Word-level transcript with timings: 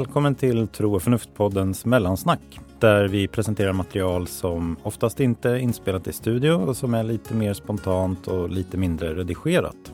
Välkommen 0.00 0.34
till 0.34 0.68
Tro 0.68 0.94
och 0.94 1.02
förnuft-poddens 1.02 1.86
mellansnack 1.86 2.40
där 2.78 3.08
vi 3.08 3.28
presenterar 3.28 3.72
material 3.72 4.26
som 4.26 4.76
oftast 4.82 5.20
inte 5.20 5.50
är 5.50 5.56
inspelat 5.56 6.08
i 6.08 6.12
studio 6.12 6.52
och 6.52 6.76
som 6.76 6.94
är 6.94 7.02
lite 7.02 7.34
mer 7.34 7.54
spontant 7.54 8.28
och 8.28 8.50
lite 8.50 8.76
mindre 8.76 9.14
redigerat. 9.14 9.92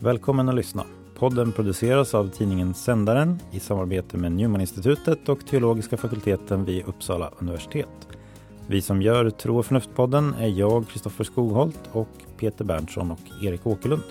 Välkommen 0.00 0.48
att 0.48 0.54
lyssna. 0.54 0.84
Podden 1.18 1.52
produceras 1.52 2.14
av 2.14 2.28
tidningen 2.28 2.74
Sändaren 2.74 3.38
i 3.50 3.60
samarbete 3.60 4.16
med 4.16 4.32
Newmaninstitutet 4.32 5.28
och 5.28 5.46
teologiska 5.46 5.96
fakulteten 5.96 6.64
vid 6.64 6.84
Uppsala 6.86 7.30
universitet. 7.38 8.08
Vi 8.66 8.82
som 8.82 9.02
gör 9.02 9.30
Tro 9.30 9.58
och 9.58 9.66
förnuft-podden 9.66 10.34
är 10.38 10.48
jag, 10.48 10.88
Kristoffer 10.88 11.24
Skogholt 11.24 11.80
och 11.92 12.08
Peter 12.38 12.64
Berntsson 12.64 13.10
och 13.10 13.42
Erik 13.42 13.66
Åkerlund. 13.66 14.02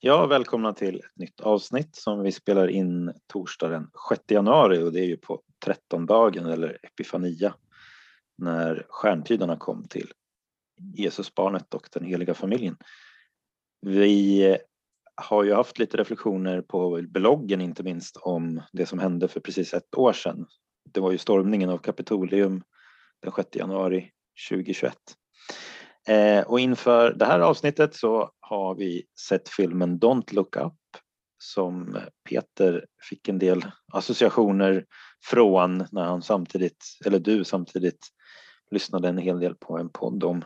Ja, 0.00 0.26
välkomna 0.26 0.72
till 0.72 0.96
ett 0.96 1.16
nytt 1.16 1.40
avsnitt 1.40 1.96
som 1.96 2.22
vi 2.22 2.32
spelar 2.32 2.68
in 2.68 3.12
torsdag 3.26 3.68
den 3.68 3.90
6 4.08 4.22
januari 4.28 4.82
och 4.82 4.92
det 4.92 5.00
är 5.00 5.04
ju 5.04 5.16
på 5.16 5.42
trettondagen 5.64 6.46
eller 6.46 6.78
Epifania 6.82 7.54
när 8.36 8.86
stjärntydarna 8.88 9.56
kom 9.56 9.88
till 9.88 10.12
Jesusbarnet 10.94 11.74
och 11.74 11.88
den 11.92 12.04
heliga 12.04 12.34
familjen. 12.34 12.76
Vi 13.80 14.56
har 15.14 15.44
ju 15.44 15.54
haft 15.54 15.78
lite 15.78 15.96
reflektioner 15.96 16.60
på 16.62 17.02
bloggen 17.08 17.60
inte 17.60 17.82
minst 17.82 18.16
om 18.16 18.62
det 18.72 18.86
som 18.86 18.98
hände 18.98 19.28
för 19.28 19.40
precis 19.40 19.74
ett 19.74 19.94
år 19.94 20.12
sedan. 20.12 20.46
Det 20.92 21.00
var 21.00 21.12
ju 21.12 21.18
stormningen 21.18 21.70
av 21.70 21.78
Kapitolium 21.78 22.62
den 23.22 23.32
6 23.32 23.48
januari 23.56 24.10
2021. 24.50 24.94
Eh, 26.08 26.40
och 26.42 26.60
inför 26.60 27.12
det 27.12 27.24
här 27.24 27.40
avsnittet 27.40 27.94
så 27.94 28.30
har 28.40 28.74
vi 28.74 29.06
sett 29.28 29.48
filmen 29.48 30.00
Don't 30.00 30.34
look 30.34 30.56
up 30.56 30.72
som 31.38 31.98
Peter 32.28 32.86
fick 33.10 33.28
en 33.28 33.38
del 33.38 33.64
associationer 33.92 34.84
från 35.24 35.86
när 35.92 36.04
han 36.04 36.22
samtidigt, 36.22 36.84
eller 37.06 37.18
du 37.18 37.44
samtidigt 37.44 38.06
lyssnade 38.70 39.08
en 39.08 39.18
hel 39.18 39.40
del 39.40 39.54
på 39.54 39.78
en 39.78 39.88
podd 39.88 40.24
om 40.24 40.44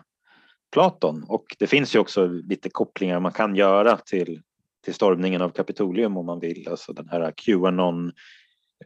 Platon. 0.72 1.24
Och 1.28 1.44
det 1.58 1.66
finns 1.66 1.94
ju 1.94 1.98
också 1.98 2.26
lite 2.26 2.70
kopplingar 2.70 3.20
man 3.20 3.32
kan 3.32 3.56
göra 3.56 3.96
till, 3.96 4.42
till 4.84 4.94
stormningen 4.94 5.42
av 5.42 5.50
Kapitolium 5.50 6.16
om 6.16 6.26
man 6.26 6.40
vill, 6.40 6.68
alltså 6.68 6.92
den 6.92 7.08
här 7.08 7.32
Qanon, 7.36 8.12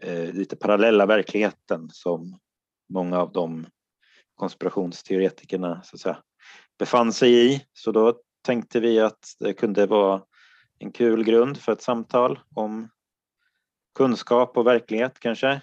eh, 0.00 0.34
lite 0.34 0.56
parallella 0.56 1.06
verkligheten 1.06 1.88
som 1.92 2.38
många 2.88 3.18
av 3.18 3.32
de 3.32 3.66
konspirationsteoretikerna 4.34 5.82
så 5.82 5.96
att 5.96 6.00
säga, 6.00 6.18
befann 6.78 7.12
sig 7.12 7.54
i. 7.54 7.66
Så 7.72 7.92
då 7.92 8.14
tänkte 8.42 8.80
vi 8.80 9.00
att 9.00 9.36
det 9.38 9.52
kunde 9.52 9.86
vara 9.86 10.22
en 10.78 10.92
kul 10.92 11.24
grund 11.24 11.58
för 11.58 11.72
ett 11.72 11.82
samtal 11.82 12.38
om 12.54 12.88
kunskap 13.94 14.56
och 14.56 14.66
verklighet 14.66 15.20
kanske 15.20 15.60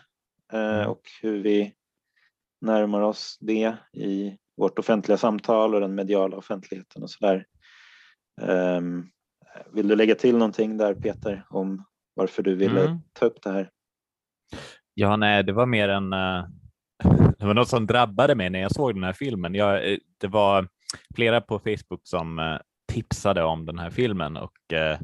eh, 0.53 0.83
och 0.83 1.01
hur 1.21 1.43
vi 1.43 1.73
närmar 2.61 3.01
oss 3.01 3.37
det 3.41 3.75
i 3.93 4.37
vårt 4.57 4.79
offentliga 4.79 5.17
samtal 5.17 5.75
och 5.75 5.81
den 5.81 5.95
mediala 5.95 6.37
offentligheten 6.37 7.03
och 7.03 7.09
sådär. 7.09 7.45
Um, 8.41 9.09
vill 9.71 9.87
du 9.87 9.95
lägga 9.95 10.15
till 10.15 10.37
någonting 10.37 10.77
där 10.77 10.93
Peter 10.93 11.45
om 11.49 11.85
varför 12.13 12.43
du 12.43 12.55
ville 12.55 12.85
mm. 12.85 12.97
ta 13.13 13.25
upp 13.25 13.41
det 13.41 13.51
här? 13.51 13.69
Ja, 14.93 15.15
nej, 15.15 15.43
det 15.43 15.53
var 15.53 15.65
mer 15.65 15.89
en 15.89 16.13
uh, 16.13 16.45
det 17.39 17.45
var 17.45 17.53
något 17.53 17.69
som 17.69 17.87
drabbade 17.87 18.35
mig 18.35 18.49
när 18.49 18.59
jag 18.59 18.71
såg 18.71 18.95
den 18.95 19.03
här 19.03 19.13
filmen. 19.13 19.55
Jag, 19.55 19.91
eh, 19.91 19.97
det 20.17 20.27
var 20.27 20.67
flera 21.15 21.41
på 21.41 21.59
Facebook 21.59 22.01
som 22.03 22.39
eh, 22.39 22.57
tipsade 22.91 23.43
om 23.43 23.65
den 23.65 23.79
här 23.79 23.89
filmen 23.89 24.37
och 24.37 24.73
eh, 24.73 24.99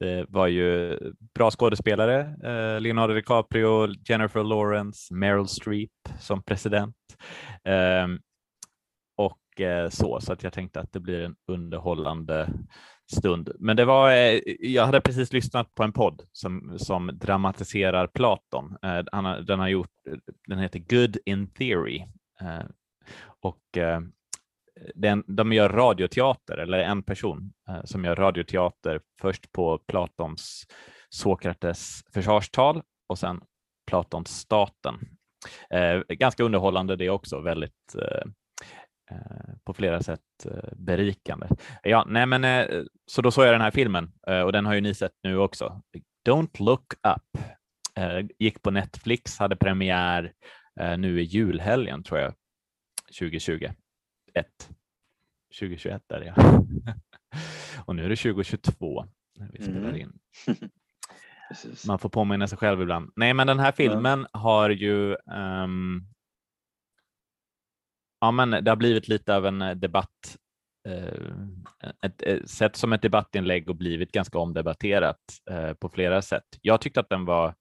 det 0.00 0.26
var 0.28 0.46
ju 0.46 0.98
bra 1.34 1.50
skådespelare, 1.50 2.20
eh, 2.20 2.80
Leonardo 2.80 3.14
DiCaprio, 3.14 3.88
Jennifer 4.08 4.44
Lawrence, 4.44 5.14
Meryl 5.14 5.48
Streep 5.48 5.90
som 6.20 6.42
president. 6.42 6.96
Ehm, 7.64 8.18
och 9.16 9.40
så, 9.90 10.20
så 10.20 10.32
att 10.32 10.42
jag 10.42 10.52
tänkte 10.52 10.80
att 10.80 10.92
det 10.92 11.00
blir 11.00 11.20
en 11.20 11.36
underhållande 11.48 12.48
stund. 13.12 13.50
Men 13.58 13.76
det 13.76 13.84
var, 13.84 14.10
jag 14.60 14.86
hade 14.86 15.00
precis 15.00 15.32
lyssnat 15.32 15.74
på 15.74 15.82
en 15.82 15.92
podd 15.92 16.22
som, 16.32 16.78
som 16.78 17.10
dramatiserar 17.14 18.06
Platon. 18.06 18.76
Den 19.46 19.58
har 19.58 19.68
gjort, 19.68 19.90
den 20.48 20.58
heter 20.58 20.78
Good 20.78 21.16
in 21.24 21.50
Theory 21.50 22.04
och 23.42 23.78
den, 24.94 25.24
de 25.26 25.52
gör 25.52 25.68
radioteater, 25.68 26.58
eller 26.58 26.78
en 26.78 27.02
person 27.02 27.52
eh, 27.68 27.84
som 27.84 28.04
gör 28.04 28.16
radioteater 28.16 29.00
först 29.20 29.52
på 29.52 29.78
Platons 29.78 30.66
Sokrates 31.08 32.02
försvarstal 32.12 32.82
och 33.08 33.18
sen 33.18 33.40
Platons 33.86 34.30
staten. 34.30 34.94
Eh, 35.70 36.00
ganska 36.08 36.44
underhållande 36.44 36.96
det 36.96 37.10
också, 37.10 37.40
väldigt 37.40 37.94
eh, 37.94 38.30
eh, 39.10 39.54
på 39.64 39.74
flera 39.74 40.02
sätt 40.02 40.20
eh, 40.44 40.72
berikande. 40.76 41.46
Ja, 41.82 42.04
nej 42.08 42.26
men 42.26 42.44
eh, 42.44 42.82
så 43.06 43.22
då 43.22 43.30
såg 43.30 43.44
jag 43.44 43.54
den 43.54 43.60
här 43.60 43.70
filmen 43.70 44.12
och 44.44 44.52
den 44.52 44.66
har 44.66 44.74
ju 44.74 44.80
ni 44.80 44.94
sett 44.94 45.14
nu 45.22 45.38
också. 45.38 45.82
Don't 46.28 46.62
look 46.62 46.92
up 46.92 47.42
gick 48.38 48.62
på 48.62 48.70
Netflix, 48.70 49.38
hade 49.38 49.56
premiär 49.56 50.32
nu 50.98 51.20
i 51.20 51.24
julhelgen 51.24 52.02
tror 52.02 52.20
jag, 52.20 52.34
2020. 53.18 53.68
2021 55.60 56.02
är 56.12 56.20
det 56.20 56.34
ja. 56.36 56.66
och 57.84 57.96
nu 57.96 58.04
är 58.04 58.08
det 58.08 58.16
2022 58.16 59.06
när 59.38 59.50
vi 59.52 59.62
spelar 59.62 59.88
mm. 59.88 60.00
in. 60.00 60.18
Man 61.86 61.98
får 61.98 62.08
påminna 62.08 62.48
sig 62.48 62.58
själv 62.58 62.82
ibland. 62.82 63.12
Nej, 63.16 63.34
men 63.34 63.46
den 63.46 63.58
här 63.58 63.72
filmen 63.72 64.26
har 64.32 64.70
ju 64.70 65.16
um, 65.32 66.06
ja, 68.20 68.30
men 68.30 68.50
det 68.50 68.70
har 68.70 68.76
blivit 68.76 69.08
lite 69.08 69.36
av 69.36 69.46
en 69.46 69.62
eh, 69.62 69.74
debatt, 69.74 70.36
eh, 70.88 71.32
ett, 72.02 72.22
ett, 72.22 72.50
sett 72.50 72.76
som 72.76 72.92
ett 72.92 73.02
debattinlägg 73.02 73.70
och 73.70 73.76
blivit 73.76 74.12
ganska 74.12 74.38
omdebatterat 74.38 75.20
eh, 75.50 75.72
på 75.72 75.88
flera 75.88 76.22
sätt. 76.22 76.58
Jag 76.60 76.80
tyckte 76.80 77.00
att 77.00 77.08
den 77.08 77.24
var 77.24 77.54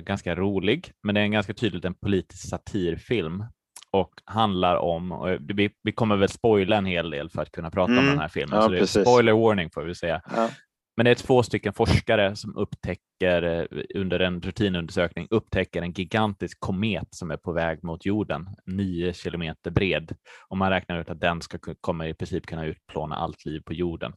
ganska 0.00 0.34
rolig, 0.34 0.92
men 1.02 1.14
det 1.14 1.20
är 1.20 1.24
en 1.24 1.30
ganska 1.32 1.54
tydligt 1.54 1.84
en 1.84 1.94
politisk 1.94 2.48
satirfilm 2.48 3.44
och 3.90 4.10
handlar 4.24 4.76
om, 4.76 5.12
och 5.12 5.28
vi, 5.40 5.70
vi 5.82 5.92
kommer 5.92 6.16
väl 6.16 6.28
spoila 6.28 6.76
en 6.76 6.86
hel 6.86 7.10
del 7.10 7.30
för 7.30 7.42
att 7.42 7.52
kunna 7.52 7.70
prata 7.70 7.92
mm. 7.92 8.04
om 8.04 8.10
den 8.10 8.18
här 8.18 8.28
filmen, 8.28 8.56
ja, 8.56 8.62
så 8.62 8.68
det 8.68 8.78
är 8.78 8.86
spoiler 8.86 9.32
warning 9.32 9.70
får 9.70 9.82
vi 9.82 9.94
säga. 9.94 10.22
Ja. 10.36 10.48
Men 10.96 11.04
det 11.04 11.10
är 11.10 11.14
två 11.14 11.42
stycken 11.42 11.72
forskare 11.72 12.36
som 12.36 12.56
upptäcker 12.56 13.42
eh, 13.42 13.82
under 13.94 14.20
en 14.20 14.40
rutinundersökning 14.40 15.26
upptäcker 15.30 15.82
en 15.82 15.92
gigantisk 15.92 16.60
komet 16.60 17.08
som 17.10 17.30
är 17.30 17.36
på 17.36 17.52
väg 17.52 17.84
mot 17.84 18.06
jorden, 18.06 18.48
nio 18.66 19.12
kilometer 19.12 19.70
bred. 19.70 20.16
Och 20.48 20.56
man 20.56 20.70
räknar 20.70 21.00
ut 21.00 21.10
att 21.10 21.20
den 21.20 21.42
ska 21.42 21.58
kommer 21.80 22.06
i 22.06 22.14
princip 22.14 22.46
kunna 22.46 22.64
utplåna 22.64 23.16
allt 23.16 23.44
liv 23.44 23.60
på 23.60 23.72
jorden. 23.72 24.12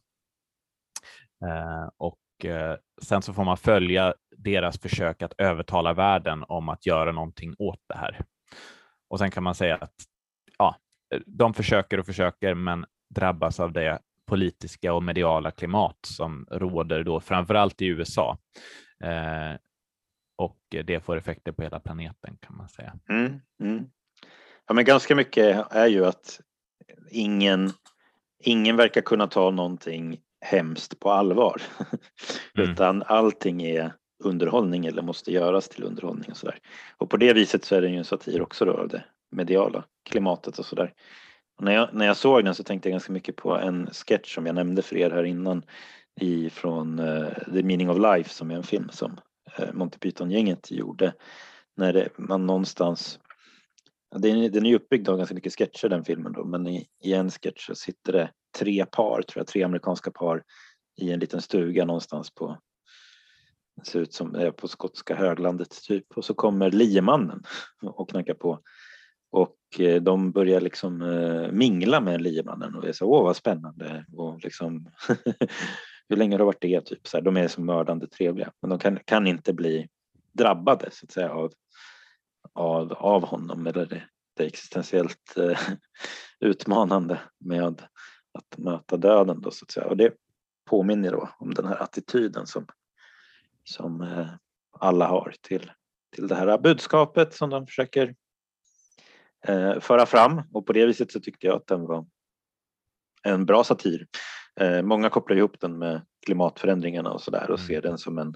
Eh, 1.46 1.88
och 1.96 2.44
eh, 2.44 2.76
sen 3.02 3.22
så 3.22 3.32
får 3.32 3.44
man 3.44 3.56
följa 3.56 4.14
deras 4.36 4.80
försök 4.80 5.22
att 5.22 5.34
övertala 5.38 5.92
världen 5.92 6.44
om 6.48 6.68
att 6.68 6.86
göra 6.86 7.12
någonting 7.12 7.54
åt 7.58 7.80
det 7.88 7.98
här. 7.98 8.24
Och 9.14 9.18
sen 9.18 9.30
kan 9.30 9.42
man 9.42 9.54
säga 9.54 9.76
att 9.76 9.94
ja, 10.58 10.76
de 11.26 11.54
försöker 11.54 11.98
och 11.98 12.06
försöker, 12.06 12.54
men 12.54 12.86
drabbas 13.14 13.60
av 13.60 13.72
det 13.72 13.98
politiska 14.26 14.94
och 14.94 15.02
mediala 15.02 15.50
klimat 15.50 15.98
som 16.02 16.46
råder 16.50 17.04
då 17.04 17.20
framförallt 17.20 17.82
i 17.82 17.86
USA. 17.86 18.38
Eh, 19.04 19.58
och 20.36 20.58
det 20.84 21.00
får 21.04 21.16
effekter 21.16 21.52
på 21.52 21.62
hela 21.62 21.80
planeten 21.80 22.36
kan 22.40 22.56
man 22.56 22.68
säga. 22.68 22.98
Mm, 23.08 23.40
mm. 23.60 23.84
Ja, 24.66 24.74
men 24.74 24.84
ganska 24.84 25.14
mycket 25.14 25.72
är 25.72 25.86
ju 25.86 26.06
att 26.06 26.40
ingen, 27.10 27.72
ingen 28.42 28.76
verkar 28.76 29.00
kunna 29.00 29.26
ta 29.26 29.50
någonting 29.50 30.20
hemskt 30.40 31.00
på 31.00 31.10
allvar. 31.10 31.62
mm. 32.58 32.70
Utan 32.70 33.02
allting 33.02 33.62
är 33.62 33.92
underhållning 34.24 34.86
eller 34.86 35.02
måste 35.02 35.32
göras 35.32 35.68
till 35.68 35.84
underhållning 35.84 36.30
och 36.30 36.36
sådär. 36.36 36.58
Och 36.98 37.10
på 37.10 37.16
det 37.16 37.32
viset 37.32 37.64
så 37.64 37.74
är 37.74 37.80
det 37.80 37.88
ju 37.88 37.96
en 37.96 38.04
satir 38.04 38.42
också 38.42 38.64
då 38.64 38.72
av 38.72 38.88
det 38.88 39.04
mediala 39.30 39.84
klimatet 40.10 40.58
och 40.58 40.66
sådär. 40.66 40.92
Och 41.58 41.64
när, 41.64 41.72
jag, 41.72 41.88
när 41.92 42.06
jag 42.06 42.16
såg 42.16 42.44
den 42.44 42.54
så 42.54 42.64
tänkte 42.64 42.88
jag 42.88 42.92
ganska 42.92 43.12
mycket 43.12 43.36
på 43.36 43.56
en 43.56 43.86
sketch 43.86 44.34
som 44.34 44.46
jag 44.46 44.54
nämnde 44.54 44.82
för 44.82 44.96
er 44.96 45.10
här 45.10 45.24
innan 45.24 45.62
i, 46.20 46.50
från 46.50 46.98
uh, 46.98 47.26
eh, 47.26 47.52
The 47.52 47.62
Meaning 47.62 47.90
of 47.90 47.98
Life 47.98 48.30
som 48.30 48.50
är 48.50 48.54
en 48.54 48.62
film 48.62 48.88
som 48.92 49.20
uh, 49.60 49.72
Monty 49.72 49.98
Python-gänget 49.98 50.70
gjorde. 50.70 51.12
När 51.76 51.92
det, 51.92 52.08
man 52.18 52.46
någonstans 52.46 53.18
den, 54.16 54.52
den 54.52 54.66
är 54.66 54.74
uppbyggd 54.74 55.08
av 55.08 55.16
ganska 55.16 55.34
mycket 55.34 55.58
sketcher 55.58 55.88
den 55.88 56.04
filmen 56.04 56.32
då, 56.32 56.44
men 56.44 56.66
i, 56.66 56.86
i 57.04 57.12
en 57.12 57.30
sketch 57.30 57.66
så 57.66 57.74
sitter 57.74 58.12
det 58.12 58.30
tre 58.58 58.86
par, 58.86 59.22
tror 59.22 59.40
jag, 59.40 59.46
tre 59.46 59.62
amerikanska 59.62 60.10
par 60.10 60.42
i 60.96 61.12
en 61.12 61.20
liten 61.20 61.42
stuga 61.42 61.84
någonstans 61.84 62.34
på 62.34 62.58
det 63.76 63.86
ser 63.86 64.00
ut 64.00 64.14
som 64.14 64.34
är 64.34 64.50
på 64.50 64.68
skotska 64.68 65.14
höglandet 65.14 65.82
typ 65.82 66.06
och 66.16 66.24
så 66.24 66.34
kommer 66.34 66.70
liemannen 66.70 67.42
och 67.82 68.10
knackar 68.10 68.34
på 68.34 68.60
och 69.30 69.56
eh, 69.78 70.02
de 70.02 70.32
börjar 70.32 70.60
liksom 70.60 71.02
eh, 71.02 71.52
mingla 71.52 72.00
med 72.00 72.22
liemannen 72.22 72.74
och 72.74 72.82
det 72.82 72.88
är 72.88 72.92
så, 72.92 73.06
åh 73.06 73.24
vad 73.24 73.36
spännande 73.36 74.04
och 74.12 74.44
liksom 74.44 74.88
hur 76.08 76.16
länge 76.16 76.34
har 76.34 76.38
du 76.38 76.44
varit 76.44 76.60
det? 76.60 76.80
Typ 76.80 77.06
så 77.08 77.16
här, 77.16 77.24
de 77.24 77.36
är 77.36 77.48
så 77.48 77.60
mördande 77.60 78.06
trevliga, 78.06 78.52
men 78.60 78.70
de 78.70 78.78
kan, 78.78 78.98
kan 79.04 79.26
inte 79.26 79.52
bli 79.52 79.88
drabbade 80.32 80.88
så 80.92 81.06
att 81.06 81.12
säga 81.12 81.32
av, 81.32 81.52
av, 82.52 82.92
av 82.92 83.24
honom 83.24 83.66
eller 83.66 83.86
det, 83.86 84.02
det 84.36 84.44
existentiellt 84.44 85.36
eh, 85.36 85.58
utmanande 86.40 87.20
med 87.40 87.82
att 88.38 88.58
möta 88.58 88.96
döden 88.96 89.40
då 89.40 89.50
så 89.50 89.64
att 89.64 89.70
säga. 89.70 89.86
Och 89.86 89.96
det 89.96 90.12
påminner 90.70 91.10
då 91.10 91.28
om 91.38 91.54
den 91.54 91.66
här 91.66 91.82
attityden 91.82 92.46
som, 92.46 92.66
som 93.64 94.00
eh, 94.00 94.28
alla 94.78 95.06
har 95.06 95.34
till, 95.40 95.72
till 96.14 96.28
det 96.28 96.34
här 96.34 96.58
budskapet 96.58 97.34
som 97.34 97.50
de 97.50 97.66
försöker 97.66 98.14
eh, 99.46 99.80
föra 99.80 100.06
fram 100.06 100.42
och 100.52 100.66
på 100.66 100.72
det 100.72 100.86
viset 100.86 101.12
så 101.12 101.20
tyckte 101.20 101.46
jag 101.46 101.56
att 101.56 101.66
den 101.66 101.86
var 101.86 102.06
en 103.22 103.46
bra 103.46 103.64
satir. 103.64 104.06
Eh, 104.60 104.82
många 104.82 105.10
kopplar 105.10 105.36
ihop 105.36 105.60
den 105.60 105.78
med 105.78 106.06
klimatförändringarna 106.26 107.12
och 107.12 107.20
sådär 107.20 107.50
och 107.50 107.58
mm. 107.58 107.66
ser 107.66 107.82
den 107.82 107.98
som 107.98 108.18
en 108.18 108.34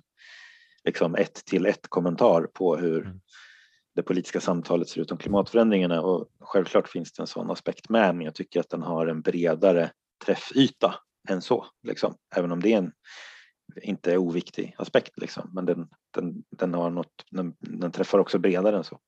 liksom 0.84 1.14
ett 1.14 1.44
till 1.44 1.66
ett 1.66 1.88
kommentar 1.88 2.46
på 2.54 2.76
hur 2.76 3.06
mm. 3.06 3.20
det 3.94 4.02
politiska 4.02 4.40
samtalet 4.40 4.88
ser 4.88 5.00
ut 5.00 5.12
om 5.12 5.18
klimatförändringarna 5.18 6.02
och 6.02 6.28
självklart 6.40 6.88
finns 6.88 7.12
det 7.12 7.22
en 7.22 7.26
sån 7.26 7.50
aspekt 7.50 7.88
med 7.88 8.14
men 8.14 8.24
jag 8.24 8.34
tycker 8.34 8.60
att 8.60 8.70
den 8.70 8.82
har 8.82 9.06
en 9.06 9.20
bredare 9.20 9.90
träffyta 10.24 10.94
än 11.28 11.42
så, 11.42 11.66
liksom. 11.82 12.14
även 12.36 12.52
om 12.52 12.60
det 12.60 12.72
är 12.72 12.78
en 12.78 12.92
inte 13.82 14.16
oviktig 14.16 14.74
aspekt 14.78 15.12
liksom. 15.16 15.50
men 15.54 15.66
den, 15.66 15.88
den, 16.14 16.44
den, 16.50 16.74
har 16.74 16.90
något, 16.90 17.24
den, 17.30 17.54
den 17.58 17.92
träffar 17.92 18.18
också 18.18 18.38
bredare 18.38 18.76
än 18.76 18.84
så. 18.84 19.00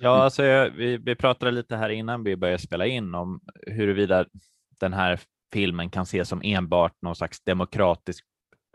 Ja, 0.00 0.12
mm. 0.14 0.24
alltså, 0.24 0.42
vi, 0.76 0.96
vi 0.96 1.14
pratade 1.14 1.50
lite 1.50 1.76
här 1.76 1.88
innan 1.88 2.24
vi 2.24 2.36
började 2.36 2.58
spela 2.62 2.86
in 2.86 3.14
om 3.14 3.40
huruvida 3.66 4.26
den 4.80 4.92
här 4.92 5.20
filmen 5.52 5.90
kan 5.90 6.02
ses 6.02 6.28
som 6.28 6.40
enbart 6.44 6.92
någon 7.02 7.16
slags 7.16 7.40
demokratisk 7.40 8.24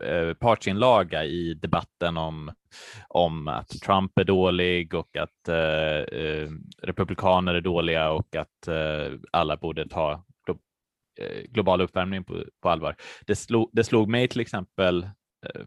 eh, 0.04 0.34
partsinlaga 0.34 1.24
i 1.24 1.54
debatten 1.54 2.16
om, 2.16 2.52
om 3.08 3.48
att 3.48 3.68
Trump 3.68 4.18
är 4.18 4.24
dålig 4.24 4.94
och 4.94 5.16
att 5.16 5.48
eh, 5.48 6.18
eh 6.20 6.50
republikaner 6.82 7.54
är 7.54 7.60
dåliga 7.60 8.10
och 8.10 8.36
att 8.36 8.68
eh, 8.68 9.18
alla 9.30 9.56
borde 9.56 9.88
ta 9.88 10.24
eh, 11.20 11.42
global 11.48 11.80
uppvärmning 11.80 12.24
på, 12.24 12.44
på 12.62 12.68
allvar. 12.68 12.96
Det 13.26 13.36
slog, 13.36 13.70
det 13.72 13.84
slog 13.84 14.08
mig 14.08 14.28
till 14.28 14.40
exempel 14.40 15.10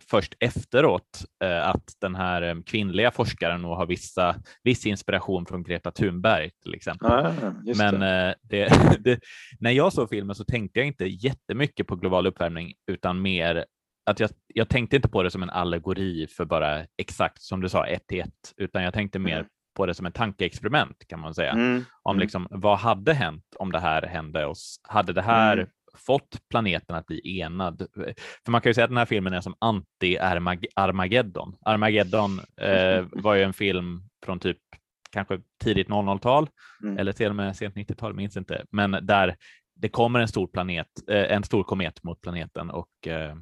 först 0.10 0.34
efteråt 0.40 1.26
eh, 1.44 1.68
att 1.68 1.84
den 2.02 2.16
här 2.16 2.42
eh, 2.42 2.56
kvinnliga 2.66 3.12
forskaren 3.12 3.62
nog 3.62 3.72
har 3.72 3.86
vissa, 3.86 4.36
viss 4.64 4.86
inspiration 4.86 5.46
från 5.46 5.64
Greta 5.64 5.92
Thunberg 5.92 6.50
till 6.64 6.76
exempel. 6.76 7.12
Ah, 7.12 7.34
Men 7.78 8.00
det. 8.00 8.36
Det, 8.42 8.70
det, 9.00 9.20
när 9.60 9.72
jag 9.72 9.94
såg 9.94 10.10
filmen 10.10 10.36
så 10.36 10.44
tänkte 10.44 10.80
jag 10.80 10.88
inte 10.88 11.06
jättemycket 11.06 11.88
på 11.88 11.96
global 11.96 12.28
uppvärmning 12.28 12.74
utan 12.92 13.22
mer 13.22 13.66
att 14.10 14.20
jag, 14.20 14.30
jag 14.48 14.70
tänkte 14.70 14.96
inte 14.96 15.10
på 15.10 15.24
det 15.24 15.32
som 15.32 15.44
en 15.44 15.50
allegori 15.50 16.28
för 16.28 16.46
bara 16.46 16.86
exakt 16.98 17.42
som 17.42 17.62
du 17.62 17.70
sa 17.70 17.86
ett 17.86 18.08
till 18.08 18.20
ett, 18.20 18.54
utan 18.58 18.84
jag 18.84 18.94
tänkte 18.94 19.20
mer 19.20 19.36
mm. 19.36 19.48
på 19.76 19.86
det 19.86 19.94
som 19.94 20.06
en 20.06 20.12
tankeexperiment 20.12 21.08
kan 21.08 21.20
man 21.20 21.34
säga. 21.34 21.52
Mm. 21.52 21.86
Om 22.04 22.16
mm. 22.16 22.22
liksom 22.22 22.48
vad 22.50 22.78
hade 22.78 23.14
hänt 23.14 23.56
om 23.60 23.72
det 23.72 23.80
här 23.80 24.02
hände 24.02 24.46
oss? 24.46 24.80
Hade 24.84 25.14
det 25.14 25.22
här 25.22 25.58
mm 25.58 25.68
fått 25.98 26.50
planeten 26.50 26.96
att 26.96 27.06
bli 27.06 27.40
enad. 27.40 27.88
För 28.46 28.52
man 28.52 28.62
kan 28.62 28.70
ju 28.70 28.74
säga 28.74 28.86
att 28.86 28.92
den 28.92 28.98
här 28.98 29.06
filmen 29.06 29.34
är 29.34 29.42
som 29.42 29.56
anti-Armageddon. 29.60 31.56
Armageddon 31.66 32.40
eh, 32.62 33.06
var 33.12 33.36
ju 33.36 33.44
en 33.44 33.54
film 33.54 34.02
från 34.26 34.40
typ 34.40 34.58
kanske 35.12 35.40
tidigt 35.64 35.88
00-tal 35.88 36.50
mm. 36.84 36.98
eller 36.98 37.12
till 37.12 37.30
och 37.30 37.36
med 37.36 37.56
sent 37.56 37.76
90-tal, 37.76 38.14
minns 38.14 38.38
inte, 38.38 38.66
men 38.72 38.92
där 39.02 39.36
det 39.76 39.90
kommer 39.90 40.20
en 40.20 40.28
stor 40.28 40.48
planet, 40.48 40.88
eh, 41.10 41.32
en 41.32 41.44
stor 41.44 41.64
komet 41.64 42.04
mot 42.04 42.22
planeten 42.22 42.70
och 42.70 43.08
eh, 43.08 43.36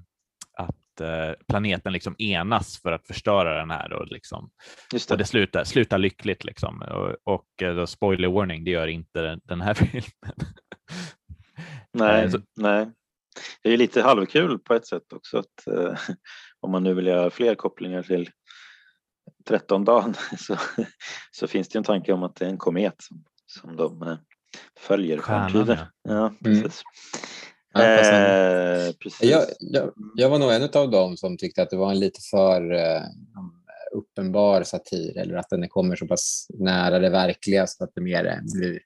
att 0.58 1.02
eh, 1.02 1.34
planeten 1.48 1.94
liksom 1.94 2.16
enas 2.18 2.82
för 2.82 2.92
att 2.92 3.08
förstöra 3.08 3.60
den 3.60 3.72
här 3.72 3.94
och 3.94 4.08
liksom 4.08 4.50
det. 4.92 5.12
och 5.12 5.18
det 5.18 5.26
slutar, 5.26 5.64
slutar 5.64 5.98
lyckligt 5.98 6.46
liksom 6.46 6.82
och, 6.82 7.34
och 7.34 7.90
spoiler 7.90 8.28
warning, 8.28 8.64
det 8.64 8.72
gör 8.72 8.88
inte 8.88 9.40
den 9.44 9.62
här 9.62 9.74
filmen. 9.74 10.36
Nej, 11.98 12.32
så... 12.32 12.40
nej. 12.56 12.92
Det 13.64 13.74
är 13.74 13.78
lite 13.78 14.02
halvkul 14.02 14.60
på 14.60 14.74
ett 14.74 14.88
sätt 14.88 15.14
också 15.14 15.38
att 15.38 15.68
eh, 15.68 16.00
om 16.60 16.72
man 16.72 16.84
nu 16.84 16.94
vill 16.94 17.08
göra 17.08 17.30
fler 17.30 17.56
kopplingar 17.56 18.04
till 18.04 18.30
13 19.46 19.86
dagen 19.86 20.14
så, 20.38 20.58
så 21.32 21.48
finns 21.48 21.70
det 21.70 21.78
en 21.78 21.84
tanke 21.84 22.14
om 22.14 22.24
att 22.24 22.36
det 22.36 22.46
är 22.46 22.50
en 22.50 22.58
komet 22.58 22.96
som, 23.00 23.24
som 23.46 23.76
de 23.76 24.02
eh, 24.02 24.18
följer 24.80 25.18
stjärntyder. 25.18 25.90
Ja, 26.04 26.34
mm. 26.46 26.62
precis. 26.62 26.84
Mm. 27.76 28.88
Eh, 28.88 28.94
precis. 28.94 29.30
Jag, 29.30 29.44
jag, 29.60 29.94
jag, 30.16 30.30
var 30.30 30.40
nog 30.40 30.52
en 30.52 30.70
av 30.74 30.92
dem 30.92 31.18
som 31.18 31.38
tyckte 31.38 31.62
att 31.62 31.70
det 31.70 31.78
var 31.78 31.92
en 31.92 32.00
lite 32.00 32.20
för 32.32 32.74
eh, 32.74 33.04
uppenbar 33.94 34.64
satir 34.64 35.18
eller 35.18 35.36
att 35.36 35.50
den 35.50 35.70
kommer 35.70 35.96
så 35.96 36.08
pass 36.08 36.48
nära 36.50 37.00
det 37.00 37.10
verkliga 37.10 37.68
så 37.68 37.84
att 37.84 37.96
det 37.96 38.02
mer 38.02 38.42
blir 38.54 38.80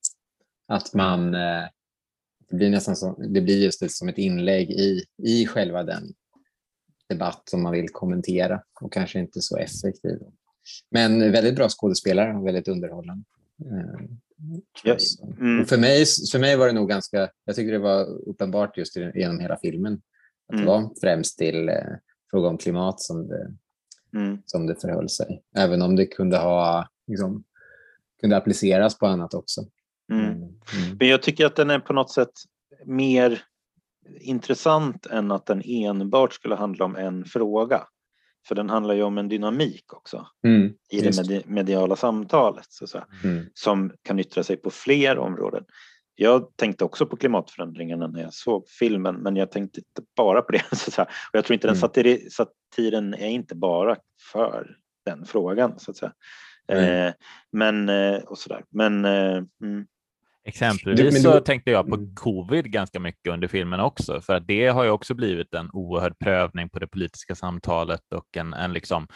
att 0.68 0.94
man 0.94 1.36
eh, 1.36 1.64
det 2.52 2.58
blir 2.58 2.70
nästan 2.70 2.96
som, 2.96 3.16
det 3.34 3.42
blir 3.42 3.64
just 3.64 3.80
det, 3.80 3.92
som 3.92 4.10
ett 4.10 4.18
inlägg 4.18 4.72
i, 4.72 5.04
i 5.24 5.46
själva 5.46 5.84
den 5.84 6.14
debatt 7.10 7.42
som 7.50 7.64
man 7.64 7.72
vill 7.72 7.90
kommentera 7.90 8.64
och 8.82 8.94
kanske 8.94 9.20
inte 9.20 9.42
så 9.42 9.58
effektiv. 9.58 10.20
Men 10.92 11.32
väldigt 11.32 11.56
bra 11.56 11.70
skådespelare 11.70 12.38
och 12.38 12.48
väldigt 12.48 12.68
underhållande. 12.68 13.24
Ja. 14.84 14.98
Mm. 15.40 15.66
för, 15.66 15.78
mig, 15.78 16.06
för 16.32 16.40
mig 16.40 16.58
var 16.58 16.68
det 16.68 16.74
nog 16.74 16.90
ganska, 16.90 17.30
jag 17.46 17.56
tycker 17.56 17.72
det 17.72 17.80
var 17.80 18.06
uppenbart 18.30 18.78
just 18.78 18.96
genom 18.96 19.40
hela 19.40 19.58
filmen 19.58 20.02
att 20.48 20.54
mm. 20.54 20.66
det 20.66 20.72
var 20.72 20.92
främst 21.02 21.38
till 21.38 21.70
eh, 21.70 21.76
fråga 22.32 22.48
om 22.48 22.58
klimat 22.58 23.02
som 23.02 23.28
det, 23.28 23.54
mm. 24.16 24.38
som 24.46 24.68
det 24.68 24.82
förhöll 24.82 25.10
sig. 25.10 25.44
Även 25.58 25.82
om 25.82 25.96
det 25.96 26.06
kunde 26.06 26.38
ha 26.38 26.88
liksom, 27.08 27.44
kunde 28.22 28.38
appliceras 28.38 28.98
på 28.98 29.08
annat 29.08 29.34
också. 29.34 29.66
Mm. 30.12 30.26
mm. 30.26 30.38
Mm. 30.38 30.98
Men 31.00 31.08
jag 31.08 31.22
tycker 31.22 31.46
att 31.46 31.56
den 31.56 31.70
är 31.70 31.80
på 31.80 31.94
något 31.94 32.12
sätt 32.12 32.32
mer 32.86 33.44
intressant 34.20 35.06
än 35.06 35.32
att 35.32 35.46
den 35.46 35.62
enbart 35.66 36.34
skulle 36.34 36.56
handla 36.56 36.86
om 36.86 36.96
en 36.96 37.26
fråga. 37.26 37.84
För 38.48 38.56
den 38.56 38.70
handlar 38.70 38.94
ju 38.94 39.04
om 39.04 39.18
en 39.18 39.30
dynamik 39.30 39.94
också 39.94 40.28
mm, 40.44 40.74
i 40.90 41.02
det 41.02 41.46
mediala 41.46 41.96
samtalet 41.96 42.66
så 42.70 42.98
att 42.98 43.24
mm. 43.24 43.46
som 43.54 43.94
kan 44.04 44.20
yttra 44.20 44.44
sig 44.44 44.58
på 44.58 44.70
fler 44.70 45.18
områden. 45.18 45.64
Jag 46.16 46.56
tänkte 46.56 46.86
också 46.86 47.06
på 47.06 47.18
klimatförändringarna 47.18 48.08
när 48.08 48.22
jag 48.22 48.34
såg 48.34 48.70
filmen 48.70 49.16
men 49.16 49.36
jag 49.36 49.52
tänkte 49.52 49.80
inte 49.80 50.10
bara 50.16 50.42
på 50.42 50.52
det. 50.52 50.64
Så 50.76 51.02
att 51.02 51.08
Och 51.08 51.14
jag 51.32 51.46
tror 51.46 51.54
inte 51.54 51.68
den 51.68 51.78
mm. 51.78 52.30
satiren 52.30 53.14
är 53.14 53.30
inte 53.30 53.56
bara 53.56 53.98
för 54.32 54.78
den 55.06 55.26
frågan 55.26 55.80
så 55.80 55.92
att 55.92 55.98
säga. 55.98 56.14
Mm. 56.68 57.08
Eh, 57.08 57.14
men 57.52 57.90
eh, 57.90 58.22
och 58.22 58.38
sådär. 58.38 58.64
Men 58.70 59.06
eh, 59.06 59.44
mm. 59.64 59.86
Exempelvis 60.46 61.14
du, 61.16 61.22
så 61.22 61.34
du... 61.34 61.42
tänkte 61.42 61.72
jag 61.72 61.88
på 61.88 61.96
mm. 61.96 62.16
covid 62.16 62.66
ganska 62.66 63.00
mycket 63.00 63.34
under 63.34 63.48
filmen 63.48 63.80
också, 63.80 64.22
för 64.22 64.34
att 64.34 64.48
det 64.48 64.68
har 64.68 64.84
ju 64.84 64.90
också 64.90 65.14
blivit 65.14 65.54
en 65.54 65.70
oerhörd 65.74 66.20
prövning 66.20 66.70
på 66.70 66.80
det 66.80 66.88
politiska 66.88 67.36
samtalet 67.36 68.14
och 68.16 68.38
en, 68.38 68.54
en 68.54 68.74
liksom 68.74 69.08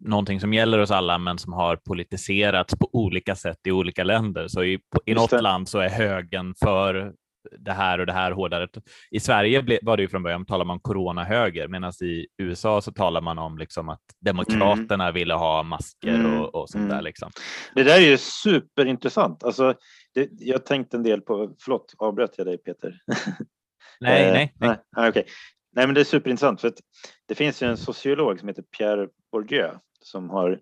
någonting 0.00 0.40
som 0.40 0.54
gäller 0.54 0.78
oss 0.78 0.90
alla, 0.90 1.18
men 1.18 1.38
som 1.38 1.52
har 1.52 1.76
politiserats 1.76 2.74
på 2.78 2.88
olika 2.92 3.34
sätt 3.34 3.58
i 3.64 3.70
olika 3.70 4.04
länder. 4.04 4.48
Så 4.48 4.64
i, 4.64 4.80
i 5.06 5.14
något 5.14 5.42
land 5.42 5.68
så 5.68 5.78
är 5.78 5.88
högen 5.88 6.54
för 6.64 7.12
det 7.58 7.72
här 7.72 7.98
och 7.98 8.06
det 8.06 8.12
här 8.12 8.32
hårdare. 8.32 8.68
I 9.10 9.20
Sverige 9.20 9.80
var 9.82 9.96
det 9.96 10.02
ju 10.02 10.08
från 10.08 10.22
början 10.22 10.46
talar 10.46 10.64
man 10.64 10.80
coronahöger, 10.80 11.68
medan 11.68 11.92
i 12.00 12.26
USA 12.38 12.80
så 12.80 12.92
talar 12.92 13.20
man 13.20 13.38
om 13.38 13.58
liksom 13.58 13.88
att 13.88 14.02
demokraterna 14.20 15.04
mm. 15.04 15.14
ville 15.14 15.34
ha 15.34 15.62
masker 15.62 16.14
mm. 16.14 16.40
och, 16.40 16.54
och 16.54 16.70
sånt 16.70 16.82
mm. 16.82 16.96
där. 16.96 17.02
Liksom. 17.02 17.30
Det 17.74 17.82
där 17.82 17.96
är 17.96 18.10
ju 18.10 18.18
superintressant. 18.18 19.44
Alltså, 19.44 19.74
det, 20.14 20.28
jag 20.32 20.66
tänkte 20.66 20.96
en 20.96 21.02
del 21.02 21.20
på, 21.20 21.54
förlåt, 21.60 21.94
avbröt 21.98 22.34
jag 22.36 22.46
dig 22.46 22.58
Peter? 22.58 23.00
Nej, 24.00 24.24
eh, 24.24 24.32
nej. 24.32 24.54
nej. 24.60 24.76
nej 24.96 25.08
okay. 25.08 25.24
Nej, 25.72 25.86
men 25.86 25.94
det 25.94 26.00
är 26.00 26.04
superintressant 26.04 26.60
för 26.60 26.68
att 26.68 26.80
det 27.26 27.34
finns 27.34 27.62
ju 27.62 27.66
en 27.66 27.76
sociolog 27.76 28.38
som 28.38 28.48
heter 28.48 28.64
Pierre 28.78 29.08
Bourdieu 29.32 29.70
som 30.00 30.30
har 30.30 30.60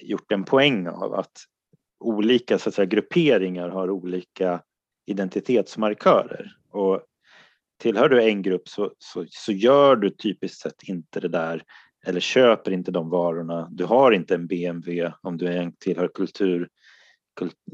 gjort 0.00 0.32
en 0.32 0.44
poäng 0.44 0.88
av 0.88 1.14
att 1.14 1.32
olika 2.00 2.58
så 2.58 2.68
att 2.68 2.74
säga, 2.74 2.86
grupperingar 2.86 3.68
har 3.68 3.90
olika 3.90 4.60
identitetsmarkörer 5.06 6.56
och 6.70 7.02
tillhör 7.78 8.08
du 8.08 8.22
en 8.22 8.42
grupp 8.42 8.68
så, 8.68 8.92
så, 8.98 9.24
så 9.28 9.52
gör 9.52 9.96
du 9.96 10.10
typiskt 10.10 10.60
sett 10.60 10.82
inte 10.82 11.20
det 11.20 11.28
där 11.28 11.62
eller 12.06 12.20
köper 12.20 12.70
inte 12.70 12.90
de 12.90 13.10
varorna. 13.10 13.68
Du 13.70 13.84
har 13.84 14.12
inte 14.12 14.34
en 14.34 14.46
BMW 14.46 15.12
om 15.22 15.36
du 15.36 15.72
tillhör 15.78 16.08
kultur 16.08 16.68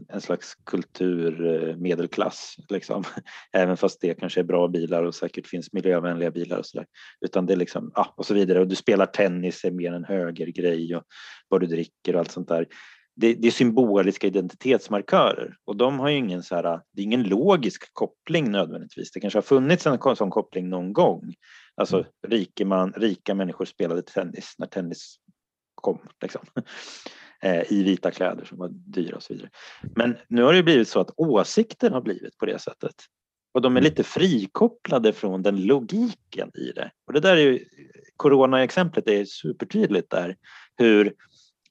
en 0.09 0.21
slags 0.21 0.55
kulturmedelklass, 0.55 2.57
eh, 2.59 2.65
liksom. 2.69 3.05
även 3.53 3.77
fast 3.77 4.01
det 4.01 4.15
kanske 4.15 4.41
är 4.41 4.45
bra 4.45 4.69
bilar 4.69 5.03
och 5.03 5.15
säkert 5.15 5.47
finns 5.47 5.73
miljövänliga 5.73 6.31
bilar 6.31 6.59
och 6.59 6.67
så 6.67 6.79
där. 6.79 6.87
Utan 7.21 7.47
det 7.47 7.53
är 7.53 7.57
liksom, 7.57 7.93
ja, 7.95 8.15
och 8.17 8.27
så 8.27 8.35
vidare. 8.35 8.61
Och 8.61 8.69
du 8.69 8.77
spelar 8.77 9.07
tennis 9.07 9.65
är 9.65 9.71
mer 9.71 9.93
en 9.93 10.05
högergrej 10.05 10.97
och 10.97 11.03
vad 11.49 11.61
du 11.61 11.67
dricker 11.67 12.15
och 12.15 12.21
allt 12.21 12.31
sånt 12.31 12.49
där 12.49 12.67
det, 13.21 13.35
det, 13.35 13.49
är 13.49 13.53
symboliska 13.53 14.27
identitetsmarkörer 14.27 15.57
och 15.65 15.77
de 15.77 15.99
har 15.99 16.09
ju 16.09 16.17
ingen 16.17 16.43
så 16.43 16.55
här, 16.55 16.81
det 16.93 17.03
är 17.03 17.05
ingen 17.05 17.23
logisk 17.23 17.95
koppling 17.95 18.51
nödvändigtvis. 18.51 19.11
Det 19.13 19.21
kanske 19.21 19.37
har 19.37 19.43
funnits 19.43 19.87
en 19.87 20.17
sån 20.17 20.31
koppling 20.31 20.69
någon 20.69 20.93
gång. 20.93 21.35
Alltså 21.75 21.97
mm. 21.97 22.09
rika, 22.29 22.67
man, 22.67 22.93
rika 22.93 23.35
människor 23.35 23.65
spelade 23.65 24.03
tennis 24.03 24.55
när 24.59 24.67
tennis 24.67 25.17
kom 25.75 25.99
liksom. 26.23 26.43
Eh, 27.43 27.73
i 27.73 27.83
vita 27.83 28.11
kläder 28.11 28.45
som 28.45 28.59
var 28.59 28.69
dyra 28.69 29.17
och 29.17 29.23
så 29.23 29.33
vidare. 29.33 29.51
Men 29.97 30.17
nu 30.29 30.43
har 30.43 30.53
det 30.53 30.63
blivit 30.63 30.89
så 30.89 31.01
att 31.01 31.11
åsikter 31.17 31.91
har 31.91 32.01
blivit 32.01 32.39
på 32.39 32.47
det 32.47 32.59
sättet. 32.59 32.95
Och 33.55 33.63
de 33.63 33.77
är 33.77 33.81
lite 33.81 34.05
frikopplade 34.05 35.13
från 35.13 35.43
den 35.43 35.67
logiken 35.67 36.51
i 36.55 36.73
det. 36.73 36.91
Och 37.07 37.13
det 37.13 37.21
där 37.21 37.37
är 37.37 37.41
ju, 37.41 37.65
corona-exemplet 38.17 39.09
är 39.09 39.25
supertydligt 39.25 40.11
där. 40.11 40.37
Hur 40.77 41.15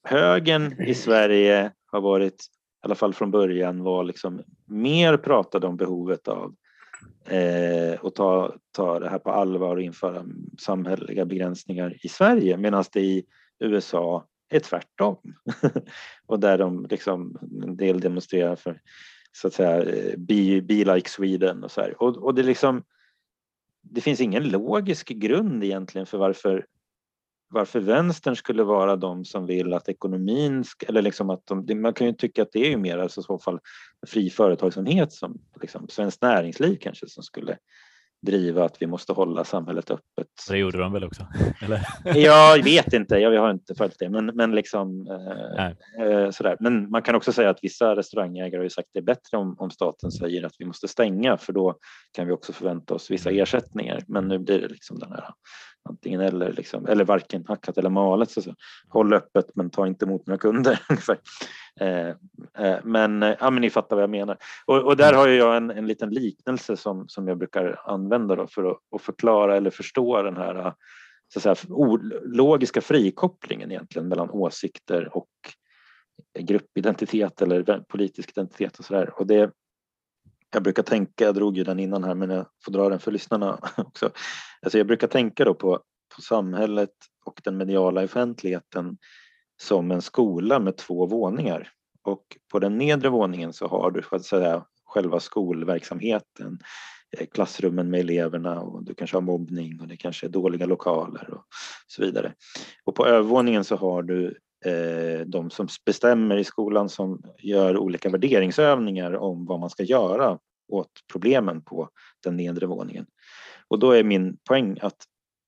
högern 0.07 0.81
i 0.81 0.93
Sverige 0.93 1.71
har 1.85 2.01
varit, 2.01 2.33
i 2.33 2.85
alla 2.85 2.95
fall 2.95 3.13
från 3.13 3.31
början, 3.31 3.83
var 3.83 4.03
liksom 4.03 4.41
mer 4.65 5.17
pratade 5.17 5.67
om 5.67 5.77
behovet 5.77 6.27
av 6.27 6.55
eh, 7.25 8.05
att 8.05 8.15
ta, 8.15 8.55
ta 8.71 8.99
det 8.99 9.09
här 9.09 9.19
på 9.19 9.31
allvar 9.31 9.75
och 9.75 9.81
införa 9.81 10.25
samhälleliga 10.59 11.25
begränsningar 11.25 11.97
i 12.05 12.09
Sverige 12.09 12.57
medan 12.57 12.83
det 12.91 13.01
i 13.01 13.25
USA 13.59 14.25
är 14.49 14.59
tvärtom. 14.59 15.17
och 16.25 16.39
där 16.39 16.57
de 16.57 16.87
liksom 16.89 17.37
en 17.63 17.77
del 17.77 17.99
demonstrerar 17.99 18.55
för 18.55 18.81
så 19.31 19.47
att 19.47 19.53
säga 19.53 19.85
be, 20.17 20.61
be 20.61 20.95
like 20.95 21.09
Sweden 21.09 21.63
och 21.63 21.71
så 21.71 21.81
här. 21.81 22.01
Och, 22.03 22.17
och 22.17 22.35
det 22.35 22.43
liksom 22.43 22.83
det 23.81 24.01
finns 24.01 24.21
ingen 24.21 24.49
logisk 24.49 25.07
grund 25.07 25.63
egentligen 25.63 26.05
för 26.05 26.17
varför 26.17 26.65
varför 27.49 27.79
vänstern 27.79 28.35
skulle 28.35 28.63
vara 28.63 28.95
de 28.95 29.25
som 29.25 29.45
vill 29.45 29.73
att 29.73 29.89
ekonomin, 29.89 30.63
eller 30.87 31.01
liksom 31.01 31.29
att 31.29 31.41
de, 31.45 31.81
man 31.81 31.93
kan 31.93 32.07
ju 32.07 32.13
tycka 32.13 32.41
att 32.41 32.51
det 32.51 32.73
är 32.73 32.77
mer 32.77 32.97
alltså 32.97 33.21
i 33.21 33.23
så 33.23 33.39
fall 33.39 33.59
fri 34.07 34.29
företagsamhet 34.29 35.11
som 35.11 35.41
liksom, 35.61 35.87
Svenskt 35.89 36.21
Näringsliv 36.21 36.77
kanske 36.81 37.07
som 37.07 37.23
skulle 37.23 37.57
driva 38.21 38.65
att 38.65 38.81
vi 38.81 38.87
måste 38.87 39.13
hålla 39.13 39.43
samhället 39.43 39.91
öppet. 39.91 40.27
Det 40.49 40.57
gjorde 40.57 40.77
de 40.77 40.93
väl 40.93 41.03
också? 41.03 41.27
Eller? 41.61 41.81
jag 42.19 42.63
vet 42.63 42.93
inte, 42.93 43.15
jag 43.15 43.41
har 43.41 43.51
inte 43.51 43.75
följt 43.75 43.99
det, 43.99 44.09
men, 44.09 44.25
men 44.25 44.55
liksom 44.55 45.07
eh, 45.57 46.05
eh, 46.05 46.29
sådär. 46.31 46.57
Men 46.59 46.89
man 46.89 47.01
kan 47.01 47.15
också 47.15 47.31
säga 47.31 47.49
att 47.49 47.59
vissa 47.61 47.95
restaurangägare 47.95 48.61
har 48.61 48.69
sagt 48.69 48.87
att 48.87 48.93
det 48.93 48.99
är 48.99 49.03
bättre 49.03 49.37
om, 49.37 49.55
om 49.59 49.71
staten 49.71 50.11
säger 50.11 50.45
att 50.45 50.55
vi 50.59 50.65
måste 50.65 50.87
stänga 50.87 51.37
för 51.37 51.53
då 51.53 51.77
kan 52.11 52.27
vi 52.27 52.33
också 52.33 52.53
förvänta 52.53 52.93
oss 52.93 53.11
vissa 53.11 53.29
mm. 53.29 53.43
ersättningar. 53.43 54.03
Men 54.07 54.27
nu 54.27 54.39
blir 54.39 54.61
det 54.61 54.67
liksom 54.67 54.99
den 54.99 55.11
här 55.11 55.25
antingen 55.89 56.21
eller, 56.21 56.53
liksom, 56.53 56.85
eller 56.85 57.05
varken 57.05 57.45
hackat 57.47 57.77
eller 57.77 57.89
malet. 57.89 58.31
Så, 58.31 58.41
så. 58.41 58.55
Håll 58.89 59.13
öppet 59.13 59.45
men 59.55 59.69
ta 59.69 59.87
inte 59.87 60.05
emot 60.05 60.27
några 60.27 60.37
kunder. 60.37 60.79
eh, 61.79 62.07
eh, 62.65 62.79
men, 62.83 63.23
eh, 63.23 63.35
ja, 63.39 63.49
men 63.49 63.61
ni 63.61 63.69
fattar 63.69 63.95
vad 63.95 64.03
jag 64.03 64.09
menar. 64.09 64.37
Och, 64.65 64.83
och 64.83 64.97
där 64.97 65.13
har 65.13 65.27
jag 65.27 65.57
en, 65.57 65.71
en 65.71 65.87
liten 65.87 66.09
liknelse 66.09 66.77
som, 66.77 67.07
som 67.07 67.27
jag 67.27 67.37
brukar 67.37 67.81
använda 67.85 68.35
då 68.35 68.47
för 68.47 68.71
att, 68.71 68.77
att 68.95 69.01
förklara 69.01 69.57
eller 69.57 69.69
förstå 69.69 70.21
den 70.21 70.37
här 70.37 70.55
eh, 70.55 70.73
så 71.33 71.49
att 71.49 71.57
säga, 71.57 71.69
logiska 72.23 72.81
frikopplingen 72.81 73.71
egentligen 73.71 74.07
mellan 74.07 74.29
åsikter 74.29 75.17
och 75.17 75.29
gruppidentitet 76.39 77.41
eller 77.41 77.79
politisk 77.79 78.29
identitet 78.29 78.79
och 78.79 78.85
sådär. 78.85 79.13
Och 79.19 79.27
det, 79.27 79.51
jag 80.53 80.63
brukar 80.63 80.83
tänka, 80.83 81.25
jag 81.25 81.35
drog 81.35 81.57
ju 81.57 81.63
den 81.63 81.79
innan 81.79 82.03
här 82.03 82.15
men 82.15 82.29
jag 82.29 82.45
får 82.65 82.71
dra 82.71 82.89
den 82.89 82.99
för 82.99 83.11
lyssnarna 83.11 83.59
också. 83.77 84.09
Alltså 84.61 84.77
jag 84.77 84.87
brukar 84.87 85.07
tänka 85.07 85.45
då 85.45 85.53
på, 85.53 85.79
på 86.15 86.21
samhället 86.21 86.89
och 87.25 87.41
den 87.43 87.57
mediala 87.57 88.03
offentligheten 88.03 88.97
som 89.61 89.91
en 89.91 90.01
skola 90.01 90.59
med 90.59 90.77
två 90.77 91.05
våningar. 91.05 91.69
Och 92.03 92.37
på 92.51 92.59
den 92.59 92.77
nedre 92.77 93.09
våningen 93.09 93.53
så 93.53 93.67
har 93.67 93.91
du 93.91 94.01
så 94.01 94.15
att 94.15 94.25
säga, 94.25 94.65
själva 94.85 95.19
skolverksamheten, 95.19 96.59
eh, 97.17 97.27
klassrummen 97.27 97.89
med 97.89 97.99
eleverna 97.99 98.61
och 98.61 98.83
du 98.83 98.93
kanske 98.93 99.17
har 99.17 99.21
mobbning 99.21 99.81
och 99.81 99.87
det 99.87 99.97
kanske 99.97 100.27
är 100.27 100.29
dåliga 100.29 100.65
lokaler 100.65 101.33
och 101.33 101.45
så 101.87 102.01
vidare. 102.01 102.33
Och 102.83 102.95
på 102.95 103.05
övervåningen 103.05 103.63
så 103.63 103.75
har 103.75 104.03
du 104.03 104.37
Eh, 104.65 105.25
de 105.25 105.49
som 105.49 105.67
bestämmer 105.85 106.37
i 106.37 106.43
skolan 106.43 106.89
som 106.89 107.21
gör 107.37 107.77
olika 107.77 108.09
värderingsövningar 108.09 109.15
om 109.15 109.45
vad 109.45 109.59
man 109.59 109.69
ska 109.69 109.83
göra 109.83 110.39
åt 110.67 110.91
problemen 111.11 111.61
på 111.61 111.89
den 112.23 112.35
nedre 112.35 112.65
våningen. 112.65 113.05
Och 113.67 113.79
då 113.79 113.91
är 113.91 114.03
min 114.03 114.37
poäng 114.37 114.77
att 114.81 114.97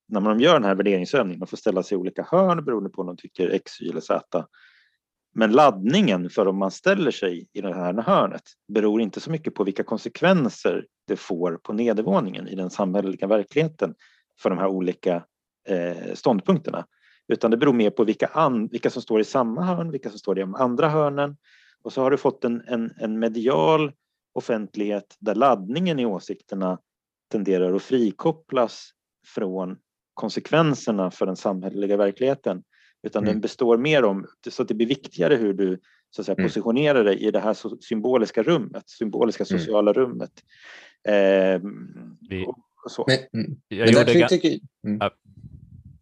när 0.08 0.20
man 0.20 0.40
gör 0.40 0.54
den 0.54 0.64
här 0.64 0.74
värderingsövningen, 0.74 1.38
man 1.38 1.48
får 1.48 1.56
ställa 1.56 1.82
sig 1.82 1.96
i 1.96 1.98
olika 1.98 2.26
hörn 2.30 2.64
beroende 2.64 2.90
på 2.90 3.00
om 3.00 3.06
de 3.06 3.16
tycker 3.16 3.48
X, 3.50 3.80
Y 3.80 3.90
eller 3.90 4.00
Z. 4.00 4.46
Men 5.34 5.52
laddningen 5.52 6.30
för 6.30 6.48
om 6.48 6.56
man 6.58 6.70
ställer 6.70 7.10
sig 7.10 7.48
i 7.52 7.60
det 7.60 7.74
här 7.74 7.94
hörnet 8.02 8.42
beror 8.68 9.00
inte 9.00 9.20
så 9.20 9.30
mycket 9.30 9.54
på 9.54 9.64
vilka 9.64 9.82
konsekvenser 9.82 10.86
det 11.06 11.16
får 11.16 11.56
på 11.62 11.72
nedervåningen 11.72 12.48
i 12.48 12.54
den 12.54 12.70
samhälleliga 12.70 13.26
verkligheten 13.26 13.94
för 14.42 14.50
de 14.50 14.58
här 14.58 14.66
olika 14.66 15.24
eh, 15.68 16.14
ståndpunkterna. 16.14 16.86
Utan 17.30 17.50
det 17.50 17.56
beror 17.56 17.72
mer 17.72 17.90
på 17.90 18.04
vilka, 18.04 18.26
an, 18.26 18.66
vilka 18.66 18.90
som 18.90 19.02
står 19.02 19.20
i 19.20 19.24
samma 19.24 19.62
hörn, 19.62 19.90
vilka 19.90 20.10
som 20.10 20.18
står 20.18 20.38
i 20.38 20.40
de 20.40 20.54
andra 20.54 20.88
hörnen. 20.88 21.36
Och 21.82 21.92
så 21.92 22.02
har 22.02 22.10
du 22.10 22.16
fått 22.16 22.44
en, 22.44 22.62
en, 22.66 22.92
en 23.00 23.18
medial 23.18 23.92
offentlighet 24.32 25.16
där 25.18 25.34
laddningen 25.34 25.98
i 25.98 26.06
åsikterna 26.06 26.78
tenderar 27.32 27.74
att 27.74 27.82
frikopplas 27.82 28.90
från 29.26 29.78
konsekvenserna 30.14 31.10
för 31.10 31.26
den 31.26 31.36
samhälleliga 31.36 31.96
verkligheten. 31.96 32.62
Utan 33.02 33.22
mm. 33.22 33.34
den 33.34 33.40
består 33.40 33.78
mer 33.78 34.04
om, 34.04 34.26
så 34.48 34.62
att 34.62 34.68
det 34.68 34.74
blir 34.74 34.86
viktigare 34.86 35.34
hur 35.34 35.54
du 35.54 35.78
så 36.10 36.22
att 36.22 36.26
säga, 36.26 36.34
mm. 36.34 36.48
positionerar 36.48 37.04
dig 37.04 37.18
i 37.26 37.30
det 37.30 37.40
här 37.40 37.56
symboliska 37.80 38.42
rummet, 38.42 38.88
symboliska 38.88 39.44
mm. 39.50 39.58
sociala 39.58 39.90
mm. 39.90 40.02
rummet. 40.02 40.32
Eh, 41.08 41.60
Vi, 42.28 42.46
så. 42.88 43.06
Men, 43.06 43.56
jag 43.68 43.94
men 43.94 44.28
tycker, 44.28 44.58
mm. 44.86 45.10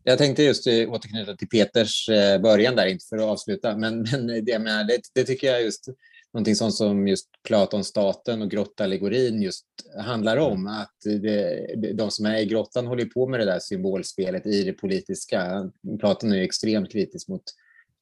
Jag 0.09 0.19
tänkte 0.19 0.43
just 0.43 0.67
eh, 0.67 0.93
återknyta 0.93 1.37
till 1.37 1.49
Peters 1.49 2.09
eh, 2.09 2.41
början 2.41 2.77
där, 2.77 2.87
inte 2.87 3.05
för 3.05 3.17
att 3.17 3.23
avsluta, 3.23 3.77
men, 3.77 4.03
men 4.13 4.45
det, 4.45 4.59
med, 4.59 4.87
det, 4.87 5.01
det 5.15 5.25
tycker 5.25 5.47
jag 5.47 5.63
just 5.63 5.89
någonting 6.33 6.57
sånt 6.57 6.75
som 6.75 7.09
just 7.09 7.29
Platons 7.49 7.87
staten 7.87 8.43
och 8.43 8.51
grottallegorin 8.51 9.43
just 9.43 9.67
handlar 9.99 10.37
om. 10.37 10.67
Att 10.67 10.97
det, 11.23 11.93
de 11.95 12.11
som 12.11 12.27
är 12.27 12.39
i 12.39 12.45
grottan 12.45 12.87
håller 12.87 13.05
på 13.05 13.29
med 13.29 13.41
det 13.41 13.47
där 13.47 13.59
symbolspelet 13.59 14.47
i 14.47 14.63
det 14.65 14.73
politiska. 14.73 15.71
Platon 16.01 16.33
är 16.33 16.43
extremt 16.43 16.93
kritisk 16.93 17.29
mot 17.29 17.43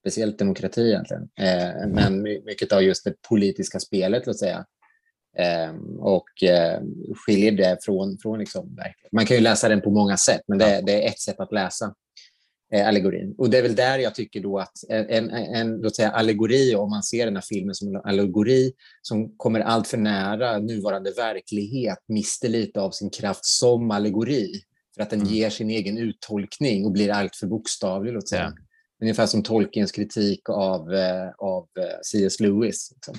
speciellt 0.01 0.39
demokrati 0.39 0.89
egentligen, 0.89 1.29
eh, 1.41 1.89
men 1.89 2.23
mycket 2.23 2.73
av 2.73 2.83
just 2.83 3.05
det 3.05 3.23
politiska 3.29 3.81
spelet, 3.81 4.27
låt 4.27 4.39
säga. 4.39 4.67
Och 5.99 6.29
skiljer 7.17 7.53
det 7.53 7.79
från, 7.83 8.19
från 8.19 8.39
liksom 8.39 8.69
verkligheten. 8.69 9.11
Man 9.13 9.27
kan 9.27 9.37
ju 9.37 9.43
läsa 9.43 9.69
den 9.69 9.81
på 9.81 9.91
många 9.91 10.17
sätt, 10.17 10.41
men 10.49 10.59
det, 10.59 10.83
det 10.87 11.05
är 11.05 11.09
ett 11.09 11.21
sätt 11.21 11.41
att 11.41 11.53
läsa 11.53 11.95
eh, 12.73 12.89
allegorin. 12.89 13.35
Och 13.39 13.51
det 13.51 13.59
är 13.59 13.63
väl 13.63 13.75
där 13.75 13.99
jag 13.99 14.15
tycker 14.15 14.41
då 14.41 14.59
att 14.59 14.73
en, 14.89 15.31
en 15.31 15.77
låt 15.77 15.97
säga, 15.97 16.11
allegori, 16.11 16.75
om 16.75 16.91
man 16.91 17.03
ser 17.03 17.25
den 17.25 17.37
här 17.37 17.45
filmen 17.49 17.75
som 17.75 17.89
en 17.89 18.01
allegori 18.05 18.73
som 19.03 19.37
kommer 19.37 19.61
allt 19.61 19.87
för 19.87 19.99
nära 19.99 20.59
nuvarande 20.59 21.11
verklighet, 21.11 21.99
mister 22.09 22.49
lite 22.49 22.81
av 22.81 22.91
sin 22.91 23.11
kraft 23.11 23.45
som 23.45 23.91
allegori 23.91 24.61
för 24.95 25.03
att 25.03 25.11
den 25.11 25.21
mm. 25.21 25.33
ger 25.33 25.51
sin 25.51 25.71
egen 25.71 25.99
uttolkning 25.99 26.85
och 26.85 26.93
blir 26.93 27.11
allt 27.11 27.37
för 27.37 27.47
bokstavlig. 27.47 28.13
Låt 28.13 28.29
säga. 28.29 28.53
Ja. 28.57 28.63
Ungefär 29.03 29.27
som 29.27 29.43
Tolkiens 29.43 29.93
kritik 29.93 30.49
av, 30.49 30.95
eh, 30.95 31.29
av 31.39 31.69
eh, 31.79 31.99
C.S. 32.03 32.41
Lewis. 32.41 32.93
Liksom. 32.95 33.15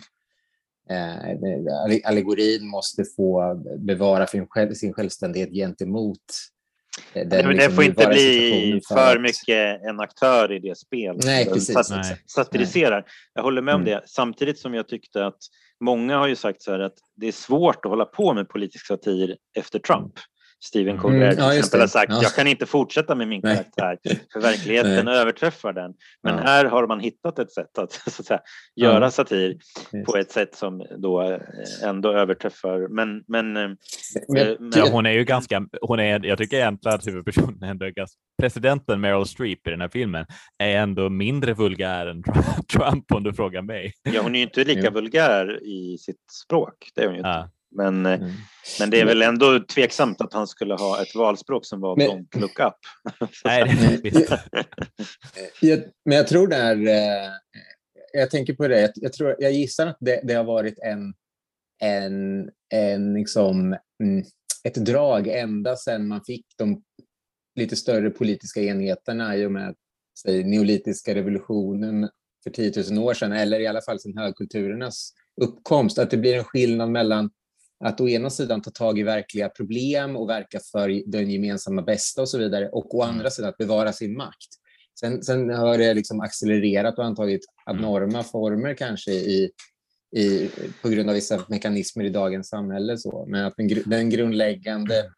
Eh, 0.90 2.10
allegorin 2.10 2.68
måste 2.68 3.04
få 3.16 3.56
bevara 3.78 4.28
sin 4.28 4.94
självständighet 4.94 5.50
gentemot 5.52 6.20
den, 7.14 7.30
det, 7.30 7.38
liksom, 7.38 7.58
det 7.58 7.76
får 7.76 7.84
inte 7.84 8.08
bli 8.08 8.82
för, 8.88 8.96
för 8.96 9.20
mycket 9.20 9.82
en 9.90 10.00
aktör 10.00 10.52
i 10.52 10.60
det 10.60 10.78
spelet. 10.78 11.26
Nej, 11.26 11.46
precis. 11.46 11.74
Sat, 11.74 11.90
Nej. 11.90 12.18
Satiriserar. 12.26 13.06
Jag 13.34 13.44
håller 13.44 13.62
med 13.62 13.76
om 13.76 13.82
mm. 13.82 13.94
det. 13.94 14.02
Samtidigt 14.06 14.60
som 14.60 14.74
jag 14.74 14.88
tyckte 14.88 15.26
att 15.26 15.38
många 15.80 16.18
har 16.18 16.28
ju 16.28 16.36
sagt 16.36 16.62
så 16.62 16.72
här 16.72 16.80
att 16.80 16.98
det 17.16 17.28
är 17.28 17.32
svårt 17.32 17.86
att 17.86 17.90
hålla 17.90 18.06
på 18.06 18.34
med 18.34 18.50
politisk 18.50 18.88
satir 18.88 19.38
efter 19.58 19.80
Trump. 19.80 20.14
Stephen 20.60 20.98
Colbert 20.98 21.34
mm, 21.34 21.46
ja, 21.46 21.50
till 21.50 21.60
exempel 21.60 21.80
har 21.80 21.88
sagt 21.88 22.12
ja. 22.12 22.20
jag 22.22 22.34
kan 22.34 22.48
inte 22.48 22.66
fortsätta 22.66 23.16
med 23.16 23.28
min 23.28 23.42
karaktär 23.42 23.98
för 24.34 24.40
verkligheten 24.40 25.06
Nej. 25.06 25.18
överträffar 25.18 25.74
den. 25.74 25.94
Men 26.24 26.36
ja. 26.36 26.44
här 26.44 26.66
har 26.66 26.88
man 26.88 27.00
hittat 27.00 27.40
ett 27.40 27.52
sätt 27.52 27.78
att, 27.78 27.92
så 28.12 28.22
att 28.22 28.26
säga, 28.26 28.40
göra 28.76 29.12
satir 29.12 29.58
Just. 29.94 30.06
på 30.06 30.18
ett 30.18 30.32
sätt 30.32 30.56
som 30.56 30.86
då 30.98 31.22
eh, 31.22 31.40
ändå 31.84 32.14
överträffar. 32.14 32.88
Men, 32.88 33.24
men, 33.28 33.58
eh, 33.58 33.70
men, 34.28 34.58
men 34.60 34.72
ja, 34.76 34.90
hon 34.92 35.06
är 35.06 35.12
ju 35.12 35.24
ganska, 35.24 35.68
hon 35.82 36.00
är, 36.00 36.26
jag 36.26 36.38
tycker 36.38 36.58
egentligen 36.58 36.96
att 36.96 37.08
huvudpersonen 37.08 37.64
ändå 37.70 37.86
är 37.86 37.90
ganska, 37.90 38.18
presidenten 38.42 39.02
Meryl 39.02 39.26
Streep 39.26 39.68
i 39.68 39.70
den 39.70 39.82
här 39.82 39.90
filmen 39.90 40.26
är 40.58 40.78
ändå 40.78 41.10
mindre 41.10 41.54
vulgär 41.54 42.08
än 42.08 42.24
Trump 42.74 43.12
om 43.12 43.24
du 43.24 43.34
frågar 43.34 43.62
mig. 43.62 43.94
Ja, 44.04 44.22
hon 44.22 44.36
är 44.36 44.40
ju 44.40 44.46
inte 44.46 44.64
lika 44.64 44.90
vulgär 44.90 45.64
i 45.64 45.98
sitt 45.98 46.32
språk. 46.46 46.74
Det 46.96 47.02
är 47.02 47.06
hon 47.06 47.16
ju 47.16 47.20
inte. 47.20 47.50
Men, 47.76 48.06
eh, 48.06 48.14
mm. 48.14 48.32
men 48.80 48.90
det 48.90 49.02
är 49.02 49.06
väl 49.06 49.22
ändå 49.22 49.60
tveksamt 49.60 50.22
att 50.22 50.34
han 50.34 50.48
skulle 50.48 50.74
ha 50.74 51.02
ett 51.02 51.16
valspråk 51.16 51.66
som 51.66 51.82
var 51.82 51.96
men, 51.96 52.10
don't 52.10 52.40
look 52.40 52.60
up. 52.60 52.74
Nej, 53.46 54.00
det 54.04 54.40
jag, 55.62 55.80
men 56.06 56.18
jag 56.18 56.28
tror 56.28 56.48
där, 56.48 56.88
eh, 56.88 57.32
jag 58.14 58.32
tänker 58.32 58.54
på 58.54 58.68
det. 58.68 58.82
Jag, 58.82 58.92
jag, 58.96 59.14
tror, 59.14 59.36
jag 59.40 59.52
gissar 59.52 59.88
att 59.88 59.98
det, 60.00 60.22
det 60.24 60.34
har 60.34 60.44
varit 60.44 60.80
en, 60.80 61.14
en, 61.84 62.50
en 62.74 63.14
liksom, 63.14 63.76
mm, 64.04 64.26
ett 64.64 64.76
drag 64.76 65.28
ända 65.28 65.76
sedan 65.76 66.08
man 66.08 66.22
fick 66.26 66.46
de 66.58 66.84
lite 67.56 67.76
större 67.76 68.10
politiska 68.10 68.62
enheterna 68.62 69.38
i 69.38 69.46
och 69.46 69.52
med 69.52 69.76
säg, 70.22 70.44
neolitiska 70.44 71.16
revolutionen 71.16 72.10
för 72.44 72.50
10 72.50 72.74
000 72.92 73.04
år 73.04 73.14
sedan, 73.14 73.32
eller 73.32 73.60
i 73.60 73.68
alla 73.68 73.82
fall 73.82 74.00
sedan 74.00 74.18
högkulturernas 74.18 75.14
uppkomst, 75.42 76.00
att 76.00 76.12
det 76.12 76.18
blir 76.18 76.38
en 76.38 76.44
skillnad 76.44 76.92
mellan 76.92 77.30
att 77.80 78.02
å 78.02 78.08
ena 78.08 78.30
sidan 78.30 78.62
ta 78.62 78.72
tag 78.72 79.00
i 79.00 79.04
verkliga 79.04 79.50
problem 79.50 80.16
och 80.16 80.30
verka 80.30 80.60
för 80.72 81.12
den 81.12 81.30
gemensamma 81.30 81.82
bästa 81.82 82.22
och 82.22 82.30
så 82.30 82.38
vidare, 82.38 82.70
och 82.70 82.96
å 82.96 83.02
andra 83.02 83.30
sidan 83.30 83.50
att 83.50 83.58
bevara 83.58 83.94
sin 83.94 84.18
makt. 84.18 84.50
Sen, 85.00 85.24
sen 85.24 85.50
har 85.50 85.78
det 85.78 85.94
liksom 85.94 86.22
accelererat 86.22 87.00
och 87.00 87.06
antagit 87.06 87.42
abnorma 87.66 88.24
former 88.24 88.74
kanske 88.74 89.12
i, 89.12 89.52
i, 90.16 90.50
på 90.82 90.90
grund 90.90 91.10
av 91.10 91.16
vissa 91.16 91.44
mekanismer 91.48 92.06
i 92.06 92.10
dagens 92.10 92.50
samhälle. 92.50 92.98
Så. 92.98 93.26
Men 93.28 93.46
att 93.46 93.54
den, 93.58 93.70
den 93.86 94.10
grundläggande, 94.10 95.12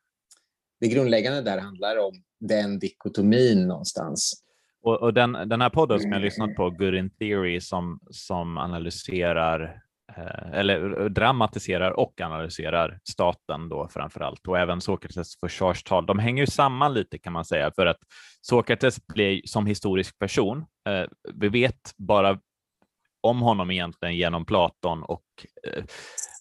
det 0.79 0.87
grundläggande 0.87 1.41
där 1.41 1.57
handlar 1.57 1.97
om 1.97 2.23
den 2.39 2.79
dikotomin 2.79 3.67
någonstans. 3.67 4.43
Och, 4.81 5.01
och 5.01 5.13
den, 5.13 5.31
den 5.31 5.61
här 5.61 5.69
podden 5.69 5.99
som 5.99 6.11
jag 6.11 6.21
lyssnat 6.21 6.55
på, 6.55 6.69
Good 6.69 6.95
in 6.95 7.09
Theory, 7.09 7.61
som, 7.61 7.99
som 8.09 8.57
analyserar 8.57 9.81
Eh, 10.17 10.59
eller 10.59 11.01
eh, 11.01 11.05
dramatiserar 11.05 11.91
och 11.91 12.21
analyserar 12.21 12.99
staten 13.03 13.69
då 13.69 13.87
framför 13.87 14.21
allt 14.21 14.47
och 14.47 14.59
även 14.59 14.81
Sokrates 14.81 15.39
försvarstal. 15.39 16.05
De 16.05 16.19
hänger 16.19 16.43
ju 16.43 16.47
samman 16.47 16.93
lite 16.93 17.17
kan 17.17 17.33
man 17.33 17.45
säga 17.45 17.71
för 17.75 17.85
att 17.85 17.99
Sokrates 18.41 19.07
blir 19.07 19.41
som 19.45 19.65
historisk 19.65 20.19
person. 20.19 20.65
Eh, 20.89 21.05
vi 21.33 21.49
vet 21.49 21.93
bara 21.97 22.39
om 23.21 23.41
honom 23.41 23.71
egentligen 23.71 24.15
genom 24.15 24.45
Platon 24.45 25.03
och 25.03 25.25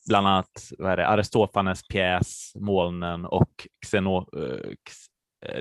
bland 0.09 0.27
annat 0.27 0.71
vad 0.79 0.93
är 0.93 0.97
det, 0.97 1.07
Aristofanes 1.07 1.89
pjäs 1.89 2.53
Molnen 2.55 3.25
och 3.25 3.69
Xeno, 3.87 4.27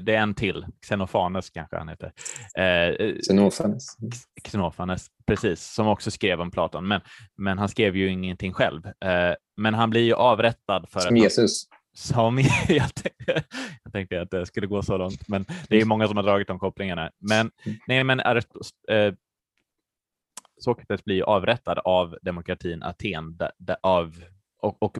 det 0.01 0.15
är 0.15 0.21
en 0.21 0.33
till, 0.33 0.65
Xenofanes 0.81 1.49
kanske 1.49 1.77
han 1.77 1.89
heter. 1.89 2.11
Eh, 2.57 3.13
Xenofanes. 3.21 3.97
Xenofanes, 4.43 5.07
precis, 5.27 5.73
som 5.73 5.87
också 5.87 6.11
skrev 6.11 6.41
om 6.41 6.51
Platon, 6.51 6.87
men, 6.87 7.01
men 7.37 7.57
han 7.57 7.69
skrev 7.69 7.95
ju 7.95 8.09
ingenting 8.09 8.53
själv. 8.53 8.85
Eh, 8.85 9.35
men 9.57 9.73
han 9.73 9.89
blir 9.89 10.01
ju 10.01 10.13
avrättad 10.13 10.89
för 10.89 10.99
som 10.99 11.15
att 11.15 11.21
Jesus. 11.21 11.63
som 11.95 12.37
jag, 12.67 12.95
tänkte, 12.95 13.43
jag 13.83 13.93
tänkte 13.93 14.21
att 14.21 14.31
det 14.31 14.45
skulle 14.45 14.67
gå 14.67 14.83
så 14.83 14.97
långt, 14.97 15.27
men 15.27 15.45
det 15.69 15.81
är 15.81 15.85
många 15.85 16.07
som 16.07 16.17
har 16.17 16.23
dragit 16.23 16.47
de 16.47 16.59
kopplingarna. 16.59 17.11
Men, 17.19 17.51
nej, 17.87 18.03
men 18.03 18.19
Aristos, 18.19 18.71
eh, 18.89 19.13
Sokrates 20.59 21.03
blir 21.03 21.23
avrättad 21.23 21.79
av 21.79 22.17
demokratin 22.21 22.83
Aten 22.83 23.37
av, 23.81 24.23
och, 24.61 24.83
och 24.83 24.97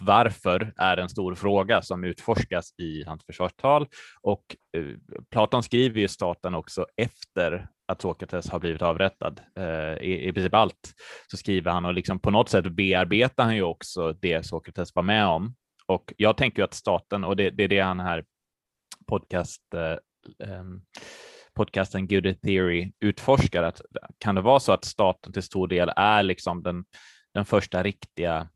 varför 0.00 0.72
är 0.76 0.96
en 0.96 1.08
stor 1.08 1.34
fråga 1.34 1.82
som 1.82 2.04
utforskas 2.04 2.74
i 2.78 3.04
hans 3.04 3.24
försvarstal 3.24 3.86
och 4.22 4.56
eh, 4.76 4.84
Platon 5.30 5.62
skriver 5.62 6.00
ju 6.00 6.08
staten 6.08 6.54
också 6.54 6.86
efter 6.96 7.68
att 7.88 8.02
Sokrates 8.02 8.50
har 8.50 8.58
blivit 8.58 8.82
avrättad. 8.82 9.40
Eh, 9.58 10.04
i, 10.04 10.28
I 10.28 10.32
princip 10.32 10.54
allt 10.54 10.94
så 11.30 11.36
skriver 11.36 11.70
han 11.70 11.84
och 11.84 11.94
liksom 11.94 12.20
på 12.20 12.30
något 12.30 12.48
sätt 12.48 12.72
bearbetar 12.72 13.44
han 13.44 13.56
ju 13.56 13.62
också 13.62 14.12
det 14.12 14.46
Sokrates 14.46 14.94
var 14.94 15.02
med 15.02 15.26
om. 15.26 15.54
Och 15.86 16.12
jag 16.16 16.36
tänker 16.36 16.62
att 16.62 16.74
staten, 16.74 17.24
och 17.24 17.36
det, 17.36 17.50
det 17.50 17.64
är 17.64 17.68
det 17.68 17.80
han 17.80 18.00
här 18.00 18.24
podcast 19.06 19.74
eh, 19.74 20.64
podcasten 21.54 22.08
Good 22.08 22.40
Theory 22.42 22.92
utforskar, 23.00 23.62
att 23.62 23.80
kan 24.18 24.34
det 24.34 24.40
vara 24.40 24.60
så 24.60 24.72
att 24.72 24.84
staten 24.84 25.32
till 25.32 25.42
stor 25.42 25.68
del 25.68 25.92
är 25.96 26.22
liksom 26.22 26.62
den, 26.62 26.84
den 27.34 27.44
första 27.44 27.82
riktiga 27.82 28.48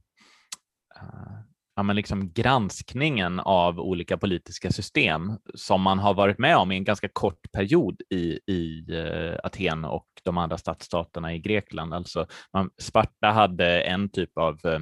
Eh, 1.02 1.38
ja, 1.76 1.82
men 1.82 1.96
liksom 1.96 2.32
granskningen 2.32 3.40
av 3.40 3.80
olika 3.80 4.16
politiska 4.18 4.70
system 4.70 5.32
som 5.54 5.82
man 5.82 5.98
har 5.98 6.14
varit 6.14 6.38
med 6.38 6.56
om 6.56 6.72
i 6.72 6.76
en 6.76 6.84
ganska 6.84 7.08
kort 7.08 7.52
period 7.52 8.02
i, 8.10 8.40
i 8.46 8.86
eh, 8.90 9.38
Aten 9.44 9.84
och 9.84 10.06
de 10.22 10.38
andra 10.38 10.58
stadsstaterna 10.58 11.34
i 11.34 11.38
Grekland. 11.38 11.94
Alltså 11.94 12.26
man, 12.52 12.70
Sparta 12.78 13.26
hade 13.26 13.80
en 13.82 14.08
typ 14.08 14.38
av, 14.38 14.60
eh, 14.64 14.80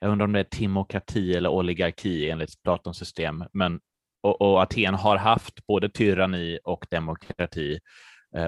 jag 0.00 0.10
undrar 0.10 0.24
om 0.24 0.32
det 0.32 0.40
är 0.40 0.44
timokrati 0.44 1.34
eller 1.34 1.48
oligarki 1.48 2.30
enligt 2.30 2.62
Platons 2.62 2.98
system, 2.98 3.44
men 3.52 3.80
och, 4.22 4.40
och 4.40 4.62
Aten 4.62 4.94
har 4.94 5.16
haft 5.16 5.66
både 5.66 5.88
tyranni 5.88 6.58
och 6.64 6.86
demokrati 6.90 7.78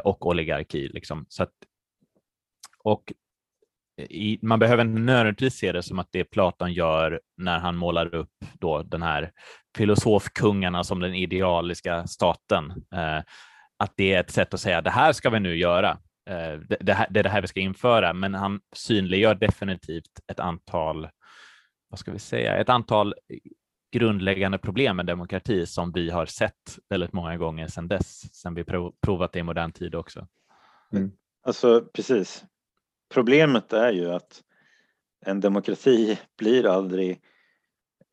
och 0.04 0.26
oligarki. 0.26 0.88
Liksom. 0.88 1.26
Så 1.28 1.42
att, 1.42 1.52
och 2.84 3.12
i, 4.00 4.38
man 4.42 4.58
behöver 4.58 4.84
inte 4.84 5.00
nödvändigtvis 5.00 5.54
se 5.54 5.72
det 5.72 5.82
som 5.82 5.98
att 5.98 6.08
det 6.10 6.24
Platon 6.24 6.72
gör 6.72 7.20
när 7.36 7.58
han 7.58 7.76
målar 7.76 8.14
upp 8.14 8.32
då 8.60 8.82
den 8.82 9.02
här 9.02 9.32
filosofkungarna 9.76 10.84
som 10.84 11.00
den 11.00 11.14
idealiska 11.14 12.06
staten. 12.06 12.70
Eh, 12.94 13.22
att 13.78 13.92
det 13.96 14.12
är 14.14 14.20
ett 14.20 14.30
sätt 14.30 14.54
att 14.54 14.60
säga 14.60 14.82
det 14.82 14.90
här 14.90 15.12
ska 15.12 15.30
vi 15.30 15.40
nu 15.40 15.56
göra. 15.56 15.90
Eh, 16.30 16.60
det, 16.68 16.76
det, 16.80 16.92
här, 16.92 17.06
det 17.10 17.20
är 17.20 17.24
det 17.24 17.30
här 17.30 17.42
vi 17.42 17.48
ska 17.48 17.60
införa, 17.60 18.12
men 18.12 18.34
han 18.34 18.60
synliggör 18.76 19.34
definitivt 19.34 20.20
ett 20.32 20.40
antal, 20.40 21.08
vad 21.88 21.98
ska 21.98 22.12
vi 22.12 22.18
säga, 22.18 22.56
ett 22.56 22.68
antal 22.68 23.14
grundläggande 23.92 24.58
problem 24.58 24.96
med 24.96 25.06
demokrati 25.06 25.66
som 25.66 25.92
vi 25.92 26.10
har 26.10 26.26
sett 26.26 26.78
väldigt 26.88 27.12
många 27.12 27.36
gånger 27.36 27.66
sedan 27.66 27.88
dess, 27.88 28.34
sedan 28.34 28.54
vi 28.54 28.64
provat 29.02 29.32
det 29.32 29.38
i 29.38 29.42
modern 29.42 29.72
tid 29.72 29.94
också. 29.94 30.26
Mm. 30.92 31.12
Alltså 31.42 31.84
precis, 31.94 32.44
Problemet 33.14 33.72
är 33.72 33.92
ju 33.92 34.10
att 34.10 34.42
en 35.26 35.40
demokrati 35.40 36.18
blir 36.38 36.66
aldrig 36.66 37.20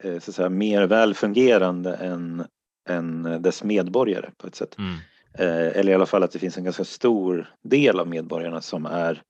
eh, 0.03 0.19
så 0.19 0.31
att 0.31 0.35
säga, 0.35 0.49
mer 0.49 0.87
välfungerande 0.87 1.95
än, 1.95 2.45
än 2.89 3.41
dess 3.41 3.63
medborgare 3.63 4.31
på 4.37 4.47
ett 4.47 4.55
sätt. 4.55 4.77
Mm. 4.77 4.95
Eh, 5.33 5.79
eller 5.79 5.91
i 5.91 5.95
alla 5.95 6.05
fall 6.05 6.23
att 6.23 6.31
det 6.31 6.39
finns 6.39 6.57
en 6.57 6.63
ganska 6.63 6.83
stor 6.83 7.53
del 7.63 7.99
av 7.99 8.07
medborgarna 8.07 8.61
som 8.61 8.85
är 8.85 9.21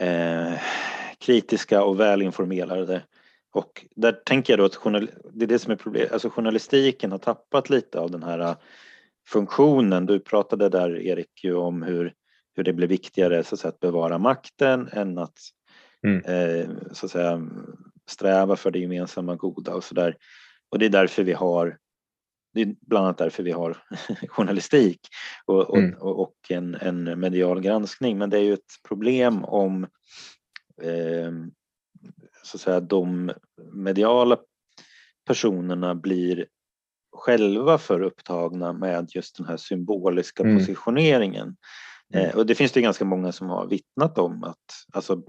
eh, 0.00 0.60
kritiska 1.18 1.82
och 1.82 2.00
välinformerade. 2.00 3.02
Och 3.52 3.86
där 3.96 4.12
tänker 4.12 4.52
jag 4.52 4.60
då 4.60 4.64
att 4.64 4.74
journal, 4.74 5.10
det 5.32 5.44
är 5.44 5.48
det 5.48 5.58
som 5.58 5.72
är 5.72 5.76
problemet, 5.76 6.12
alltså 6.12 6.30
journalistiken 6.30 7.10
har 7.10 7.18
tappat 7.18 7.70
lite 7.70 8.00
av 8.00 8.10
den 8.10 8.22
här 8.22 8.56
funktionen. 9.28 10.06
Du 10.06 10.20
pratade 10.20 10.68
där 10.68 11.00
Erik 11.00 11.44
ju 11.44 11.54
om 11.54 11.82
hur 11.82 12.14
hur 12.56 12.64
det 12.64 12.72
blir 12.72 12.88
viktigare 12.88 13.44
så 13.44 13.54
att, 13.54 13.60
säga, 13.60 13.68
att 13.68 13.80
bevara 13.80 14.18
makten 14.18 14.88
än 14.92 15.18
att, 15.18 15.38
mm. 16.06 16.24
eh, 16.24 16.70
så 16.92 17.06
att 17.06 17.12
säga, 17.12 17.48
sträva 18.06 18.56
för 18.56 18.70
det 18.70 18.78
gemensamma 18.78 19.36
goda 19.36 19.74
och 19.74 19.84
så 19.84 19.94
där. 19.94 20.16
Och 20.70 20.78
det 20.78 20.86
är 20.86 20.90
därför 20.90 21.22
vi 21.24 21.32
har 21.32 21.78
det 22.52 22.60
är 22.60 22.74
bland 22.80 23.04
annat 23.04 23.18
därför 23.18 23.42
vi 23.42 23.52
har 23.52 23.76
journalistik 24.28 25.00
och, 25.46 25.78
mm. 25.78 25.94
och, 25.94 26.20
och, 26.20 26.34
en, 26.48 26.74
en 26.74 27.20
medial 27.20 27.60
granskning. 27.60 28.18
Men 28.18 28.30
det 28.30 28.38
är 28.38 28.42
ju 28.42 28.52
ett 28.52 28.74
problem 28.88 29.44
om 29.44 29.84
eh, 30.82 31.32
så 32.42 32.56
att 32.56 32.60
säga, 32.60 32.80
de 32.80 33.32
mediala 33.72 34.38
personerna 35.26 35.94
blir 35.94 36.46
själva 37.12 37.78
för 37.78 38.02
upptagna 38.02 38.72
med 38.72 39.08
just 39.14 39.36
den 39.36 39.46
här 39.46 39.56
symboliska 39.56 40.42
mm. 40.42 40.58
positioneringen. 40.58 41.56
Mm. 42.14 42.26
Eh, 42.26 42.36
och 42.36 42.46
det 42.46 42.54
finns 42.54 42.72
det 42.72 42.80
ganska 42.80 43.04
många 43.04 43.32
som 43.32 43.48
har 43.48 43.66
vittnat 43.66 44.18
om 44.18 44.44
att, 44.44 44.56
alltså, 44.92 45.22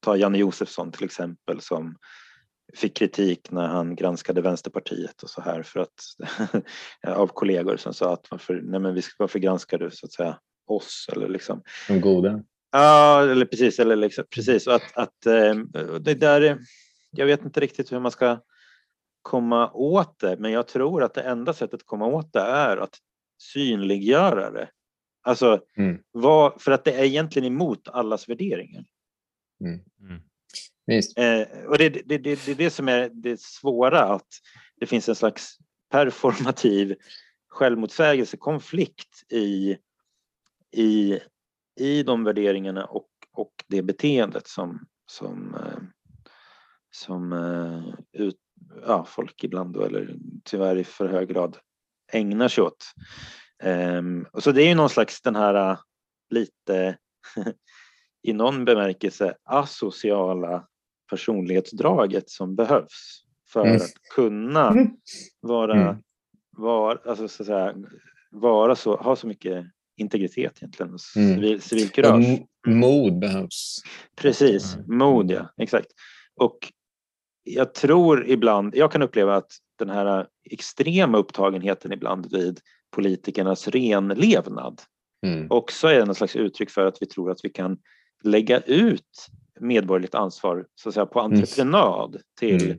ta 0.00 0.16
Janne 0.16 0.38
Josefsson 0.38 0.92
till 0.92 1.04
exempel 1.04 1.60
som 1.60 1.96
fick 2.74 2.96
kritik 2.96 3.50
när 3.50 3.66
han 3.66 3.94
granskade 3.94 4.40
Vänsterpartiet 4.40 5.22
och 5.22 5.30
så 5.30 5.40
här 5.40 5.62
för 5.62 5.80
att 5.80 5.94
av 7.06 7.26
kollegor 7.26 7.76
som 7.76 7.94
sa 7.94 8.12
att 8.12 8.26
varför, 8.30 8.60
nej 8.62 8.80
men 8.80 9.02
varför 9.18 9.38
granskar 9.38 9.78
du 9.78 9.90
så 9.90 10.06
att 10.06 10.12
säga 10.12 10.38
oss 10.66 11.08
eller 11.12 11.28
liksom. 11.28 11.62
De 11.88 12.00
goda. 12.00 12.42
Ja, 12.70 13.22
eller 13.22 13.46
precis, 13.46 13.78
eller 13.78 13.96
liksom, 13.96 14.24
precis 14.34 14.66
och 14.66 14.74
att, 14.74 14.96
att 14.96 15.26
eh, 15.26 15.54
det 16.00 16.14
där, 16.14 16.58
jag 17.10 17.26
vet 17.26 17.44
inte 17.44 17.60
riktigt 17.60 17.92
hur 17.92 18.00
man 18.00 18.10
ska 18.10 18.38
komma 19.22 19.70
åt 19.72 20.18
det, 20.18 20.36
men 20.38 20.52
jag 20.52 20.68
tror 20.68 21.02
att 21.02 21.14
det 21.14 21.22
enda 21.22 21.52
sättet 21.52 21.74
att 21.74 21.86
komma 21.86 22.06
åt 22.06 22.32
det 22.32 22.40
är 22.40 22.76
att 22.76 22.94
synliggöra 23.38 24.50
det 24.50 24.68
Alltså, 25.22 25.60
mm. 25.76 25.98
vad, 26.12 26.62
för 26.62 26.72
att 26.72 26.84
det 26.84 26.92
är 26.92 27.04
egentligen 27.04 27.52
emot 27.52 27.88
allas 27.88 28.28
värderingar. 28.28 28.84
Mm. 29.60 29.80
Mm. 30.00 30.22
Eh, 31.16 31.64
och 31.64 31.78
det, 31.78 31.88
det, 31.88 32.18
det, 32.18 32.44
det 32.46 32.48
är 32.48 32.54
det 32.54 32.70
som 32.70 32.88
är 32.88 33.10
det 33.12 33.40
svåra, 33.40 34.00
att 34.00 34.28
det 34.76 34.86
finns 34.86 35.08
en 35.08 35.14
slags 35.14 35.58
performativ 35.90 36.96
självmotsägelse, 37.48 38.36
konflikt 38.36 39.32
i, 39.32 39.76
i, 40.72 41.20
i 41.80 42.02
de 42.02 42.24
värderingarna 42.24 42.84
och, 42.84 43.08
och 43.32 43.52
det 43.66 43.82
beteendet 43.82 44.46
som, 44.46 44.86
som, 45.06 45.54
eh, 45.54 45.82
som 46.90 47.32
uh, 47.32 47.94
ut, 48.12 48.38
ja, 48.86 49.04
folk 49.04 49.44
ibland, 49.44 49.74
då, 49.74 49.82
eller 49.82 50.16
tyvärr 50.44 50.76
i 50.76 50.84
för 50.84 51.08
hög 51.08 51.28
grad, 51.28 51.56
ägnar 52.12 52.48
sig 52.48 52.64
åt. 52.64 52.84
Um, 53.64 54.26
och 54.32 54.42
så 54.42 54.52
det 54.52 54.62
är 54.62 54.68
ju 54.68 54.74
någon 54.74 54.90
slags 54.90 55.22
den 55.22 55.36
här 55.36 55.70
uh, 55.70 55.78
lite 56.30 56.96
i 58.22 58.32
någon 58.32 58.64
bemärkelse 58.64 59.34
asociala 59.44 60.66
personlighetsdraget 61.10 62.30
som 62.30 62.56
behövs 62.56 63.22
för 63.52 63.60
mm. 63.60 63.76
att 63.76 63.92
kunna 64.14 64.68
mm. 64.68 64.90
vara, 65.40 65.82
mm. 65.82 65.96
var, 66.50 67.02
alltså 67.06 67.28
så 67.28 67.44
säga, 67.44 67.74
vara 68.30 68.76
så, 68.76 68.96
ha 68.96 69.16
så 69.16 69.26
mycket 69.26 69.66
integritet 69.96 70.52
egentligen, 70.56 70.88
mm. 70.88 70.98
civil, 70.98 71.62
civilkurage. 71.62 72.42
Mod 72.66 73.18
behövs. 73.18 73.82
Precis, 74.16 74.74
mm. 74.74 74.98
mod 74.98 75.30
ja, 75.30 75.48
exakt. 75.56 75.86
Och 76.36 76.72
jag 77.44 77.74
tror 77.74 78.28
ibland, 78.28 78.76
jag 78.76 78.92
kan 78.92 79.02
uppleva 79.02 79.36
att 79.36 79.52
den 79.78 79.90
här 79.90 80.26
extrema 80.50 81.18
upptagenheten 81.18 81.92
ibland 81.92 82.32
vid 82.32 82.60
politikernas 82.92 83.68
renlevnad 83.68 84.82
mm. 85.26 85.46
också 85.50 85.88
är 85.88 86.06
något 86.06 86.16
slags 86.16 86.36
uttryck 86.36 86.70
för 86.70 86.86
att 86.86 86.96
vi 87.00 87.06
tror 87.06 87.30
att 87.30 87.40
vi 87.42 87.48
kan 87.48 87.78
lägga 88.24 88.60
ut 88.60 89.26
medborgerligt 89.60 90.14
ansvar 90.14 90.66
så 90.74 90.88
att 90.88 90.94
säga, 90.94 91.06
på 91.06 91.20
mm. 91.20 91.32
entreprenad 91.32 92.10
mm. 92.10 92.22
till 92.38 92.76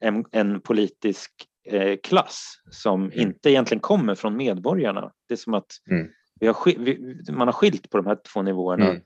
en, 0.00 0.24
en 0.30 0.60
politisk 0.60 1.30
eh, 1.70 1.98
klass 2.02 2.62
som 2.70 3.04
mm. 3.04 3.20
inte 3.20 3.50
egentligen 3.50 3.80
kommer 3.80 4.14
från 4.14 4.36
medborgarna. 4.36 5.12
Det 5.28 5.34
är 5.34 5.38
som 5.38 5.54
att 5.54 5.72
mm. 5.90 6.08
vi 6.40 6.46
har, 6.46 6.78
vi, 6.78 7.16
man 7.32 7.48
har 7.48 7.52
skilt 7.52 7.90
på 7.90 7.96
de 7.96 8.06
här 8.06 8.18
två 8.32 8.42
nivåerna 8.42 8.90
mm. 8.90 9.02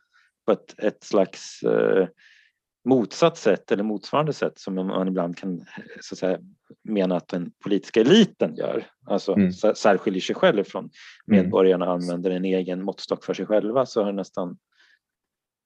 på 0.47 0.53
ett, 0.53 0.79
ett 0.79 1.05
slags 1.05 1.63
eh, 1.63 2.09
motsatt 2.89 3.39
sätt 3.39 3.73
eller 3.73 3.83
motsvarande 3.83 4.33
sätt 4.33 4.59
som 4.59 4.75
man 4.75 5.09
ibland 5.09 5.39
kan 5.39 5.65
så 6.01 6.15
att 6.15 6.19
säga, 6.19 6.39
mena 6.85 7.17
att 7.17 7.29
den 7.29 7.53
politiska 7.65 8.01
eliten 8.01 8.57
gör. 8.57 8.87
Alltså 9.07 9.33
mm. 9.33 9.53
särskiljer 9.53 10.21
sig 10.21 10.35
själv 10.35 10.65
från 10.65 10.85
mm. 10.85 10.91
medborgarna 11.27 11.87
och 11.87 11.93
använder 11.93 12.31
en 12.31 12.45
egen 12.45 12.83
måttstock 12.83 13.25
för 13.25 13.35
sig 13.35 13.47
själva 13.47 13.87
så 13.87 14.05
har 14.05 14.13
nästan 14.13 14.59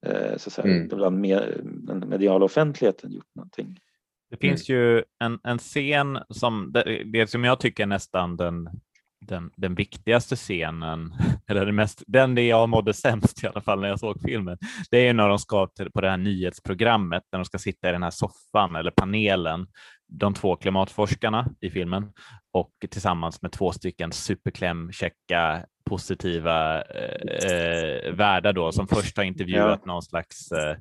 eh, 0.06 0.36
så 0.36 0.48
att 0.48 0.52
säga, 0.52 0.74
mm. 0.74 0.84
ibland 0.84 1.20
med, 1.20 1.60
den 1.64 2.08
mediala 2.08 2.44
offentligheten 2.44 3.12
gjort 3.12 3.34
någonting. 3.34 3.78
Det 4.30 4.36
finns 4.36 4.68
mm. 4.68 4.80
ju 4.80 5.04
en, 5.24 5.38
en 5.42 5.58
scen 5.58 6.18
som, 6.28 6.72
det, 6.72 7.02
det 7.04 7.26
som 7.26 7.44
jag 7.44 7.60
tycker 7.60 7.82
är 7.82 7.86
nästan 7.86 8.36
den 8.36 8.68
den, 9.28 9.50
den 9.56 9.74
viktigaste 9.74 10.36
scenen, 10.36 11.14
eller 11.48 11.66
det 11.66 11.72
mest, 11.72 12.02
den 12.06 12.34
det 12.34 12.46
jag 12.46 12.68
mådde 12.68 12.94
sämst 12.94 13.44
i 13.44 13.46
alla 13.46 13.60
fall 13.60 13.80
när 13.80 13.88
jag 13.88 14.00
såg 14.00 14.20
filmen, 14.20 14.58
det 14.90 15.08
är 15.08 15.14
när 15.14 15.28
de 15.28 15.38
ska 15.38 15.66
till, 15.66 15.90
på 15.90 16.00
det 16.00 16.10
här 16.10 16.16
nyhetsprogrammet, 16.16 17.22
när 17.32 17.38
de 17.38 17.44
ska 17.44 17.58
sitta 17.58 17.88
i 17.88 17.92
den 17.92 18.02
här 18.02 18.10
soffan 18.10 18.76
eller 18.76 18.90
panelen, 18.90 19.66
de 20.08 20.34
två 20.34 20.56
klimatforskarna 20.56 21.50
i 21.60 21.70
filmen 21.70 22.12
och 22.52 22.72
tillsammans 22.90 23.42
med 23.42 23.52
två 23.52 23.72
stycken 23.72 24.12
superklämkäcka 24.12 25.66
positiva 25.84 26.82
eh, 26.82 28.12
värdar 28.12 28.52
då 28.52 28.72
som 28.72 28.88
först 28.88 29.16
har 29.16 29.24
intervjuat 29.24 29.80
ja. 29.84 29.92
någon 29.92 30.02
slags 30.02 30.52
eh, 30.52 30.76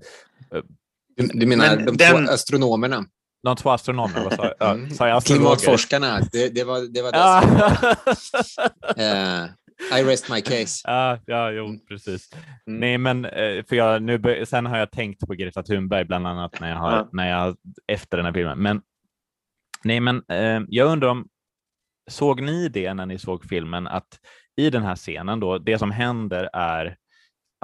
du, 1.16 1.28
du 1.28 1.46
menar 1.48 1.76
Men 1.76 1.86
de 1.86 1.98
den... 1.98 2.26
två 2.26 2.32
astronomerna? 2.34 3.06
De 3.44 3.56
två 3.56 3.70
astronomerna, 3.70 4.24
vad 4.24 4.34
sa 4.34 4.54
jag? 4.60 4.76
Mm. 4.76 4.90
Sa 4.90 5.08
jag 5.08 5.24
Klimatforskarna, 5.24 6.20
det, 6.32 6.56
det, 6.56 6.64
var 6.64 6.94
det. 6.94 7.02
Var 7.02 7.12
det 7.12 7.18
uh, 9.44 9.50
I 10.00 10.04
rest 10.04 10.30
my 10.30 10.42
case. 10.42 10.82
Ja, 10.84 11.20
ja 11.26 11.52
jo, 11.52 11.66
mm. 11.66 11.86
precis. 11.86 12.30
Mm. 12.68 12.80
Nej, 12.80 12.98
men 12.98 13.26
eh, 13.26 13.66
för 13.66 13.76
jag, 13.76 14.02
nu, 14.02 14.46
sen 14.46 14.66
har 14.66 14.78
jag 14.78 14.92
tänkt 14.92 15.28
på 15.28 15.34
Greta 15.34 15.64
Thunberg 15.64 16.06
bland 16.06 16.28
annat 16.28 16.60
när 16.60 16.70
jag 16.70 16.78
har, 16.78 16.92
ja. 16.92 17.10
när 17.12 17.30
jag, 17.30 17.56
efter 17.88 18.18
den 18.18 18.26
här 18.26 18.34
filmen. 18.34 18.60
Men, 18.60 18.82
nej, 19.84 20.00
men 20.00 20.24
eh, 20.28 20.62
jag 20.68 20.92
undrar 20.92 21.10
om, 21.10 21.28
såg 22.10 22.42
ni 22.42 22.70
det 22.70 22.94
när 22.94 23.06
ni 23.06 23.20
såg 23.20 23.46
filmen, 23.46 23.88
att 23.88 24.20
i 24.56 24.70
den 24.70 24.84
här 24.84 24.96
scenen 24.96 25.40
då, 25.40 25.58
det 25.58 25.78
som 25.78 25.92
händer 25.92 26.50
är 26.54 26.98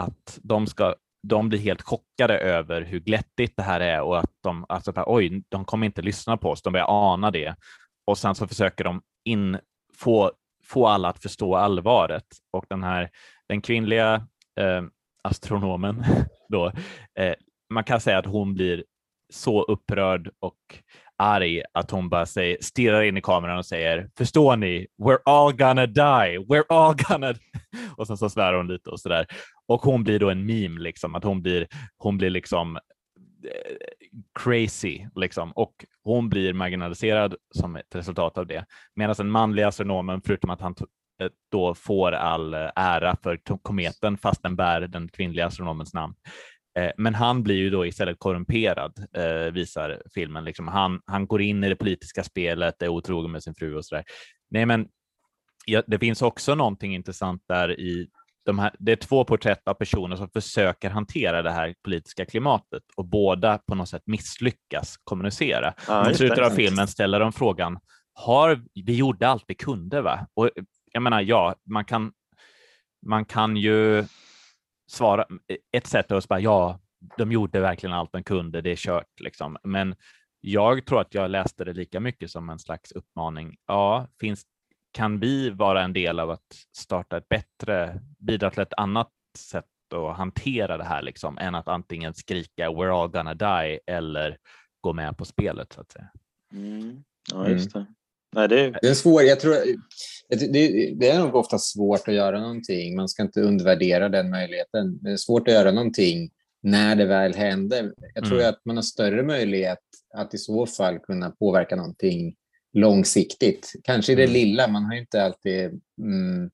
att 0.01 0.39
de 0.43 0.67
ska 0.67 0.95
de 1.23 1.49
blir 1.49 1.59
helt 1.59 1.81
chockade 1.81 2.39
över 2.39 2.81
hur 2.81 2.99
glättigt 2.99 3.57
det 3.57 3.63
här 3.63 3.79
är 3.79 4.01
och 4.01 4.19
att 4.19 4.31
de, 4.43 4.65
alltså, 4.69 4.93
oj, 5.05 5.43
de 5.49 5.65
kommer 5.65 5.85
inte 5.85 6.01
lyssna 6.01 6.37
på 6.37 6.49
oss, 6.49 6.61
de 6.61 6.73
börjar 6.73 7.13
ana 7.13 7.31
det. 7.31 7.55
Och 8.05 8.17
sen 8.17 8.35
så 8.35 8.47
försöker 8.47 8.83
de 8.83 9.01
in, 9.25 9.57
få, 9.97 10.31
få 10.63 10.87
alla 10.87 11.09
att 11.09 11.21
förstå 11.21 11.55
allvaret. 11.55 12.25
Och 12.51 12.65
den 12.69 12.83
här, 12.83 13.09
den 13.49 13.61
kvinnliga 13.61 14.27
eh, 14.59 14.83
astronomen 15.23 16.05
då, 16.49 16.71
eh, 17.19 17.33
man 17.69 17.83
kan 17.83 18.01
säga 18.01 18.17
att 18.17 18.25
hon 18.25 18.53
blir 18.53 18.83
så 19.33 19.63
upprörd 19.63 20.29
och 20.39 20.57
arg 21.17 21.63
att 21.73 21.91
hon 21.91 22.09
bara 22.09 22.25
säger, 22.25 22.57
stirrar 22.61 23.01
in 23.01 23.17
i 23.17 23.21
kameran 23.21 23.57
och 23.57 23.65
säger 23.65 24.09
“Förstår 24.17 24.55
ni? 24.55 24.87
We're 25.01 25.19
all 25.25 25.53
gonna 25.53 25.85
die! 25.85 26.37
We're 26.37 26.65
all 26.69 26.95
gonna...” 26.95 27.35
och 27.97 28.07
sen 28.07 28.17
så 28.17 28.29
svär 28.29 28.53
hon 28.53 28.67
lite 28.67 28.89
och 28.89 28.99
sådär. 28.99 29.25
Och 29.67 29.81
hon 29.81 30.03
blir 30.03 30.19
då 30.19 30.29
en 30.29 30.45
meme, 30.45 30.79
liksom, 30.81 31.15
att 31.15 31.23
hon 31.23 31.41
blir, 31.41 31.67
hon 31.97 32.17
blir 32.17 32.29
liksom 32.29 32.75
eh, 32.75 33.75
crazy 34.39 35.05
liksom 35.15 35.51
och 35.51 35.85
hon 36.03 36.29
blir 36.29 36.53
marginaliserad 36.53 37.35
som 37.55 37.75
ett 37.75 37.95
resultat 37.95 38.37
av 38.37 38.47
det. 38.47 38.65
Medan 38.95 39.15
den 39.17 39.31
manliga 39.31 39.67
astronomen, 39.67 40.21
förutom 40.25 40.49
att 40.49 40.61
han 40.61 40.75
eh, 41.21 41.29
då 41.51 41.75
får 41.75 42.11
all 42.11 42.53
eh, 42.53 42.69
ära 42.75 43.15
för 43.23 43.39
kometen 43.61 44.17
fast 44.17 44.43
den 44.43 44.55
bär 44.55 44.81
den 44.81 45.07
kvinnliga 45.07 45.45
astronomens 45.45 45.93
namn, 45.93 46.13
men 46.97 47.15
han 47.15 47.43
blir 47.43 47.55
ju 47.55 47.69
då 47.69 47.85
istället 47.85 48.19
korrumperad, 48.19 48.93
visar 49.53 50.01
filmen. 50.13 50.43
Liksom 50.43 50.67
han, 50.67 51.01
han 51.05 51.27
går 51.27 51.41
in 51.41 51.63
i 51.63 51.69
det 51.69 51.75
politiska 51.75 52.23
spelet, 52.23 52.81
är 52.81 52.87
otrogen 52.87 53.31
med 53.31 53.43
sin 53.43 53.55
fru 53.55 53.75
och 53.75 53.85
sådär. 53.85 54.03
Nej, 54.49 54.65
men 54.65 54.87
ja, 55.67 55.83
det 55.87 55.99
finns 55.99 56.21
också 56.21 56.55
någonting 56.55 56.95
intressant 56.95 57.43
där 57.47 57.79
i 57.79 58.07
de 58.45 58.59
här, 58.59 58.75
det 58.79 58.91
är 58.91 58.95
två 58.95 59.25
porträtt 59.25 59.67
av 59.67 59.73
personer 59.73 60.15
som 60.15 60.29
försöker 60.29 60.89
hantera 60.89 61.41
det 61.41 61.51
här 61.51 61.75
politiska 61.83 62.25
klimatet 62.25 62.83
och 62.95 63.05
båda 63.05 63.57
på 63.57 63.75
något 63.75 63.89
sätt 63.89 64.01
misslyckas 64.05 64.97
kommunicera. 65.03 65.73
Ja, 65.87 66.13
slutet 66.13 66.39
av 66.39 66.49
filmen 66.49 66.87
ställer 66.87 67.19
de 67.19 67.33
frågan, 67.33 67.79
har 68.13 68.61
vi 68.73 68.95
gjorde 68.95 69.27
allt 69.27 69.43
vi 69.47 69.55
kunde? 69.55 70.01
va? 70.01 70.27
Och 70.33 70.49
jag 70.91 71.03
menar, 71.03 71.21
ja, 71.21 71.55
man 71.65 71.85
kan, 71.85 72.11
man 73.05 73.25
kan 73.25 73.57
ju 73.57 74.05
svara, 74.91 75.25
ett 75.71 75.87
sätt 75.87 76.11
är 76.11 76.15
att 76.15 76.23
säga 76.23 76.39
ja, 76.39 76.79
de 77.17 77.31
gjorde 77.31 77.59
verkligen 77.59 77.93
allt 77.93 78.11
de 78.11 78.23
kunde, 78.23 78.61
det 78.61 78.71
är 78.71 78.75
kört 78.75 79.19
liksom. 79.19 79.57
Men 79.63 79.95
jag 80.41 80.85
tror 80.85 81.01
att 81.01 81.13
jag 81.13 81.31
läste 81.31 81.65
det 81.65 81.73
lika 81.73 81.99
mycket 81.99 82.31
som 82.31 82.49
en 82.49 82.59
slags 82.59 82.91
uppmaning. 82.91 83.55
Ja, 83.67 84.07
finns, 84.19 84.43
kan 84.97 85.19
vi 85.19 85.49
vara 85.49 85.83
en 85.83 85.93
del 85.93 86.19
av 86.19 86.29
att 86.29 86.45
starta 86.77 87.17
ett 87.17 87.29
bättre, 87.29 88.01
bidra 88.19 88.51
till 88.51 88.61
ett 88.61 88.73
annat 88.77 89.09
sätt 89.37 89.65
att 89.95 90.17
hantera 90.17 90.77
det 90.77 90.83
här 90.83 91.01
liksom, 91.01 91.37
än 91.37 91.55
att 91.55 91.67
antingen 91.67 92.13
skrika 92.13 92.69
“We're 92.69 93.01
all 93.01 93.09
gonna 93.09 93.33
die” 93.33 93.79
eller 93.87 94.37
gå 94.81 94.93
med 94.93 95.17
på 95.17 95.25
spelet 95.25 95.73
så 95.73 95.81
att 95.81 95.91
säga. 95.91 96.09
Mm. 96.53 97.03
Ja, 97.31 97.49
just 97.49 97.75
mm. 97.75 97.85
det. 97.85 97.93
Nej, 98.35 98.47
det... 98.47 98.79
det 98.81 98.87
är 98.87 98.93
svår, 98.93 99.23
jag 99.23 99.39
tror, 99.39 99.55
det, 100.29 100.95
det, 100.99 101.09
är 101.09 101.19
nog 101.19 101.35
ofta 101.35 101.57
svårt 101.57 102.07
att 102.07 102.13
göra 102.13 102.39
någonting. 102.39 102.95
Man 102.95 103.09
ska 103.09 103.23
inte 103.23 103.41
undervärdera 103.41 104.09
den 104.09 104.29
möjligheten. 104.29 105.03
Det 105.03 105.11
är 105.11 105.17
svårt 105.17 105.47
att 105.47 105.53
göra 105.53 105.71
någonting 105.71 106.29
när 106.63 106.95
det 106.95 107.05
väl 107.05 107.33
händer. 107.33 107.93
Jag 108.13 108.25
tror 108.25 108.39
mm. 108.39 108.49
att 108.49 108.65
man 108.65 108.75
har 108.75 108.83
större 108.83 109.23
möjlighet 109.23 109.79
att 110.13 110.33
i 110.33 110.37
så 110.37 110.65
fall 110.65 110.99
kunna 110.99 111.29
påverka 111.29 111.75
någonting 111.75 112.35
långsiktigt. 112.79 113.73
Kanske 113.83 114.11
i 114.11 114.15
det 114.15 114.23
mm. 114.23 114.33
lilla. 114.33 114.67
Man 114.67 114.83
har 114.85 114.93
ju 114.93 114.99
inte 114.99 115.23
alltid 115.23 115.81
mm, 116.01 116.49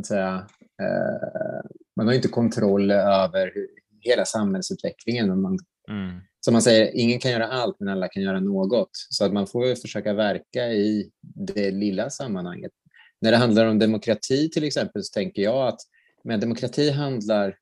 att 0.00 0.06
säga, 0.06 0.46
eh, 0.82 1.70
man 1.96 2.06
har 2.06 2.14
inte 2.14 2.28
kontroll 2.28 2.90
över 2.90 3.52
hela 4.00 4.24
samhällsutvecklingen. 4.24 5.40
Man, 5.40 5.58
mm 5.90 6.20
som 6.44 6.52
man 6.52 6.62
säger, 6.62 6.90
ingen 6.94 7.18
kan 7.18 7.30
göra 7.30 7.48
allt, 7.48 7.76
men 7.80 7.88
alla 7.88 8.08
kan 8.08 8.22
göra 8.22 8.40
något. 8.40 8.90
Så 8.92 9.24
att 9.24 9.32
man 9.32 9.46
får 9.46 9.74
försöka 9.74 10.12
verka 10.12 10.66
i 10.66 11.10
det 11.20 11.70
lilla 11.70 12.10
sammanhanget. 12.10 12.72
När 13.20 13.30
det 13.30 13.36
handlar 13.36 13.66
om 13.66 13.78
demokrati 13.78 14.50
till 14.50 14.64
exempel 14.64 15.04
så 15.04 15.12
tänker 15.12 15.42
jag 15.42 15.68
att 15.68 15.80
men 16.24 16.40
demokrati 16.40 16.90
handlar, 16.90 17.56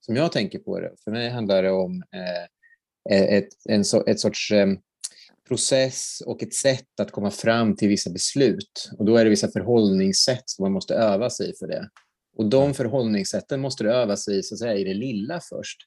som 0.00 0.16
jag 0.16 0.32
tänker 0.32 0.58
på 0.58 0.80
det, 0.80 0.92
för 1.04 1.10
mig 1.10 1.30
handlar 1.30 1.62
det 1.62 1.70
om 1.70 2.02
eh, 3.10 3.22
ett, 3.22 3.48
en 3.68 3.84
so, 3.84 4.02
ett 4.06 4.20
sorts 4.20 4.50
eh, 4.50 4.66
process 5.48 6.22
och 6.26 6.42
ett 6.42 6.54
sätt 6.54 7.00
att 7.00 7.10
komma 7.10 7.30
fram 7.30 7.76
till 7.76 7.88
vissa 7.88 8.10
beslut. 8.10 8.90
Och 8.98 9.04
då 9.04 9.16
är 9.16 9.24
det 9.24 9.30
vissa 9.30 9.48
förhållningssätt 9.48 10.42
som 10.46 10.62
man 10.62 10.72
måste 10.72 10.94
öva 10.94 11.30
sig 11.30 11.56
för 11.58 11.66
det. 11.66 11.88
Och 12.36 12.46
de 12.46 12.74
förhållningssätten 12.74 13.60
måste 13.60 13.84
du 13.84 13.92
öva 13.92 14.16
sig 14.16 14.42
så 14.42 14.54
att 14.54 14.58
säga, 14.58 14.74
i 14.74 14.84
det 14.84 14.94
lilla 14.94 15.40
först. 15.48 15.78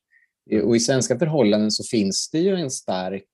Eh, 0.51 0.61
och 0.61 0.75
I 0.75 0.79
svenska 0.79 1.19
förhållanden 1.19 1.71
så 1.71 1.83
finns 1.83 2.29
det 2.31 2.39
ju 2.39 2.55
en 2.55 2.71
stark 2.71 3.29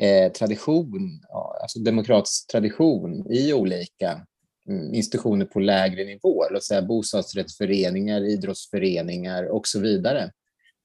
eh, 0.00 0.32
tradition, 0.32 1.20
alltså 1.62 1.78
demokratisk 1.78 2.46
tradition 2.46 3.32
i 3.32 3.52
olika 3.52 4.26
mm, 4.68 4.94
institutioner 4.94 5.44
på 5.44 5.60
lägre 5.60 6.04
nivå, 6.04 6.44
låt 6.50 6.64
säga 6.64 6.82
bostadsrättsföreningar, 6.82 8.20
idrottsföreningar 8.20 9.44
och 9.44 9.66
så 9.66 9.80
vidare. 9.80 10.32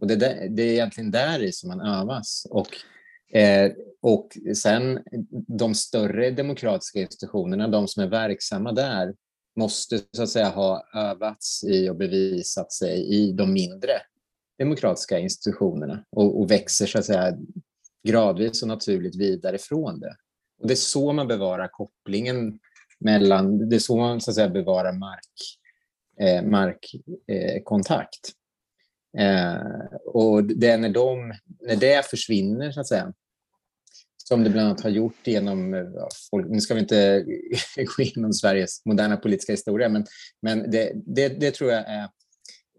Och 0.01 0.07
det, 0.07 0.15
det 0.49 0.63
är 0.63 0.71
egentligen 0.71 1.11
där 1.11 1.43
i 1.43 1.51
som 1.51 1.69
man 1.69 1.81
övas. 1.81 2.47
Och, 2.49 2.67
eh, 3.35 3.71
och 4.01 4.37
sen 4.55 4.99
de 5.47 5.75
större 5.75 6.31
demokratiska 6.31 6.99
institutionerna, 6.99 7.67
de 7.67 7.87
som 7.87 8.03
är 8.03 8.07
verksamma 8.07 8.71
där, 8.71 9.15
måste 9.55 9.99
så 10.11 10.23
att 10.23 10.29
säga 10.29 10.49
ha 10.49 10.87
övats 10.93 11.63
i 11.63 11.89
och 11.89 11.95
bevisat 11.95 12.71
sig 12.71 13.07
i 13.07 13.31
de 13.31 13.53
mindre 13.53 13.91
demokratiska 14.57 15.19
institutionerna 15.19 16.05
och, 16.09 16.39
och 16.39 16.51
växer 16.51 16.85
så 16.85 16.99
att 16.99 17.05
säga 17.05 17.37
gradvis 18.07 18.61
och 18.61 18.67
naturligt 18.67 19.15
vidare 19.15 19.57
från 19.57 19.99
det. 19.99 20.15
Och 20.61 20.67
det 20.67 20.73
är 20.73 20.75
så 20.75 21.13
man 21.13 21.27
bevarar 21.27 21.67
kopplingen 21.67 22.59
mellan, 22.99 23.69
det 23.69 23.75
är 23.75 23.79
så 23.79 23.97
man 23.97 24.21
så 24.21 24.31
att 24.31 24.35
säga 24.35 24.49
bevarar 24.49 24.93
mark, 24.93 25.59
eh, 26.19 26.43
markkontakt. 26.43 28.31
Eh, 29.17 29.85
och 30.05 30.43
det 30.43 30.67
är 30.67 30.77
när, 30.77 30.89
de, 30.89 31.33
när 31.61 31.75
det 31.75 32.05
försvinner, 32.05 32.71
så 32.71 32.79
att 32.79 32.87
säga, 32.87 33.13
som 34.27 34.43
det 34.43 34.49
bland 34.49 34.67
annat 34.67 34.81
har 34.81 34.89
gjort 34.89 35.27
genom, 35.27 35.73
eh, 35.73 35.79
ja, 35.95 36.09
nu 36.47 36.59
ska 36.59 36.73
vi 36.73 36.79
inte 36.79 37.25
gå 37.75 38.03
igenom 38.03 38.33
Sveriges 38.33 38.85
moderna 38.85 39.17
politiska 39.17 39.53
historia, 39.53 39.89
men, 39.89 40.05
men 40.41 40.71
det, 40.71 40.91
det, 40.95 41.27
det, 41.29 41.51
tror 41.51 41.71
jag 41.71 41.79
är, 41.87 42.09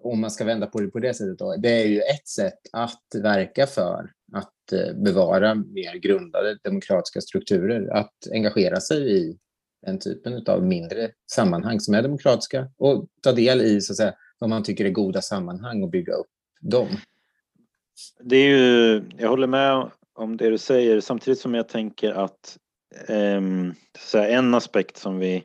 om 0.02 0.20
man 0.20 0.30
ska 0.30 0.44
vända 0.44 0.66
på 0.66 0.80
det 0.80 0.88
på 0.88 0.98
det 0.98 1.14
sättet, 1.14 1.38
då, 1.38 1.56
det 1.56 1.82
är 1.82 1.86
ju 1.86 2.00
ett 2.00 2.28
sätt 2.28 2.58
att 2.72 3.02
verka 3.22 3.66
för 3.66 4.10
att 4.32 4.72
eh, 4.72 4.94
bevara 4.94 5.54
mer 5.54 5.94
grundade 5.94 6.58
demokratiska 6.62 7.20
strukturer, 7.20 7.92
att 7.92 8.14
engagera 8.32 8.80
sig 8.80 9.16
i 9.16 9.38
den 9.86 9.98
typen 9.98 10.46
av 10.46 10.62
mindre 10.62 11.10
sammanhang 11.32 11.80
som 11.80 11.94
är 11.94 12.02
demokratiska 12.02 12.68
och 12.76 13.06
ta 13.22 13.32
del 13.32 13.62
i 13.62 13.80
så 13.80 13.92
att 13.92 13.96
säga, 13.96 14.14
vad 14.38 14.50
man 14.50 14.62
tycker 14.62 14.84
är 14.84 14.90
goda 14.90 15.22
sammanhang 15.22 15.82
och 15.82 15.90
bygga 15.90 16.12
upp 16.12 16.30
dem. 16.60 16.88
Det 18.20 18.36
är 18.36 18.48
ju, 18.48 19.04
jag 19.18 19.28
håller 19.28 19.46
med 19.46 19.90
om 20.14 20.36
det 20.36 20.50
du 20.50 20.58
säger 20.58 21.00
samtidigt 21.00 21.40
som 21.40 21.54
jag 21.54 21.68
tänker 21.68 22.12
att 22.12 22.58
eh, 23.08 23.40
så 23.98 24.18
en 24.18 24.54
aspekt 24.54 24.96
som 24.96 25.18
vi 25.18 25.44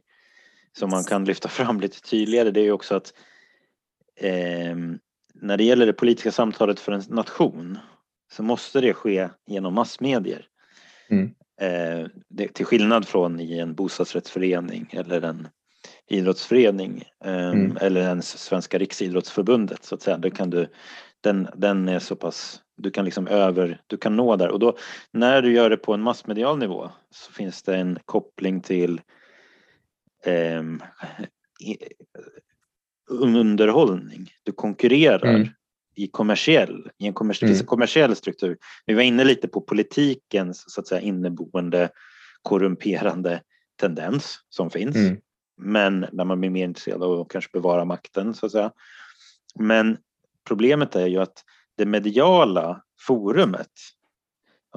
som 0.78 0.90
man 0.90 1.04
kan 1.04 1.26
lyfta 1.26 1.50
fram 1.50 1.80
lite 1.80 2.02
tydligare 2.02 2.52
det 2.52 2.60
är 2.60 2.64
ju 2.64 2.72
också 2.72 2.96
att 2.96 3.14
eh, 4.16 4.76
när 5.34 5.58
det 5.58 5.64
gäller 5.64 5.86
det 5.86 5.94
politiska 5.94 6.32
samtalet 6.32 6.80
för 6.80 6.92
en 6.92 7.04
nation 7.10 7.78
så 8.32 8.44
måste 8.44 8.82
det 8.82 8.94
ske 8.94 9.30
genom 9.48 9.74
massmedier. 9.74 10.46
Mm. 11.10 11.32
Eh, 11.62 12.08
det, 12.30 12.54
till 12.54 12.66
skillnad 12.66 13.08
från 13.08 13.40
i 13.40 13.60
en 13.60 13.76
bostadsrättsförening 13.76 14.90
eller 14.92 15.22
en 15.22 15.48
idrottsförening 16.08 17.04
eh, 17.26 17.50
mm. 17.50 17.78
eller 17.82 18.02
ens 18.02 18.38
Svenska 18.38 18.78
Riksidrottsförbundet 18.78 19.84
så 19.84 19.96
att 19.96 20.02
säga. 20.02 20.18
Då 20.18 20.30
kan 20.30 20.50
du, 20.50 20.68
den, 21.22 21.48
den 21.56 21.90
är 21.90 22.00
så 22.00 22.16
pass, 22.16 22.62
du 22.80 22.92
kan 22.92 23.06
liksom 23.06 23.28
över, 23.28 23.82
du 23.88 23.98
kan 23.98 24.16
nå 24.16 24.36
där 24.36 24.50
och 24.50 24.60
då 24.60 24.78
när 25.12 25.42
du 25.42 25.54
gör 25.54 25.70
det 25.70 25.78
på 25.78 25.94
en 25.94 26.02
massmedial 26.02 26.58
nivå 26.58 26.92
så 27.10 27.32
finns 27.32 27.64
det 27.64 27.76
en 27.76 28.00
koppling 28.06 28.62
till 28.62 29.02
eh, 30.26 30.64
underhållning. 33.10 34.32
Du 34.44 34.52
konkurrerar 34.52 35.36
mm 35.36 35.48
i 36.00 36.08
kommersiell, 36.08 36.90
i 36.98 37.08
en 37.08 37.14
kommers 37.14 37.44
mm. 37.44 37.66
kommersiell 37.66 38.16
struktur. 38.16 38.58
Vi 38.86 38.94
var 38.94 39.02
inne 39.02 39.24
lite 39.24 39.48
på 39.48 39.62
politikens 39.62 40.64
så 40.68 40.82
att 40.82 40.88
säga 40.88 41.02
inneboende 41.02 41.90
korrumperande 42.42 43.42
tendens 43.80 44.40
som 44.50 44.70
finns. 44.70 44.96
Mm. 44.96 45.18
Men 45.58 46.06
där 46.12 46.26
man 46.26 46.40
blir 46.40 46.50
mer 46.50 46.64
intresserad 46.64 47.04
av 47.04 47.22
att 47.22 47.30
kanske 47.30 47.50
bevara 47.54 47.86
makten 47.86 48.34
så 48.34 48.46
att 48.46 48.52
säga. 48.52 48.72
Men 49.60 49.98
problemet 50.48 50.96
är 50.96 51.08
ju 51.08 51.18
att 51.18 51.44
det 51.80 51.86
mediala 51.86 52.82
forumet 53.08 53.72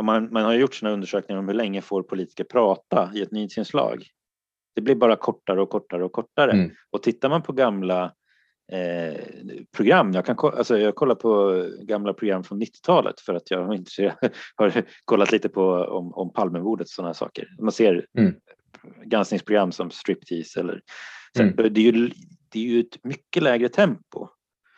man, 0.00 0.32
man 0.32 0.44
har 0.44 0.54
gjort 0.54 0.74
sina 0.74 0.90
undersökningar 0.90 1.38
om 1.38 1.48
hur 1.48 1.54
länge 1.54 1.82
får 1.82 2.02
politiker 2.02 2.44
prata 2.44 3.10
i 3.14 3.22
ett 3.22 3.30
nyhetsinslag. 3.30 4.06
Det 4.74 4.80
blir 4.80 4.94
bara 4.94 5.16
kortare 5.16 5.62
och 5.62 5.70
kortare 5.70 6.04
och 6.04 6.12
kortare. 6.12 6.52
Mm. 6.52 6.70
Och 6.90 7.02
tittar 7.02 7.28
man 7.28 7.42
på 7.42 7.52
gamla 7.52 8.12
eh, 8.72 9.20
program. 9.76 10.12
Jag, 10.12 10.26
kan, 10.26 10.36
alltså 10.40 10.78
jag 10.78 10.94
kollar 10.94 11.14
på 11.14 11.64
gamla 11.80 12.14
program 12.14 12.44
från 12.44 12.62
90-talet 12.62 13.20
för 13.20 13.34
att 13.34 13.50
jag 13.50 13.58
har 14.56 14.84
kollat 15.04 15.32
lite 15.32 15.48
på 15.48 15.64
om, 15.72 16.14
om 16.14 16.32
Palmemordet 16.32 16.84
och 16.84 16.90
sådana 16.90 17.14
saker. 17.14 17.48
Man 17.60 17.72
ser 17.72 18.06
mm. 18.18 18.34
granskningsprogram 19.04 19.72
som 19.72 19.90
Striptease 19.90 20.60
eller 20.60 20.82
mm. 21.38 21.56
det, 21.56 21.80
är 21.80 21.92
ju, 21.92 22.10
det 22.48 22.58
är 22.58 22.64
ju 22.64 22.80
ett 22.80 23.04
mycket 23.04 23.42
lägre 23.42 23.68
tempo. 23.68 24.28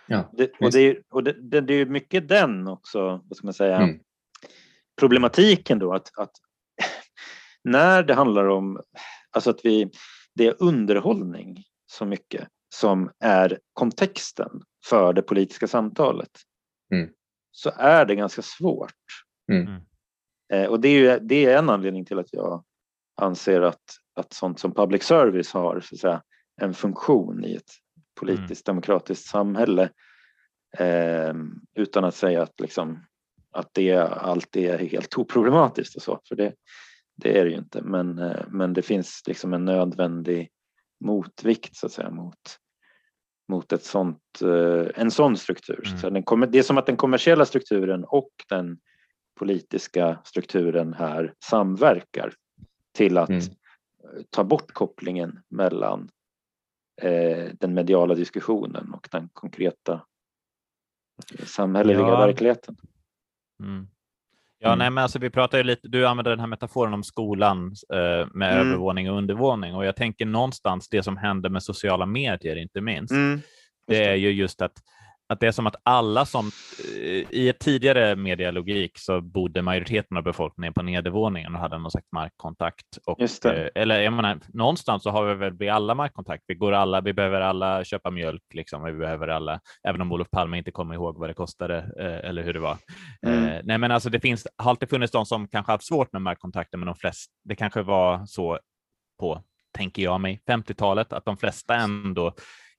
Ja, 0.06 0.30
det, 0.32 0.52
och 0.60 0.72
det 0.72 0.80
är, 0.80 1.02
och 1.10 1.24
det, 1.24 1.32
det, 1.32 1.60
det 1.60 1.74
är 1.74 1.86
mycket 1.86 2.28
den 2.28 2.68
också, 2.68 3.20
vad 3.24 3.36
ska 3.36 3.46
man 3.46 3.54
säga, 3.54 3.76
mm. 3.76 4.00
problematiken 5.00 5.78
då 5.78 5.94
att, 5.94 6.18
att 6.18 6.30
när 7.64 8.02
det 8.02 8.14
handlar 8.14 8.48
om 8.48 8.80
alltså 9.30 9.50
att 9.50 9.60
vi, 9.64 9.90
det 10.34 10.46
är 10.46 10.54
underhållning 10.58 11.64
så 11.86 12.04
mycket 12.04 12.48
som 12.74 13.10
är 13.18 13.58
kontexten 13.72 14.50
för 14.86 15.12
det 15.12 15.22
politiska 15.22 15.66
samtalet 15.66 16.30
mm. 16.92 17.10
så 17.50 17.70
är 17.76 18.04
det 18.04 18.14
ganska 18.14 18.42
svårt. 18.42 18.94
Mm. 19.52 19.66
mm. 19.66 19.82
Eh, 20.52 20.70
och 20.70 20.80
det 20.80 20.88
är, 20.88 20.92
ju, 20.92 21.18
det 21.18 21.44
är 21.44 21.58
en 21.58 21.70
anledning 21.70 22.04
till 22.04 22.18
att 22.18 22.32
jag 22.32 22.64
anser 23.16 23.60
att, 23.62 23.84
att 24.14 24.32
sånt 24.32 24.58
som 24.58 24.74
public 24.74 25.02
service 25.02 25.52
har 25.52 25.80
så 25.80 25.94
att 25.94 26.00
säga, 26.00 26.22
en 26.60 26.74
funktion 26.74 27.44
i 27.44 27.54
ett 27.54 27.70
politiskt 28.14 28.68
mm. 28.68 28.74
demokratiskt 28.74 29.26
samhälle 29.26 29.90
eh, 30.78 31.34
utan 31.74 32.04
att 32.04 32.14
säga 32.14 32.42
att, 32.42 32.60
liksom, 32.60 33.04
att 33.50 33.68
det 33.72 33.96
alltid 34.00 34.64
är 34.64 34.78
helt 34.78 35.18
oproblematiskt 35.18 35.96
och 35.96 36.02
så, 36.02 36.20
för 36.28 36.36
det, 36.36 36.54
det 37.16 37.38
är 37.38 37.44
det 37.44 37.50
ju 37.50 37.56
inte. 37.56 37.82
Men, 37.82 38.18
eh, 38.18 38.44
men 38.48 38.72
det 38.72 38.82
finns 38.82 39.22
liksom 39.26 39.54
en 39.54 39.64
nödvändig 39.64 40.50
motvikt 41.04 41.76
så 41.76 41.86
att 41.86 41.92
säga 41.92 42.10
mot 42.10 42.58
mot 43.48 43.72
ett 43.72 43.84
sånt, 43.84 44.42
eh, 44.42 44.86
en 44.94 45.10
sån 45.10 45.36
struktur. 45.36 45.86
Mm. 45.86 45.98
Så 45.98 46.10
den, 46.10 46.50
det 46.50 46.58
är 46.58 46.62
som 46.62 46.78
att 46.78 46.86
den 46.86 46.96
kommersiella 46.96 47.44
strukturen 47.44 48.04
och 48.04 48.30
den 48.48 48.78
politiska 49.38 50.18
strukturen 50.24 50.94
här 50.94 51.34
samverkar 51.44 52.34
till 52.92 53.18
att 53.18 53.28
mm. 53.28 53.42
ta 54.30 54.44
bort 54.44 54.72
kopplingen 54.72 55.40
mellan 55.48 56.08
eh, 57.02 57.48
den 57.60 57.74
mediala 57.74 58.14
diskussionen 58.14 58.92
och 58.94 59.08
den 59.10 59.28
konkreta 59.32 60.00
samhälleliga 61.46 62.08
ja. 62.08 62.26
verkligheten. 62.26 62.76
Mm. 63.62 63.88
Ja, 64.58 64.68
mm. 64.68 64.78
nej, 64.78 64.90
men 64.90 65.02
alltså, 65.02 65.18
vi 65.18 65.30
pratar 65.30 65.58
ju 65.58 65.64
lite, 65.64 65.88
du 65.88 66.06
använder 66.06 66.30
den 66.30 66.40
här 66.40 66.46
metaforen 66.46 66.94
om 66.94 67.02
skolan 67.02 67.74
eh, 67.92 68.28
med 68.34 68.52
mm. 68.52 68.66
övervåning 68.66 69.10
och 69.10 69.18
undervåning 69.18 69.74
och 69.74 69.84
jag 69.84 69.96
tänker 69.96 70.26
någonstans 70.26 70.88
det 70.88 71.02
som 71.02 71.16
händer 71.16 71.50
med 71.50 71.62
sociala 71.62 72.06
medier, 72.06 72.56
inte 72.56 72.80
minst. 72.80 73.12
Mm. 73.12 73.40
Det 73.86 74.04
är 74.04 74.14
ju 74.14 74.30
just 74.30 74.62
att 74.62 74.72
att 75.28 75.40
det 75.40 75.46
är 75.46 75.52
som 75.52 75.66
att 75.66 75.76
alla 75.82 76.26
som 76.26 76.50
eh, 76.94 77.30
i 77.30 77.48
ett 77.48 77.58
tidigare 77.58 78.16
medialogik 78.16 78.98
så 78.98 79.20
bodde 79.20 79.62
majoriteten 79.62 80.16
av 80.16 80.22
befolkningen 80.22 80.74
på 80.74 80.82
nedervåningen 80.82 81.54
och 81.54 81.60
hade 81.60 81.78
någon 81.78 81.90
slags 81.90 82.12
markkontakt. 82.12 82.86
Och, 83.06 83.20
eh, 83.44 83.68
eller 83.74 84.00
jag 84.00 84.12
menar, 84.12 84.40
någonstans 84.48 85.02
så 85.02 85.10
har 85.10 85.24
vi 85.26 85.34
väl 85.34 85.56
vi 85.56 85.68
alla 85.68 85.94
markkontakt. 85.94 86.44
Vi 86.46 86.54
går 86.54 86.72
alla, 86.72 87.00
vi 87.00 87.12
behöver 87.12 87.40
alla 87.40 87.84
köpa 87.84 88.10
mjölk 88.10 88.42
liksom. 88.54 88.84
Vi 88.84 88.92
behöver 88.92 89.28
alla, 89.28 89.60
även 89.88 90.00
om 90.00 90.12
Olof 90.12 90.30
Palme 90.30 90.58
inte 90.58 90.70
kommer 90.70 90.94
ihåg 90.94 91.18
vad 91.18 91.30
det 91.30 91.34
kostade 91.34 91.76
eh, 91.98 92.28
eller 92.28 92.42
hur 92.42 92.52
det 92.52 92.60
var. 92.60 92.76
Mm. 93.26 93.66
nej, 93.66 93.78
men 93.78 93.90
alltså 93.90 94.10
det 94.10 94.20
finns 94.20 94.46
har 94.56 94.70
alltid 94.70 94.90
funnits 94.90 95.12
de 95.12 95.26
som 95.26 95.48
kanske 95.48 95.72
haft 95.72 95.86
svårt 95.86 96.12
med 96.12 96.22
markkontakter, 96.22 96.78
men 96.78 96.86
de 96.86 96.94
flesta, 96.96 97.32
det 97.44 97.56
kanske 97.56 97.82
var 97.82 98.26
så 98.26 98.58
på 99.20 99.44
tänker 99.74 100.02
jag 100.02 100.20
mig, 100.20 100.40
50-talet, 100.50 101.12
att 101.12 101.24
de 101.24 101.36
flesta 101.36 101.74
ändå 101.74 102.34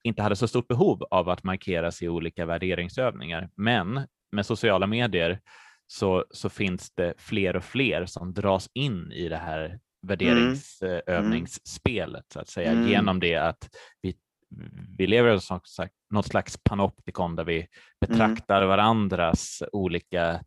inte 0.05 0.21
hade 0.21 0.35
så 0.35 0.47
stort 0.47 0.67
behov 0.67 1.03
av 1.11 1.29
att 1.29 1.43
markera 1.43 1.91
sig 1.91 2.05
i 2.05 2.09
olika 2.09 2.45
värderingsövningar. 2.45 3.49
Men 3.55 4.07
med 4.31 4.45
sociala 4.45 4.87
medier 4.87 5.39
så, 5.87 6.25
så 6.31 6.49
finns 6.49 6.91
det 6.95 7.13
fler 7.17 7.55
och 7.55 7.63
fler 7.63 8.05
som 8.05 8.33
dras 8.33 8.69
in 8.73 9.11
i 9.11 9.29
det 9.29 9.37
här 9.37 9.79
värderingsövningsspelet 10.07 12.25
så 12.33 12.39
att 12.39 12.49
säga 12.49 12.71
mm. 12.71 12.87
genom 12.87 13.19
det 13.19 13.35
att 13.35 13.69
vi, 14.01 14.15
vi 14.97 15.07
lever 15.07 15.35
i 15.35 15.39
något 16.09 16.27
slags 16.27 16.57
panoptikon 16.63 17.35
där 17.35 17.43
vi 17.43 17.67
betraktar 18.01 18.57
mm. 18.57 18.69
varandras 18.69 19.63
olika 19.71 20.43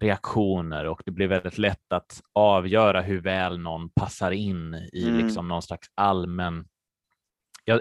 reaktioner 0.00 0.84
och 0.84 1.02
det 1.04 1.10
blir 1.10 1.26
väldigt 1.26 1.58
lätt 1.58 1.92
att 1.92 2.22
avgöra 2.32 3.00
hur 3.00 3.20
väl 3.20 3.58
någon 3.58 3.90
passar 3.90 4.30
in 4.30 4.74
i 4.92 5.08
mm. 5.08 5.24
liksom 5.24 5.48
någon 5.48 5.62
slags 5.62 5.88
allmän 5.94 6.68
jag, 7.64 7.80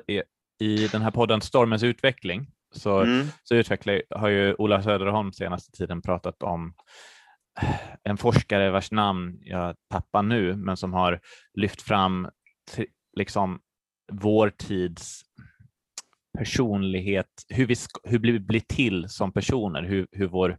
i 0.60 0.88
den 0.88 1.02
här 1.02 1.12
podden 1.12 1.41
Stormens 1.41 1.84
utveckling 1.84 2.48
så, 2.72 3.02
mm. 3.02 3.28
så 3.43 3.56
utvecklar, 3.56 4.02
har 4.10 4.30
ju 4.30 4.56
Ola 4.58 4.84
Söderholm 4.84 5.34
senaste 5.34 5.72
tiden 5.72 6.02
pratat 6.02 6.43
om 6.43 6.74
en 8.04 8.17
forskare 8.17 8.72
vars 8.72 8.91
namn 8.91 9.39
jag 9.41 9.76
tappar 9.89 10.24
nu, 10.24 10.56
men 10.56 10.78
som 10.78 10.93
har 10.93 11.20
lyft 11.54 11.82
fram 11.82 12.30
liksom 13.17 13.60
vår 14.12 14.50
tids 14.50 15.22
personlighet, 16.38 17.28
hur 17.50 17.65
vi, 17.65 17.76
hur 18.04 18.20
vi 18.20 18.39
blir 18.39 18.60
till 18.60 19.10
som 19.10 19.34
personer, 19.34 19.84
hur, 19.84 20.08
hur 20.12 20.28
vår, 20.28 20.58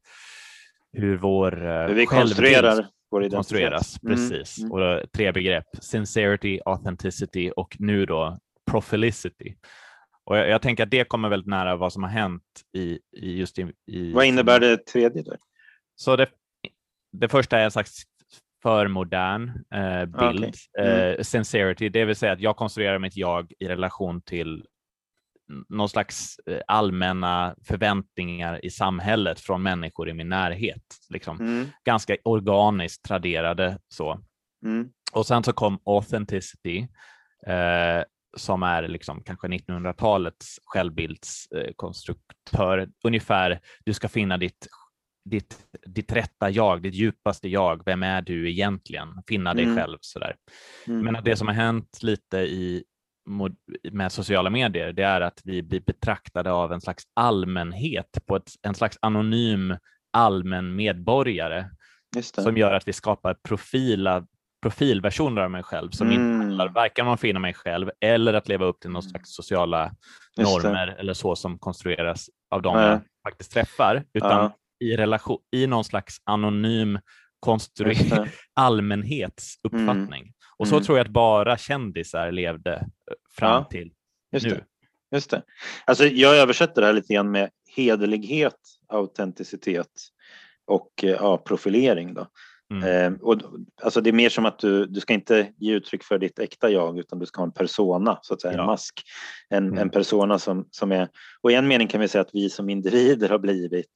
hur 0.92 1.16
vår 1.16 1.66
eh, 1.66 1.86
hur 1.86 1.94
vi 1.94 2.06
konstruerar 2.06 2.86
vår 3.10 3.24
identitet. 3.24 3.36
konstrueras. 3.36 4.02
Mm. 4.02 4.16
Precis. 4.16 4.58
Mm. 4.58 4.72
Och 4.72 5.12
tre 5.12 5.32
begrepp, 5.32 5.66
sincerity, 5.80 6.60
authenticity 6.64 7.50
och 7.56 7.76
nu 7.78 8.06
då 8.06 8.38
profilicity. 8.70 9.54
Och 10.28 10.36
jag, 10.36 10.48
jag, 10.48 10.62
tänker 10.62 10.82
att 10.82 10.90
det 10.90 11.08
kommer 11.08 11.28
väldigt 11.28 11.48
nära 11.48 11.76
vad 11.76 11.92
som 11.92 12.02
har 12.02 12.10
hänt 12.10 12.42
i, 12.76 12.98
i 13.16 13.38
just 13.38 13.58
i, 13.58 13.72
i 13.86 14.12
Vad 14.12 14.26
innebär 14.26 14.60
det 14.60 14.86
tredje? 14.86 15.22
Där? 15.22 15.38
Så 15.94 16.16
det, 16.16 16.26
det 17.12 17.28
första 17.28 17.58
är 17.58 17.64
en 17.64 17.70
slags 17.70 18.02
för 18.62 18.88
modern 18.88 19.48
eh, 19.74 20.04
bild. 20.04 20.44
Okay. 20.44 20.52
Mm. 20.78 21.14
Eh, 21.16 21.22
sincerity, 21.22 21.88
det 21.88 22.04
vill 22.04 22.16
säga 22.16 22.32
att 22.32 22.40
jag 22.40 22.56
konstruerar 22.56 22.98
mitt 22.98 23.16
jag 23.16 23.52
i 23.58 23.68
relation 23.68 24.20
till 24.20 24.64
någon 25.68 25.88
slags 25.88 26.38
eh, 26.46 26.60
allmänna 26.66 27.54
förväntningar 27.64 28.64
i 28.64 28.70
samhället 28.70 29.40
från 29.40 29.62
människor 29.62 30.08
i 30.08 30.14
min 30.14 30.28
närhet. 30.28 30.96
Liksom. 31.08 31.40
Mm. 31.40 31.66
Ganska 31.84 32.16
organiskt 32.24 33.04
traderade 33.04 33.78
så. 33.88 34.20
Mm. 34.64 34.88
Och 35.12 35.26
sen 35.26 35.44
så 35.44 35.52
kom 35.52 35.78
authenticity 35.84 36.88
eh, 37.46 38.02
som 38.36 38.62
är 38.62 38.88
liksom 38.88 39.22
kanske 39.22 39.46
1900-talets 39.46 40.60
självbildskonstruktör. 40.64 42.88
Ungefär, 43.04 43.60
du 43.84 43.94
ska 43.94 44.08
finna 44.08 44.38
ditt 44.38 44.66
ditt, 45.30 45.58
ditt 45.86 46.12
rätta 46.12 46.50
jag, 46.50 46.82
ditt 46.82 46.94
djupaste 46.94 47.48
jag. 47.48 47.84
Vem 47.84 48.02
är 48.02 48.22
du 48.22 48.50
egentligen? 48.50 49.08
Finna 49.28 49.54
dig 49.54 49.64
mm. 49.64 49.76
själv 49.76 49.98
sådär. 50.00 50.36
Mm. 50.86 51.04
Men 51.04 51.24
det 51.24 51.36
som 51.36 51.48
har 51.48 51.54
hänt 51.54 51.98
lite 52.02 52.38
i 52.38 52.84
med 53.92 54.12
sociala 54.12 54.50
medier, 54.50 54.92
det 54.92 55.02
är 55.02 55.20
att 55.20 55.40
vi 55.44 55.62
blir 55.62 55.80
betraktade 55.80 56.52
av 56.52 56.72
en 56.72 56.80
slags 56.80 57.02
allmänhet 57.14 58.18
på 58.26 58.36
ett, 58.36 58.50
en 58.62 58.74
slags 58.74 58.98
anonym 59.00 59.76
allmän 60.12 60.76
medborgare 60.76 61.64
som 62.22 62.56
gör 62.56 62.72
att 62.72 62.88
vi 62.88 62.92
skapar 62.92 63.34
profila, 63.34 64.26
profilversioner 64.62 65.42
av 65.42 65.50
mig 65.50 65.62
själv 65.62 65.90
som 65.90 66.06
mm. 66.06 66.20
inte 66.20 66.44
handlar 66.44 66.68
varken 66.68 67.06
om 67.06 67.12
att 67.12 67.20
finna 67.20 67.40
mig 67.40 67.54
själv 67.54 67.90
eller 68.00 68.34
att 68.34 68.48
leva 68.48 68.64
upp 68.66 68.80
till 68.80 68.90
någon 68.90 69.02
slags 69.02 69.34
sociala 69.34 69.92
normer 70.36 70.96
eller 70.98 71.14
så 71.14 71.36
som 71.36 71.58
konstrueras 71.58 72.30
av 72.50 72.62
de 72.62 72.78
jag 72.78 73.00
faktiskt 73.28 73.52
träffar, 73.52 74.04
utan 74.14 74.30
ja 74.30 74.52
i, 74.80 74.96
relation, 74.96 75.38
i 75.50 75.66
någon 75.66 75.84
slags 75.84 76.16
anonym 76.24 76.98
konstruerad 77.40 78.28
allmänhetsuppfattning. 78.54 80.22
Mm. 80.22 80.32
Och 80.56 80.68
så 80.68 80.74
mm. 80.74 80.84
tror 80.84 80.98
jag 80.98 81.04
att 81.04 81.12
bara 81.12 81.56
kändisar 81.58 82.32
levde 82.32 82.72
eh, 82.74 83.14
fram 83.30 83.62
ja, 83.62 83.64
till 83.64 83.92
just 84.32 84.46
nu. 84.46 84.54
Det. 84.54 84.64
Just 85.16 85.30
det. 85.30 85.42
Alltså, 85.84 86.04
jag 86.04 86.36
översätter 86.36 86.80
det 86.80 86.86
här 86.86 86.94
lite 86.94 87.14
grann 87.14 87.30
med 87.30 87.50
hederlighet, 87.76 88.58
autenticitet 88.88 89.92
och 90.66 90.90
eh, 91.02 91.10
ja, 91.10 91.38
profilering. 91.38 92.14
Då. 92.14 92.26
Mm. 92.70 93.12
Eh, 93.12 93.20
och, 93.20 93.36
alltså 93.82 94.00
det 94.00 94.10
är 94.10 94.12
mer 94.12 94.28
som 94.28 94.46
att 94.46 94.58
du, 94.58 94.86
du 94.86 95.00
ska 95.00 95.14
inte 95.14 95.52
ge 95.58 95.74
uttryck 95.74 96.04
för 96.04 96.18
ditt 96.18 96.38
äkta 96.38 96.70
jag 96.70 96.98
utan 96.98 97.18
du 97.18 97.26
ska 97.26 97.40
ha 97.40 97.46
en 97.46 97.52
persona, 97.52 98.18
så 98.22 98.34
att 98.34 98.40
säga, 98.40 98.54
ja. 98.54 98.60
en 98.60 98.66
mask. 98.66 99.02
En, 99.48 99.66
mm. 99.66 99.78
en 99.78 99.90
persona 99.90 100.38
som, 100.38 100.68
som 100.70 100.92
är, 100.92 101.08
och 101.40 101.52
i 101.52 101.54
en 101.54 101.68
mening 101.68 101.88
kan 101.88 102.00
vi 102.00 102.08
säga 102.08 102.22
att 102.22 102.34
vi 102.34 102.50
som 102.50 102.70
individer 102.70 103.28
har 103.28 103.38
blivit 103.38 103.92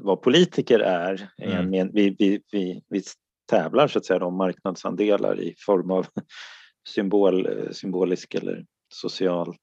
vad 0.00 0.22
politiker 0.22 0.80
är. 0.80 1.28
Mm. 1.42 1.90
Vi, 1.92 2.16
vi, 2.18 2.40
vi, 2.52 2.82
vi 2.88 3.02
tävlar 3.50 3.88
så 3.88 3.98
att 3.98 4.04
säga 4.04 4.24
om 4.24 4.36
marknadsandelar 4.36 5.40
i 5.40 5.54
form 5.58 5.90
av 5.90 6.06
symbol, 6.88 7.48
symbolisk 7.72 8.34
eller 8.34 8.64
social, 8.94 9.56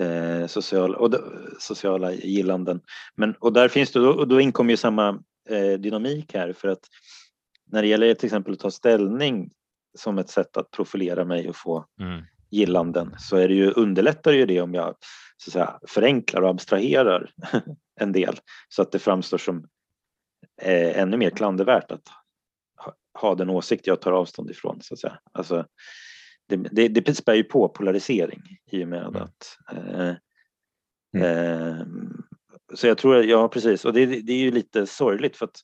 eh, 0.00 0.46
social 0.46 0.94
och 0.94 1.14
sociala 1.58 2.12
gillanden. 2.12 2.80
Men, 3.16 3.34
och 3.38 3.52
där 3.52 3.68
finns 3.68 3.92
det, 3.92 4.00
och 4.00 4.28
då 4.28 4.40
inkommer 4.40 4.70
ju 4.70 4.76
samma 4.76 5.08
eh, 5.48 5.78
dynamik 5.78 6.34
här 6.34 6.52
för 6.52 6.68
att 6.68 6.88
när 7.72 7.82
det 7.82 7.88
gäller 7.88 8.14
till 8.14 8.26
exempel 8.26 8.52
att 8.52 8.60
ta 8.60 8.70
ställning 8.70 9.50
som 9.98 10.18
ett 10.18 10.30
sätt 10.30 10.56
att 10.56 10.70
profilera 10.70 11.24
mig 11.24 11.48
och 11.48 11.56
få 11.56 11.86
mm. 12.00 12.22
gillanden 12.50 13.14
så 13.18 13.36
är 13.36 13.48
det 13.48 13.54
ju, 13.54 13.70
underlättar 13.70 14.32
ju 14.32 14.46
det 14.46 14.60
om 14.60 14.74
jag 14.74 14.94
så 15.36 15.48
att 15.48 15.52
säga, 15.52 15.78
förenklar 15.88 16.42
och 16.42 16.50
abstraherar 16.50 17.30
en 18.00 18.12
del 18.12 18.40
så 18.68 18.82
att 18.82 18.92
det 18.92 18.98
framstår 18.98 19.38
som 19.38 19.68
eh, 20.62 20.98
ännu 20.98 21.16
mer 21.16 21.30
klandervärt 21.30 21.92
att 21.92 22.08
ha, 22.76 22.94
ha, 23.20 23.34
den 23.34 23.50
åsikt 23.50 23.86
jag 23.86 24.00
tar 24.00 24.12
avstånd 24.12 24.50
ifrån. 24.50 24.78
Så 24.82 24.94
att 24.94 25.00
säga. 25.00 25.18
Alltså, 25.32 25.66
det, 26.48 26.56
det, 26.56 26.88
det 26.88 27.14
spär 27.14 27.34
ju 27.34 27.44
på 27.44 27.68
polarisering 27.68 28.42
i 28.70 28.84
och 28.84 28.88
med 28.88 29.06
mm. 29.06 29.22
att 29.22 29.58
eh, 29.72 30.14
mm. 31.16 31.22
eh, 31.22 31.86
så 32.74 32.86
jag 32.86 32.98
tror, 32.98 33.24
ja 33.24 33.48
precis, 33.48 33.84
och 33.84 33.92
det, 33.92 34.06
det 34.06 34.32
är 34.32 34.38
ju 34.38 34.50
lite 34.50 34.86
sorgligt 34.86 35.36
för 35.36 35.46
att 35.46 35.60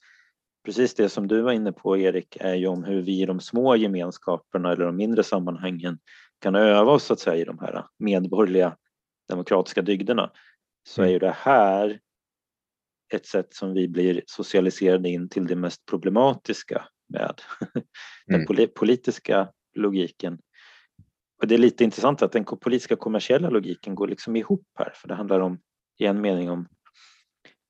precis 0.69 0.95
det 0.95 1.09
som 1.09 1.29
du 1.29 1.41
var 1.41 1.53
inne 1.53 1.73
på 1.73 1.97
Erik 1.97 2.37
är 2.41 2.55
ju 2.55 2.67
om 2.67 2.85
hur 2.85 3.03
vi 3.03 3.23
i 3.23 3.27
de 3.27 3.41
små 3.41 3.77
gemenskaperna 3.77 4.73
eller 4.73 4.85
de 4.85 4.97
mindre 4.97 5.25
sammanhangen 5.25 5.99
kan 6.39 6.55
öva 6.55 6.93
oss 6.93 7.05
så 7.05 7.13
att 7.13 7.21
säga 7.21 7.37
i 7.37 7.45
de 7.45 7.59
här 7.59 7.85
medborgerliga 7.99 8.77
demokratiska 9.29 9.83
dygderna 9.83 10.33
så 10.89 11.03
är 11.03 11.07
mm. 11.07 11.13
ju 11.13 11.19
det 11.19 11.37
här 11.39 12.01
ett 13.15 13.27
sätt 13.27 13.55
som 13.55 13.75
vi 13.75 13.89
blir 13.89 14.23
socialiserade 14.27 15.09
in 15.09 15.29
till 15.29 15.47
det 15.47 15.57
mest 15.57 15.87
problematiska 15.87 16.85
med 17.09 17.41
den 18.27 18.47
mm. 18.47 18.69
politiska 18.75 19.49
logiken. 19.75 20.39
Och 21.43 21.49
det 21.49 21.55
är 21.55 21.59
lite 21.59 21.85
intressant 21.85 22.23
att 22.23 22.33
den 22.33 22.45
politiska 22.45 22.97
kommersiella 22.97 23.51
logiken 23.51 23.95
går 23.95 24.09
liksom 24.09 24.37
ihop 24.37 24.67
här 24.79 24.93
för 24.95 25.09
det 25.09 25.15
handlar 25.15 25.41
om, 25.41 25.61
i 25.99 26.07
en 26.07 26.21
mening 26.21 26.51
om, 26.51 26.69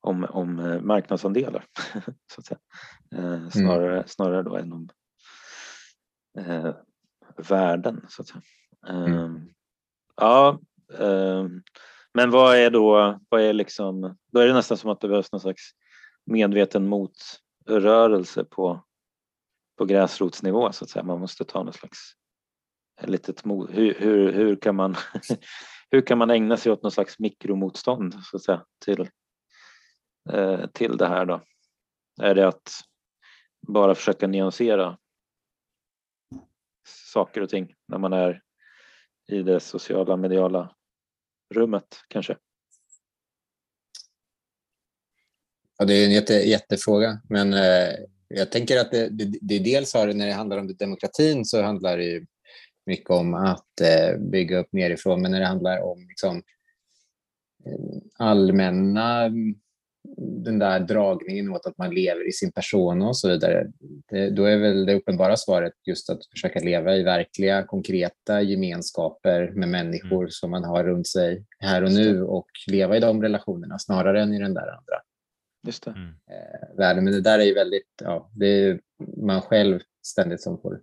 om, 0.08 0.24
om 0.24 0.58
eh, 0.58 0.80
marknadsandelar 0.80 1.64
så 2.34 2.40
att 2.40 2.46
säga. 2.46 2.58
Eh, 3.14 3.48
snarare, 3.48 3.96
mm. 3.96 4.08
snarare 4.08 4.42
då 4.42 4.56
än 4.56 4.72
om 4.72 4.88
eh, 6.38 6.74
värden 7.36 8.06
så 8.08 8.22
att 8.22 8.28
säga. 8.28 8.42
Mm. 8.88 9.12
Eh, 9.12 9.42
ja, 10.16 10.58
Ehm, 10.94 11.62
men 12.14 12.30
vad 12.30 12.56
är 12.56 12.70
då, 12.70 13.18
vad 13.28 13.40
är 13.40 13.52
liksom, 13.52 14.16
då 14.32 14.40
är 14.40 14.46
det 14.46 14.52
nästan 14.52 14.76
som 14.76 14.90
att 14.90 15.00
det 15.00 15.08
behövs 15.08 15.32
någon 15.32 15.40
slags 15.40 15.70
medveten 16.24 16.86
motrörelse 16.86 18.44
på, 18.44 18.84
på 19.78 19.84
gräsrotsnivå 19.84 20.72
så 20.72 20.84
att 20.84 20.90
säga. 20.90 21.02
Man 21.02 21.20
måste 21.20 21.44
ta 21.44 21.62
något 21.62 21.74
slags 21.74 21.98
litet 23.02 23.44
mod. 23.44 23.70
Hur, 23.70 23.94
hur, 23.94 24.32
hur, 24.32 24.56
kan 24.56 24.74
man, 24.74 24.96
hur 25.90 26.00
kan 26.00 26.18
man 26.18 26.30
ägna 26.30 26.56
sig 26.56 26.72
åt 26.72 26.82
någon 26.82 26.92
slags 26.92 27.18
mikromotstånd 27.18 28.14
så 28.24 28.36
att 28.36 28.42
säga 28.42 28.64
till, 28.84 29.08
Eh, 30.32 30.66
till 30.66 30.96
det 30.96 31.08
här 31.08 31.24
då? 31.24 31.40
Är 32.22 32.34
det 32.34 32.48
att 32.48 32.70
bara 33.66 33.94
försöka 33.94 34.26
nyansera 34.26 34.98
saker 37.12 37.40
och 37.40 37.48
ting 37.48 37.74
när 37.88 37.98
man 37.98 38.12
är 38.12 38.42
i 39.28 39.42
det 39.42 39.60
sociala 39.60 40.16
mediala 40.16 40.74
rummet 41.54 42.04
kanske? 42.08 42.36
Ja, 45.78 45.84
det 45.84 45.94
är 45.94 46.04
en 46.04 46.12
jätte, 46.12 46.34
jättefråga, 46.34 47.20
men 47.28 47.54
eh, 47.54 47.94
jag 48.28 48.52
tänker 48.52 48.80
att 48.80 48.90
det, 48.90 49.08
det, 49.08 49.38
det 49.40 49.58
dels 49.58 49.94
har, 49.94 50.12
när 50.12 50.26
det 50.26 50.32
handlar 50.32 50.58
om 50.58 50.76
demokratin 50.76 51.44
så 51.44 51.62
handlar 51.62 51.96
det 51.96 52.04
ju 52.04 52.26
mycket 52.86 53.10
om 53.10 53.34
att 53.34 53.80
eh, 53.80 54.18
bygga 54.18 54.58
upp 54.58 54.72
nerifrån, 54.72 55.22
men 55.22 55.30
när 55.30 55.40
det 55.40 55.46
handlar 55.46 55.82
om 55.82 56.08
liksom, 56.08 56.36
eh, 57.66 58.02
allmänna 58.18 59.30
den 60.16 60.58
där 60.58 60.80
dragningen 60.80 61.50
åt 61.50 61.66
att 61.66 61.78
man 61.78 61.94
lever 61.94 62.28
i 62.28 62.32
sin 62.32 62.52
persona 62.52 63.08
och 63.08 63.16
så 63.16 63.28
vidare, 63.28 63.66
det, 64.10 64.30
då 64.30 64.44
är 64.44 64.56
väl 64.56 64.86
det 64.86 64.94
uppenbara 64.94 65.36
svaret 65.36 65.72
just 65.86 66.10
att 66.10 66.26
försöka 66.26 66.60
leva 66.60 66.96
i 66.96 67.02
verkliga, 67.02 67.62
konkreta 67.62 68.42
gemenskaper 68.42 69.52
med 69.54 69.68
människor 69.68 70.22
mm. 70.22 70.30
som 70.30 70.50
man 70.50 70.64
har 70.64 70.84
runt 70.84 71.09
sig 71.09 71.44
här 71.59 71.84
och 71.84 71.92
nu 71.92 72.22
och 72.22 72.48
leva 72.66 72.96
i 72.96 73.00
de 73.00 73.22
relationerna 73.22 73.78
snarare 73.78 74.22
än 74.22 74.34
i 74.34 74.38
den 74.38 74.54
där 74.54 74.76
andra 74.76 75.02
just 75.66 75.84
det. 75.84 75.90
Mm. 75.90 76.09
Eh, 76.09 76.76
världen. 76.76 77.04
Men 77.04 77.12
det 77.12 77.20
där 77.20 77.38
är 77.38 77.44
ju 77.44 77.54
väldigt, 77.54 77.92
ja, 78.02 78.30
det 78.32 78.46
är 78.46 78.80
man 79.16 79.42
själv 79.42 79.80
ständigt 80.06 80.42
som 80.42 80.61
får 80.61 80.80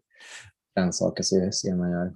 rannsaka 0.80 1.24
sig 1.24 1.54
se 1.54 1.76
man 1.76 1.92
gör. 1.92 2.14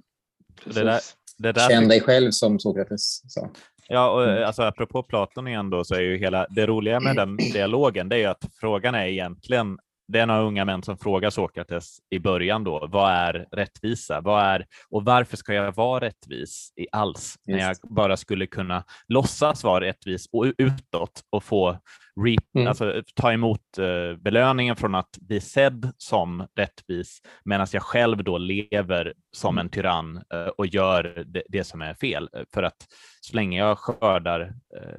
Det 0.64 0.84
där, 0.84 1.00
det 1.38 1.52
där... 1.52 1.68
Känn 1.68 1.88
dig 1.88 2.00
själv 2.00 2.30
som 2.30 2.58
Sokrates 2.58 3.32
sa. 3.32 3.50
Ja, 3.92 4.10
och 4.10 4.24
mm. 4.24 4.44
alltså, 4.46 4.62
apropå 4.62 5.02
Platon 5.02 5.48
igen 5.48 5.70
då, 5.70 5.84
så 5.84 5.94
är 5.94 6.00
ju 6.00 6.18
hela 6.18 6.46
det 6.50 6.66
roliga 6.66 7.00
med 7.00 7.16
den 7.16 7.36
dialogen, 7.52 8.08
det 8.08 8.16
är 8.16 8.18
ju 8.18 8.26
att 8.26 8.48
frågan 8.60 8.94
är 8.94 9.06
egentligen, 9.06 9.78
det 10.08 10.18
är 10.18 10.26
några 10.26 10.40
unga 10.40 10.64
män 10.64 10.82
som 10.82 10.98
frågar 10.98 11.30
Sokrates 11.30 11.98
i 12.10 12.18
början 12.18 12.64
då, 12.64 12.88
vad 12.92 13.12
är 13.12 13.46
rättvisa? 13.52 14.20
Vad 14.20 14.44
är, 14.44 14.66
och 14.90 15.04
varför 15.04 15.36
ska 15.36 15.54
jag 15.54 15.72
vara 15.72 16.04
rättvis 16.04 16.72
i 16.76 16.86
alls 16.92 17.36
Just. 17.46 17.58
när 17.58 17.58
jag 17.58 17.76
bara 17.82 18.16
skulle 18.16 18.46
kunna 18.46 18.84
låtsas 19.08 19.64
vara 19.64 19.84
rättvis 19.84 20.26
och 20.32 20.46
utåt 20.58 21.22
och 21.30 21.44
få 21.44 21.78
reap, 22.24 22.44
mm. 22.54 22.68
alltså, 22.68 23.02
ta 23.14 23.32
emot 23.32 23.60
uh, 23.78 24.16
belöningen 24.16 24.76
från 24.76 24.94
att 24.94 25.18
bli 25.20 25.40
sedd 25.40 25.92
som 25.96 26.46
rättvis 26.56 27.22
medan 27.44 27.66
jag 27.72 27.82
själv 27.82 28.24
då 28.24 28.38
lever 28.38 29.14
som 29.32 29.54
mm. 29.54 29.66
en 29.66 29.70
tyrann 29.70 30.16
uh, 30.16 30.46
och 30.58 30.66
gör 30.66 31.24
det, 31.26 31.42
det, 31.48 31.64
som 31.64 31.82
är 31.82 31.94
fel. 31.94 32.28
För 32.54 32.62
att 32.62 32.86
så 33.20 33.36
länge 33.36 33.58
jag 33.58 33.78
skördar. 33.78 34.40
Eh, 34.76 34.98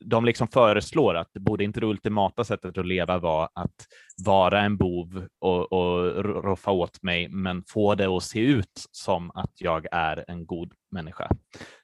de 0.00 0.24
liksom 0.24 0.48
föreslår 0.48 1.14
att 1.14 1.32
borde 1.32 1.64
inte 1.64 1.80
det 1.80 1.86
ultimata 1.86 2.44
sättet 2.44 2.78
att 2.78 2.86
leva 2.86 3.18
vara 3.18 3.48
att 3.54 3.86
vara 4.24 4.60
en 4.60 4.76
bov 4.76 5.26
och, 5.40 5.72
och 5.72 6.24
roffa 6.24 6.70
åt 6.70 7.02
mig, 7.02 7.28
men 7.28 7.62
få 7.68 7.94
det 7.94 8.06
att 8.06 8.22
se 8.22 8.40
ut 8.40 8.86
som 8.90 9.30
att 9.30 9.52
jag 9.58 9.86
är 9.92 10.24
en 10.28 10.46
god 10.46 10.72
människa. 10.92 11.30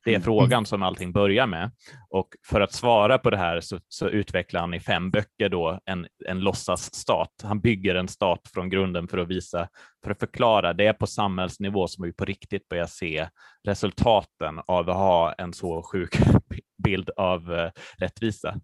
Det 0.05 0.11
är 0.11 0.14
mm. 0.14 0.24
frågan 0.24 0.66
som 0.66 0.82
allting 0.82 1.12
börjar 1.12 1.46
med 1.46 1.70
och 2.11 2.28
för 2.46 2.61
att 2.61 2.72
svara 2.72 3.18
på 3.18 3.30
det 3.30 3.36
här 3.36 3.61
så, 3.61 3.78
så 3.88 4.09
utvecklar 4.09 4.61
han 4.61 4.74
i 4.74 4.80
fem 4.80 5.11
böcker 5.11 5.48
då 5.48 5.80
en, 5.84 6.07
en 6.26 6.40
låtsasstat. 6.40 7.32
Han 7.42 7.61
bygger 7.61 7.94
en 7.94 8.09
stat 8.09 8.40
från 8.55 8.70
grunden 8.70 9.09
för 9.09 9.18
att 9.18 9.28
visa, 9.28 9.68
för 10.05 10.11
att 10.11 10.20
förklara. 10.20 10.72
Det 10.72 10.86
är 10.86 10.92
på 10.92 11.07
samhällsnivå 11.07 11.88
som 11.88 12.05
vi 12.05 12.12
på 12.12 12.24
riktigt 12.24 12.68
börjar 12.68 12.86
se 12.86 13.28
resultaten 13.64 14.61
av 14.66 14.90
att 14.90 14.96
ha 14.96 15.32
en 15.32 15.53
så 15.53 15.82
sjuk 15.82 16.18
bild 16.84 17.11
av 17.16 17.53
uh, 17.53 17.70
rättvisa. 17.98 18.55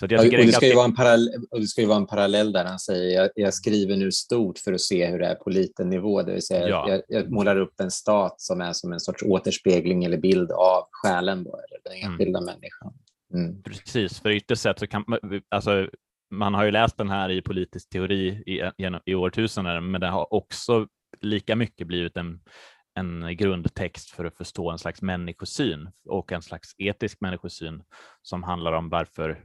Så 0.00 0.06
jag 0.10 0.22
tycker 0.22 0.38
och, 0.38 0.46
det 0.46 0.52
ska 0.52 0.66
ju 0.66 0.74
vara 0.74 0.84
en 0.84 0.94
parallell, 0.94 1.46
och 1.50 1.60
det 1.60 1.66
ska 1.66 1.80
ju 1.80 1.86
vara 1.86 1.98
en 1.98 2.06
parallell 2.06 2.52
där 2.52 2.64
han 2.64 2.78
säger 2.78 3.20
jag, 3.20 3.30
jag 3.34 3.54
skriver 3.54 3.96
nu 3.96 4.12
stort 4.12 4.58
för 4.58 4.72
att 4.72 4.80
se 4.80 5.06
hur 5.06 5.18
det 5.18 5.26
är 5.26 5.34
på 5.34 5.50
liten 5.50 5.90
nivå, 5.90 6.22
det 6.22 6.32
vill 6.32 6.46
säga 6.46 6.68
ja. 6.68 6.88
jag, 6.88 7.02
jag, 7.08 7.30
målar 7.30 7.56
upp 7.56 7.80
en 7.80 7.90
stat 7.90 8.40
som 8.40 8.60
är 8.60 8.72
som 8.72 8.92
en 8.92 9.00
sorts 9.00 9.22
återspegling 9.22 10.04
eller 10.04 10.18
bild 10.18 10.52
av 10.52 10.88
själen, 10.90 11.44
då, 11.44 11.50
eller 11.50 11.78
den 11.84 11.92
mm. 11.92 12.12
enskilda 12.12 12.38
mm. 12.38 12.54
människan. 12.54 12.92
Mm. 13.34 13.62
Precis, 13.62 14.20
för 14.20 14.30
ytterst 14.30 14.62
sett 14.62 14.78
så 14.78 14.86
kan 14.86 15.04
alltså, 15.48 15.88
man 16.30 16.54
har 16.54 16.64
ju 16.64 16.70
läst 16.70 16.96
den 16.96 17.10
här 17.10 17.30
i 17.30 17.42
politisk 17.42 17.88
teori 17.88 18.42
i, 18.46 18.84
i, 18.84 18.98
i 19.04 19.14
årtusenden, 19.14 19.90
men 19.90 20.00
det 20.00 20.08
har 20.08 20.34
också 20.34 20.86
lika 21.20 21.56
mycket 21.56 21.86
blivit 21.86 22.16
en, 22.16 22.40
en 22.94 23.36
grundtext 23.36 24.10
för 24.10 24.24
att 24.24 24.36
förstå 24.36 24.70
en 24.70 24.78
slags 24.78 25.02
människosyn 25.02 25.90
och 26.08 26.32
en 26.32 26.42
slags 26.42 26.74
etisk 26.78 27.20
människosyn 27.20 27.82
som 28.22 28.42
handlar 28.42 28.72
om 28.72 28.88
varför 28.88 29.44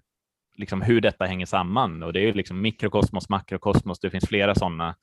liksom 0.57 0.81
hur 0.81 1.01
detta 1.01 1.25
hänger 1.25 1.45
samman 1.45 2.03
och 2.03 2.13
det 2.13 2.19
är 2.19 2.25
ju 2.25 2.33
liksom 2.33 2.61
mikrokosmos, 2.61 3.29
makrokosmos. 3.29 3.99
Det 3.99 4.09
finns 4.09 4.27
flera 4.27 4.55
sådana. 4.55 4.95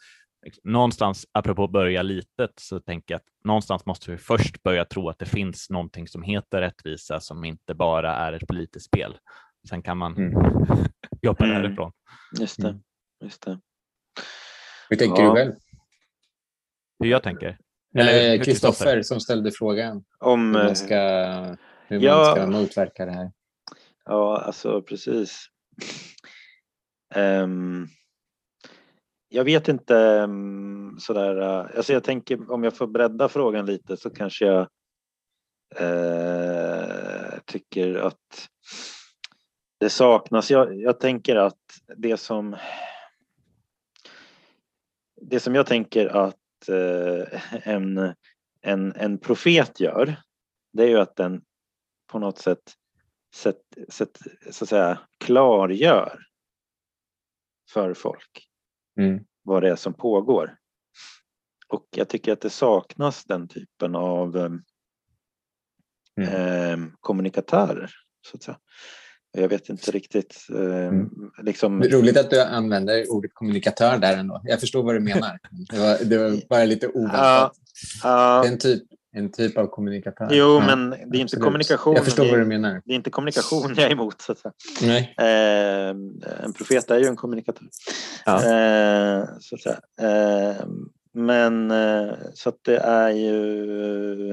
Någonstans, 0.64 1.26
apropå 1.32 1.68
börja 1.68 2.02
litet, 2.02 2.52
så 2.60 2.80
tänker 2.80 3.14
jag 3.14 3.18
att 3.18 3.26
någonstans 3.44 3.86
måste 3.86 4.10
vi 4.10 4.16
först 4.16 4.62
börja 4.62 4.84
tro 4.84 5.08
att 5.08 5.18
det 5.18 5.26
finns 5.26 5.70
någonting 5.70 6.08
som 6.08 6.22
heter 6.22 6.60
rättvisa 6.60 7.20
som 7.20 7.44
inte 7.44 7.74
bara 7.74 8.16
är 8.16 8.32
ett 8.32 8.46
politiskt 8.46 8.86
spel. 8.86 9.16
Sen 9.68 9.82
kan 9.82 9.98
man 9.98 10.16
mm. 10.16 10.32
jobba 11.22 11.44
mm. 11.44 11.62
därifrån. 11.62 11.92
Just 12.40 12.62
det. 12.62 12.68
Mm. 12.68 12.82
Just 13.22 13.42
det. 13.42 13.60
Hur 14.88 14.96
tänker 14.96 15.22
ja. 15.22 15.28
du 15.28 15.34
själv? 15.34 15.52
Hur 16.98 17.10
jag 17.10 17.22
tänker? 17.22 17.58
Kristoffer 18.44 19.02
som 19.02 19.20
ställde 19.20 19.50
frågan 19.50 20.04
om 20.18 20.46
hur 20.46 20.52
man 20.52 20.66
eh, 20.66 20.72
ska, 20.72 20.96
hur 21.86 22.00
ja, 22.00 22.16
man 22.16 22.34
ska 22.34 22.46
motverka 22.46 23.06
det 23.06 23.12
här. 23.12 23.32
Ja, 24.04 24.38
alltså 24.38 24.82
precis. 24.82 25.46
Um, 27.14 27.88
jag 29.28 29.44
vet 29.44 29.68
inte 29.68 29.94
um, 29.94 30.96
sådär, 31.00 31.38
uh, 31.38 31.76
alltså 31.76 31.92
jag 31.92 32.04
tänker 32.04 32.50
om 32.50 32.64
jag 32.64 32.76
får 32.76 32.86
bredda 32.86 33.28
frågan 33.28 33.66
lite 33.66 33.96
så 33.96 34.10
kanske 34.10 34.46
jag 34.46 34.68
uh, 35.80 37.38
tycker 37.44 37.94
att 37.94 38.48
det 39.80 39.90
saknas. 39.90 40.50
Jag, 40.50 40.80
jag 40.80 41.00
tänker 41.00 41.36
att 41.36 41.60
det 41.96 42.16
som 42.16 42.56
det 45.20 45.40
som 45.40 45.54
jag 45.54 45.66
tänker 45.66 46.06
att 46.06 46.68
uh, 46.68 47.24
en, 47.50 48.14
en, 48.60 48.92
en 48.92 49.18
profet 49.18 49.80
gör, 49.80 50.16
det 50.72 50.82
är 50.82 50.88
ju 50.88 51.00
att 51.00 51.16
den 51.16 51.42
på 52.06 52.18
något 52.18 52.38
sätt 52.38 52.74
sätt, 53.34 53.62
sätt, 53.88 54.18
så 54.50 54.64
att 54.64 54.68
säga, 54.68 54.98
klargör 55.18 56.26
för 57.72 57.94
folk 57.94 58.48
mm. 59.00 59.24
vad 59.42 59.62
det 59.62 59.70
är 59.70 59.76
som 59.76 59.94
pågår. 59.94 60.56
Och 61.68 61.86
jag 61.90 62.08
tycker 62.08 62.32
att 62.32 62.40
det 62.40 62.50
saknas 62.50 63.24
den 63.24 63.48
typen 63.48 63.94
av 63.94 64.36
eh, 64.36 64.52
mm. 66.20 66.34
eh, 66.34 66.88
kommunikatörer. 67.00 67.90
Så 68.26 68.36
att 68.36 68.42
säga. 68.42 68.58
Jag 69.36 69.48
vet 69.48 69.68
inte 69.68 69.90
riktigt. 69.90 70.46
Eh, 70.50 70.86
mm. 70.86 71.10
liksom... 71.42 71.82
Roligt 71.82 72.16
att 72.16 72.30
du 72.30 72.42
använder 72.42 73.10
ordet 73.10 73.34
kommunikatör 73.34 73.98
där 73.98 74.16
ändå. 74.16 74.40
Jag 74.44 74.60
förstår 74.60 74.82
vad 74.82 74.94
du 74.94 75.00
menar. 75.00 75.38
Det 75.70 75.78
var, 75.78 76.04
det 76.04 76.18
var 76.18 76.48
bara 76.48 76.64
lite 76.64 76.88
oväntat. 76.88 77.56
Uh, 78.04 78.10
uh, 78.10 78.42
den, 78.42 78.58
typ, 78.58 78.82
en 79.14 79.32
typ 79.32 79.58
av 79.58 79.66
kommunikatör. 79.66 80.28
Jo, 80.30 80.60
ja, 80.60 80.66
men 80.66 80.90
det 80.90 80.96
är 80.96 81.02
inte 81.02 81.22
absolut. 81.22 81.44
kommunikation. 81.44 81.94
Jag 81.94 82.04
förstår 82.04 82.30
vad 82.30 82.38
du 82.38 82.44
menar. 82.44 82.82
Det 82.84 82.92
är 82.92 82.96
inte 82.96 83.10
kommunikation 83.10 83.74
jag 83.76 83.86
är 83.86 83.92
emot. 83.92 84.20
Så. 84.20 84.34
Nej. 84.82 85.14
Eh, 85.18 85.88
en 86.44 86.52
profet 86.56 86.90
är 86.90 86.98
ju 86.98 87.06
en 87.06 87.16
kommunikatör. 87.16 87.68
Ja. 88.24 88.36
Eh, 88.36 89.24
så. 89.40 89.70
Eh, 90.04 90.66
men 91.12 91.70
eh, 91.70 92.14
så 92.34 92.48
att 92.48 92.58
det 92.62 92.78
är 92.78 93.10
ju... 93.10 94.30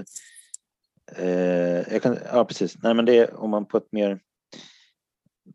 Eh, 1.16 1.94
jag 1.94 2.02
kan, 2.02 2.18
ja, 2.32 2.46
precis. 2.46 2.78
Nej, 2.84 2.94
men 2.94 3.06
det 3.06 3.18
är 3.18 3.40
om 3.40 3.50
man 3.50 3.66
på 3.66 3.78
ett 3.78 3.92
mer... 3.92 4.20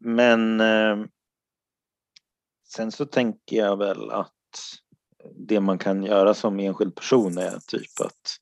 Men 0.00 0.60
eh, 0.60 0.96
sen 2.68 2.92
så 2.92 3.04
tänker 3.04 3.56
jag 3.56 3.78
väl 3.78 4.10
att 4.10 4.32
det 5.36 5.60
man 5.60 5.78
kan 5.78 6.02
göra 6.02 6.34
som 6.34 6.60
enskild 6.60 6.94
person 6.94 7.38
är 7.38 7.58
typ 7.66 8.00
att 8.00 8.36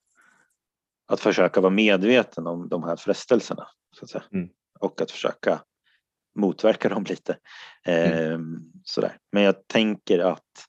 att 1.06 1.20
försöka 1.20 1.60
vara 1.60 1.72
medveten 1.72 2.46
om 2.46 2.68
de 2.68 2.84
här 2.84 2.96
frestelserna 2.96 3.66
så 3.96 4.04
att 4.04 4.10
säga. 4.10 4.24
Mm. 4.32 4.48
och 4.80 5.00
att 5.00 5.10
försöka 5.10 5.62
motverka 6.34 6.88
dem 6.88 7.04
lite. 7.04 7.38
Mm. 7.84 8.32
Eh, 8.32 8.38
sådär. 8.84 9.18
Men 9.32 9.42
jag 9.42 9.66
tänker 9.66 10.18
att 10.18 10.66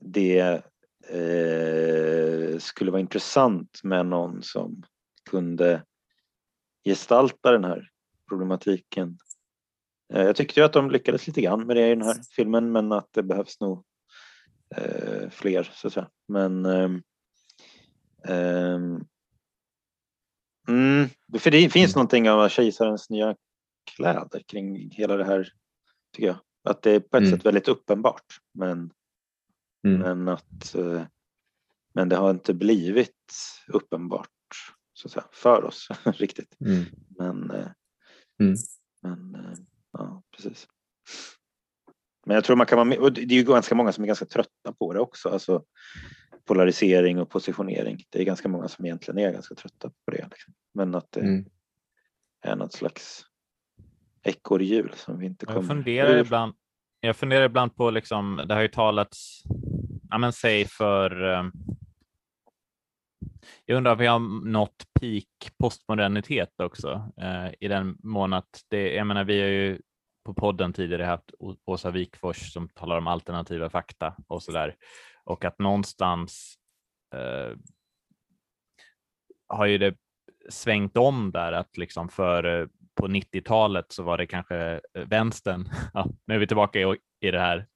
det 0.00 0.62
eh, 1.08 2.58
skulle 2.58 2.90
vara 2.90 3.00
intressant 3.00 3.80
med 3.82 4.06
någon 4.06 4.42
som 4.42 4.82
kunde 5.30 5.84
gestalta 6.84 7.52
den 7.52 7.64
här 7.64 7.90
problematiken. 8.28 9.18
Eh, 10.14 10.22
jag 10.22 10.36
tyckte 10.36 10.60
ju 10.60 10.66
att 10.66 10.72
de 10.72 10.90
lyckades 10.90 11.26
lite 11.26 11.40
grann 11.40 11.66
med 11.66 11.76
det 11.76 11.86
i 11.86 11.94
den 11.94 12.02
här 12.02 12.16
filmen 12.36 12.72
men 12.72 12.92
att 12.92 13.08
det 13.12 13.22
behövs 13.22 13.60
nog 13.60 13.84
eh, 14.76 15.30
fler 15.30 15.70
så 15.74 15.86
att 15.86 15.92
säga. 15.92 16.08
Men 16.28 16.66
ehm, 18.24 19.04
Mm, 20.68 21.08
för 21.38 21.50
det 21.50 21.70
finns 21.70 21.94
mm. 21.94 22.00
någonting 22.00 22.30
av 22.30 22.48
kejsarens 22.48 23.10
nya 23.10 23.36
kläder 23.96 24.42
kring 24.46 24.90
hela 24.90 25.16
det 25.16 25.24
här, 25.24 25.48
tycker 26.12 26.26
jag. 26.26 26.36
Att 26.64 26.82
det 26.82 26.90
är 26.90 27.00
på 27.00 27.16
ett 27.16 27.22
mm. 27.22 27.30
sätt 27.30 27.46
väldigt 27.46 27.68
uppenbart, 27.68 28.24
men, 28.54 28.90
mm. 29.86 30.00
men 30.00 30.28
att 30.28 30.74
eh, 30.74 31.02
men 31.94 32.08
det 32.08 32.16
har 32.16 32.30
inte 32.30 32.54
blivit 32.54 33.34
uppenbart 33.68 34.28
så 34.92 35.08
att 35.08 35.12
säga, 35.12 35.24
för 35.32 35.64
oss 35.64 35.88
riktigt. 36.04 36.56
Mm. 36.60 36.84
Men, 37.18 37.50
eh, 37.50 37.68
mm. 38.40 38.54
men 39.02 39.34
eh, 39.34 39.58
ja, 39.92 40.22
precis. 40.36 40.66
Men 42.26 42.34
jag 42.34 42.44
tror 42.44 42.56
man 42.56 42.66
kan 42.66 42.76
vara 42.76 42.84
med, 42.84 42.98
och 42.98 43.12
det 43.12 43.22
är 43.22 43.26
ju 43.26 43.44
ganska 43.44 43.74
många 43.74 43.92
som 43.92 44.04
är 44.04 44.06
ganska 44.06 44.26
trötta 44.26 44.72
på 44.78 44.92
det 44.92 45.00
också. 45.00 45.28
Alltså, 45.28 45.64
polarisering 46.44 47.20
och 47.20 47.30
positionering. 47.30 48.04
Det 48.10 48.20
är 48.20 48.24
ganska 48.24 48.48
många 48.48 48.68
som 48.68 48.84
egentligen 48.84 49.18
är 49.18 49.32
ganska 49.32 49.54
trötta 49.54 49.88
på 49.88 50.10
det. 50.10 50.26
Liksom. 50.30 50.54
Men 50.74 50.94
att 50.94 51.12
det 51.12 51.20
mm. 51.20 51.44
är 52.42 52.56
något 52.56 52.72
slags 52.72 53.24
ekorrhjul 54.22 54.92
som 54.96 55.18
vi 55.18 55.26
inte 55.26 55.46
kommer 55.46 55.60
jag 55.60 55.68
funderar 55.68 56.18
ibland. 56.18 56.54
Jag 57.00 57.16
funderar 57.16 57.44
ibland 57.44 57.76
på, 57.76 57.90
liksom, 57.90 58.42
det 58.48 58.54
har 58.54 58.62
ju 58.62 58.68
talats, 58.68 59.42
ja 60.10 60.18
men 60.18 60.32
säg 60.32 60.64
för, 60.64 61.22
um, 61.22 61.52
jag 63.64 63.76
undrar 63.76 63.92
om 63.92 63.98
vi 63.98 64.06
har 64.06 64.48
nått 64.50 64.86
peak 65.00 65.52
postmodernitet 65.58 66.60
också 66.60 67.12
uh, 67.22 67.54
i 67.60 67.68
den 67.68 67.96
mån 68.02 68.32
att 68.32 68.64
det, 68.68 68.94
jag 68.94 69.06
menar 69.06 69.24
vi 69.24 69.40
har 69.40 69.48
ju 69.48 69.80
på 70.24 70.34
podden 70.34 70.72
tidigare 70.72 71.04
haft 71.04 71.30
Åsa 71.64 71.90
Wikfors 71.90 72.52
som 72.52 72.68
talar 72.68 72.98
om 72.98 73.06
alternativa 73.06 73.70
fakta 73.70 74.16
och 74.26 74.42
så 74.42 74.52
där 74.52 74.76
och 75.24 75.44
att 75.44 75.58
någonstans 75.58 76.54
uh, 77.14 77.56
har 79.48 79.66
ju 79.66 79.78
det 79.78 79.94
svängt 80.48 80.96
om 80.96 81.30
där 81.30 81.52
att 81.52 81.76
liksom 81.76 82.08
för 82.08 82.60
eh, 82.60 82.66
på 82.94 83.08
90-talet 83.08 83.86
så 83.88 84.02
var 84.02 84.18
det 84.18 84.26
kanske 84.26 84.80
eh, 84.94 85.04
vänstern. 85.06 85.68
Ja, 85.94 86.06
nu 86.26 86.34
är 86.34 86.38
vi 86.38 86.46
tillbaka 86.46 86.80
i, 86.80 86.96
i 87.20 87.30
det 87.30 87.40
här 87.40 87.66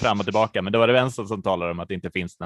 fram 0.00 0.18
och 0.18 0.24
tillbaka, 0.24 0.62
men 0.62 0.72
då 0.72 0.78
var 0.78 0.86
det 0.86 0.92
vänstern 0.92 1.26
som 1.26 1.42
talar 1.42 1.70
om 1.70 1.80
att 1.80 1.88
det 1.88 1.94
inte 1.94 2.10
finns 2.10 2.38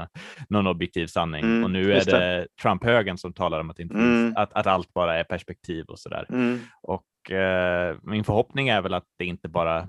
någon, 0.48 0.66
objektiv 0.66 1.06
sanning 1.06 1.44
mm, 1.44 1.64
och 1.64 1.70
nu 1.70 1.92
är 1.92 2.04
det 2.04 2.46
Trump-högern 2.62 3.16
som 3.16 3.32
talar 3.32 3.60
om 3.60 3.70
att, 3.70 3.78
inte 3.78 3.94
mm. 3.94 4.26
finns, 4.26 4.36
att, 4.36 4.52
att 4.52 4.66
allt 4.66 4.94
bara 4.94 5.16
är 5.16 5.24
perspektiv 5.24 5.84
och 5.84 5.98
så 5.98 6.08
där. 6.08 6.26
Mm. 6.28 6.60
Och 6.82 7.30
eh, 7.30 7.96
min 8.02 8.24
förhoppning 8.24 8.68
är 8.68 8.82
väl 8.82 8.94
att 8.94 9.06
det 9.18 9.24
inte 9.24 9.48
bara 9.48 9.86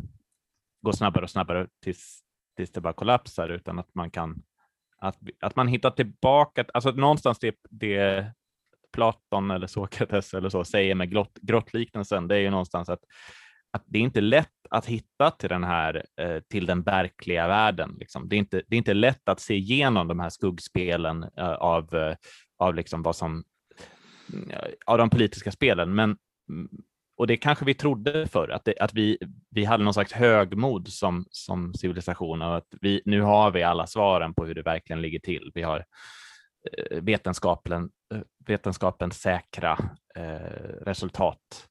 går 0.82 0.92
snabbare 0.92 1.24
och 1.24 1.30
snabbare 1.30 1.68
tills, 1.84 2.20
tills 2.58 2.72
det 2.72 2.82
bara 2.82 2.94
kollapsar, 2.94 3.50
utan 3.50 3.80
att 3.80 3.96
man 3.96 4.12
kan 4.12 4.44
att, 5.02 5.18
att 5.40 5.56
man 5.56 5.68
hittar 5.68 5.92
tillbaka, 5.92 6.66
alltså 6.74 6.92
någonstans 6.92 7.40
det, 7.40 7.56
det 7.70 8.26
Platon 8.94 9.52
eller 9.52 9.68
Sokrates 9.68 10.34
eller 10.34 10.50
så 10.50 10.64
säger 10.64 10.96
med 10.96 11.12
grott, 11.12 11.38
grottliknelsen, 11.42 12.28
det 12.28 12.36
är 12.36 12.40
ju 12.40 12.50
någonstans 12.50 12.90
att, 12.90 13.04
att 13.72 13.84
det 13.86 14.00
är 14.00 14.04
inte 14.04 14.22
lätt 14.22 14.48
att 14.70 14.86
hitta 14.86 15.32
till 15.32 15.50
den 15.50 15.64
här 15.64 16.06
eh, 16.22 16.40
till 16.50 16.66
den 16.66 16.82
verkliga 16.82 17.48
världen. 17.48 17.96
Liksom. 18.00 18.30
Det, 18.30 18.36
är 18.36 18.38
inte, 18.38 18.64
det 18.68 18.76
är 18.76 18.78
inte 18.78 18.94
lätt 18.94 19.30
att 19.30 19.40
se 19.40 19.56
igenom 19.56 20.08
de 20.08 20.20
här 20.20 20.30
skuggspelen 20.30 21.24
eh, 21.38 21.54
av, 21.54 21.96
eh, 21.96 22.16
av 22.58 22.76
liksom 22.76 23.04
vad 23.04 23.16
som 23.16 23.44
av 24.86 24.98
de 24.98 25.10
politiska 25.10 25.52
spelen. 25.52 25.96
Men 25.96 26.18
och 27.18 27.28
det 27.28 27.38
kanske 27.38 27.66
vi 27.66 27.74
trodde 27.74 28.28
förr, 28.28 28.50
att, 28.50 28.66
det, 28.66 28.80
att 28.80 28.94
vi, 28.94 29.18
vi 29.50 29.66
hade 29.66 29.84
någon 29.84 29.94
slags 29.94 30.14
högmod 30.14 30.88
som, 30.88 31.26
som 31.30 31.74
civilisation 31.74 32.42
och 32.42 32.58
att 32.58 32.68
vi, 32.82 33.02
nu 33.06 33.22
har 33.22 33.52
vi 33.52 33.64
alla 33.64 33.88
svaren 33.88 34.34
på 34.34 34.46
hur 34.46 34.56
det 34.56 34.62
verkligen 34.62 35.02
ligger 35.02 35.20
till. 35.20 35.52
Vi 35.56 35.62
har 35.62 35.86
eh, 36.72 37.02
vetenskapen, 37.02 37.90
eh, 38.14 38.22
vetenskapens 38.46 39.22
säkra 39.22 39.78
eh, 40.16 40.82
resultat. 40.82 41.68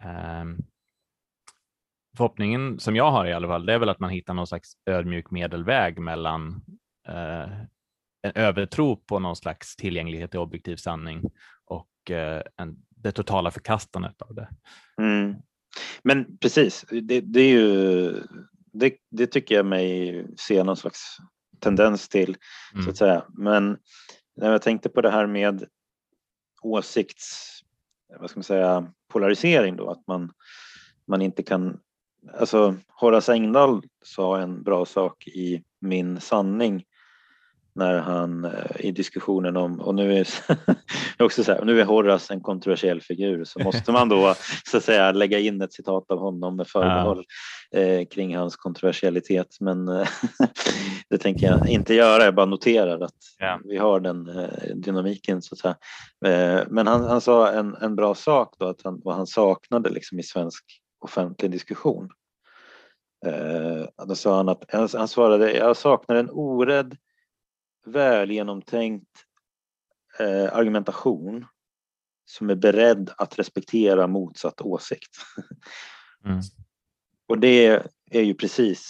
Eh, 0.00 0.44
förhoppningen 2.16 2.80
som 2.80 2.96
jag 2.96 3.10
har 3.10 3.26
i 3.26 3.32
alla 3.32 3.48
fall, 3.48 3.66
det 3.66 3.74
är 3.74 3.78
väl 3.78 3.88
att 3.88 4.00
man 4.00 4.10
hittar 4.10 4.34
någon 4.34 4.46
slags 4.46 4.72
ödmjuk 4.86 5.30
medelväg 5.30 5.98
mellan 5.98 6.62
eh, 7.08 7.50
en 8.22 8.32
övertro 8.34 8.96
på 8.96 9.18
någon 9.18 9.36
slags 9.36 9.76
tillgänglighet 9.76 10.30
till 10.30 10.40
objektiv 10.40 10.76
sanning 10.76 11.30
och 11.64 12.10
eh, 12.10 12.42
en 12.56 12.76
det 13.02 13.12
totala 13.12 13.50
förkastandet 13.50 14.22
av 14.22 14.34
det. 14.34 14.48
Mm. 15.00 15.34
Men 16.02 16.38
precis, 16.38 16.84
det, 17.02 17.20
det, 17.20 17.40
är 17.40 17.50
ju, 17.50 18.12
det, 18.72 18.94
det, 19.10 19.26
tycker 19.26 19.54
jag 19.54 19.66
mig 19.66 20.26
se 20.36 20.64
någon 20.64 20.76
slags 20.76 21.16
tendens 21.60 22.08
till, 22.08 22.36
mm. 22.72 22.84
så 22.84 22.90
att 22.90 22.96
säga. 22.96 23.24
Men 23.28 23.78
när 24.36 24.50
jag 24.52 24.62
tänkte 24.62 24.88
på 24.88 25.00
det 25.00 25.10
här 25.10 25.26
med 25.26 25.64
åsikts, 26.62 27.58
vad 28.20 28.30
ska 28.30 28.38
man 28.38 28.44
säga, 28.44 28.92
polarisering 29.08 29.76
då, 29.76 29.90
att 29.90 30.06
man, 30.06 30.32
man 31.06 31.22
inte 31.22 31.42
kan, 31.42 31.80
alltså 32.34 32.76
Horace 32.88 33.32
Engdahl 33.32 33.82
sa 34.04 34.40
en 34.40 34.62
bra 34.62 34.84
sak 34.84 35.26
i 35.26 35.64
Min 35.80 36.20
sanning 36.20 36.84
när 37.78 37.98
han 37.98 38.44
eh, 38.44 38.50
i 38.78 38.92
diskussionen 38.92 39.56
om, 39.56 39.80
och 39.80 39.94
nu 39.94 40.18
är, 40.18 40.28
också 41.18 41.44
så 41.44 41.52
här, 41.52 41.64
nu 41.64 41.80
är 41.80 41.84
Horace 41.84 42.34
en 42.34 42.40
kontroversiell 42.40 43.00
figur 43.00 43.44
så 43.44 43.58
måste 43.58 43.92
man 43.92 44.08
då 44.08 44.34
så 44.70 44.76
att 44.76 44.84
säga 44.84 45.12
lägga 45.12 45.38
in 45.38 45.62
ett 45.62 45.72
citat 45.72 46.10
av 46.10 46.18
honom 46.18 46.56
med 46.56 46.68
förbehåll 46.68 47.24
ja. 47.70 47.78
eh, 47.78 48.06
kring 48.06 48.36
hans 48.36 48.56
kontroversialitet. 48.56 49.56
Men 49.60 49.86
det 51.10 51.18
tänker 51.18 51.46
jag 51.46 51.68
inte 51.68 51.94
göra, 51.94 52.24
jag 52.24 52.34
bara 52.34 52.46
noterar 52.46 53.00
att 53.00 53.14
ja. 53.38 53.60
vi 53.64 53.76
har 53.76 54.00
den 54.00 54.28
eh, 54.28 54.74
dynamiken 54.74 55.42
så 55.42 55.54
att 55.54 55.58
säga. 55.58 55.76
Eh, 56.26 56.62
men 56.68 56.86
han, 56.86 57.04
han 57.04 57.20
sa 57.20 57.52
en, 57.52 57.74
en 57.74 57.96
bra 57.96 58.14
sak 58.14 58.54
då, 58.58 58.66
att 58.66 58.82
han, 58.84 59.00
vad 59.04 59.14
han 59.14 59.26
saknade 59.26 59.90
liksom 59.90 60.18
i 60.18 60.22
svensk 60.22 60.64
offentlig 61.00 61.50
diskussion. 61.50 62.08
Eh, 63.26 64.06
då 64.06 64.14
sa 64.14 64.36
han 64.36 64.48
att 64.48 64.64
han 64.96 65.08
svarade, 65.08 65.52
jag 65.52 65.76
saknar 65.76 66.16
en 66.16 66.30
orädd 66.30 66.96
väl 67.88 68.30
genomtänkt 68.30 69.24
eh, 70.18 70.56
argumentation 70.56 71.46
som 72.24 72.50
är 72.50 72.54
beredd 72.54 73.10
att 73.16 73.38
respektera 73.38 74.06
motsatt 74.06 74.60
åsikt. 74.60 75.16
Mm. 76.24 76.40
Och 77.28 77.38
det 77.38 77.82
är 78.10 78.22
ju 78.22 78.34
precis 78.34 78.88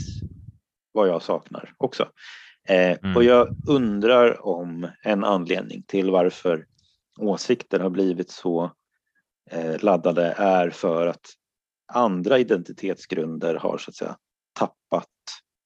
vad 0.92 1.08
jag 1.08 1.22
saknar 1.22 1.74
också. 1.76 2.08
Eh, 2.68 2.98
mm. 3.02 3.16
Och 3.16 3.24
jag 3.24 3.56
undrar 3.66 4.46
om 4.46 4.90
en 5.02 5.24
anledning 5.24 5.82
till 5.82 6.10
varför 6.10 6.66
åsikter 7.18 7.80
har 7.80 7.90
blivit 7.90 8.30
så 8.30 8.72
eh, 9.50 9.82
laddade 9.82 10.34
är 10.38 10.70
för 10.70 11.06
att 11.06 11.26
andra 11.92 12.38
identitetsgrunder 12.38 13.54
har 13.54 13.78
så 13.78 13.90
att 13.90 13.96
säga 13.96 14.16
tappat 14.52 15.08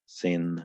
sin 0.06 0.62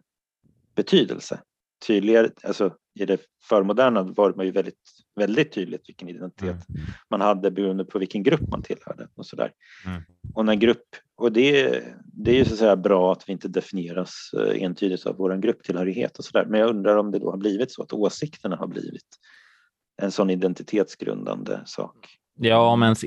betydelse 0.75 1.41
tydligare, 1.87 2.29
alltså 2.43 2.75
i 2.99 3.05
det 3.05 3.21
förmoderna 3.49 4.03
var 4.03 4.33
man 4.33 4.45
ju 4.45 4.51
väldigt, 4.51 4.79
väldigt 5.15 5.51
tydligt 5.51 5.89
vilken 5.89 6.09
identitet 6.09 6.69
mm. 6.69 6.81
man 7.09 7.21
hade 7.21 7.51
beroende 7.51 7.85
på 7.85 7.99
vilken 7.99 8.23
grupp 8.23 8.47
man 8.49 8.63
tillhörde 8.63 9.07
och 9.15 9.25
sådär. 9.25 9.51
Mm. 9.85 10.01
Och 10.33 10.45
när 10.45 10.55
grupp, 10.55 10.85
och 11.15 11.31
det, 11.31 11.83
det 12.03 12.31
är 12.31 12.35
ju 12.35 12.45
så 12.45 12.53
att 12.53 12.59
säga 12.59 12.75
bra 12.75 13.11
att 13.11 13.29
vi 13.29 13.33
inte 13.33 13.47
definieras 13.47 14.31
eh, 14.37 14.63
entydigt 14.63 15.05
av 15.05 15.15
vår 15.17 15.35
grupptillhörighet 15.35 16.17
och 16.17 16.25
sådär. 16.25 16.45
Men 16.45 16.59
jag 16.59 16.69
undrar 16.69 16.97
om 16.97 17.11
det 17.11 17.19
då 17.19 17.31
har 17.31 17.37
blivit 17.37 17.71
så 17.71 17.83
att 17.83 17.93
åsikterna 17.93 18.55
har 18.55 18.67
blivit 18.67 19.07
en 20.01 20.11
sån 20.11 20.29
identitetsgrundande 20.29 21.59
sak. 21.65 22.07
Ja, 22.39 22.71
om, 22.71 22.83
ens, 22.83 23.03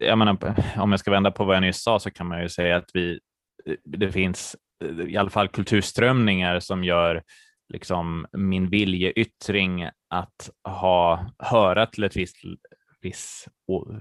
jag 0.00 0.18
menar, 0.18 0.54
om 0.76 0.90
jag 0.90 1.00
ska 1.00 1.10
vända 1.10 1.30
på 1.30 1.44
vad 1.44 1.56
jag 1.56 1.60
nyss 1.60 1.82
sa 1.82 1.98
så 1.98 2.10
kan 2.10 2.26
man 2.26 2.42
ju 2.42 2.48
säga 2.48 2.76
att 2.76 2.90
vi, 2.94 3.18
det 3.84 4.12
finns 4.12 4.56
i 5.08 5.16
alla 5.16 5.30
fall 5.30 5.48
kulturströmningar 5.48 6.60
som 6.60 6.84
gör 6.84 7.22
liksom 7.68 8.26
min 8.32 8.68
viljeyttring 8.68 9.88
att 10.08 10.50
ha, 10.64 11.30
höra 11.38 11.86
till 11.86 12.04
ett 12.04 12.16
visst, 12.16 12.36
viss, 13.00 13.48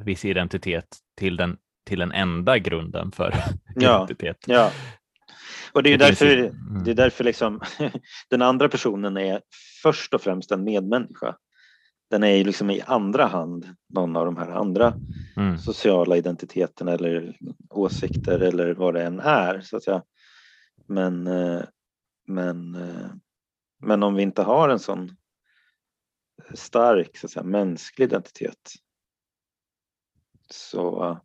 viss 0.05 0.26
identitet 0.26 0.97
till 1.18 1.38
den, 1.38 1.57
till 1.86 1.99
den 1.99 2.11
enda 2.11 2.57
grunden 2.57 3.11
för 3.11 3.34
ja, 3.76 3.95
identitet. 3.95 4.38
Ja. 4.47 4.72
Och 5.72 5.84
det 5.84 5.93
är 5.93 5.97
därför, 5.97 6.38
mm. 6.38 6.84
det 6.84 6.91
är 6.91 6.95
därför 6.95 7.24
liksom, 7.24 7.61
den 8.30 8.41
andra 8.41 8.70
personen 8.70 9.18
är 9.18 9.41
först 9.84 10.13
och 10.13 10.22
främst 10.22 10.51
en 10.51 10.63
medmänniska. 10.63 11.36
Den 12.09 12.24
är 12.24 12.43
liksom 12.43 12.70
i 12.70 12.82
andra 12.82 13.26
hand 13.26 13.65
någon 13.93 14.15
av 14.15 14.26
de 14.26 14.38
här 14.38 14.51
andra 14.51 14.93
mm. 15.38 15.57
sociala 15.57 16.18
identiteterna 16.18 16.91
eller 16.91 17.38
åsikter 17.70 18.39
eller 18.39 18.74
vad 18.74 18.93
det 18.93 19.03
än 19.03 19.20
är. 19.20 19.61
Så 19.61 19.78
att 19.78 19.84
säga. 19.84 20.03
Men, 20.88 21.28
eh, 21.28 21.61
men 22.28 22.76
eh, 22.76 23.09
men 23.78 24.03
om 24.03 24.15
vi 24.15 24.23
inte 24.23 24.43
har 24.43 24.69
en 24.69 24.80
sån 24.80 25.15
stark 26.53 27.17
så 27.17 27.28
att 27.28 27.32
säga, 27.32 27.43
mänsklig 27.43 28.05
identitet 28.05 28.71
så 30.49 31.17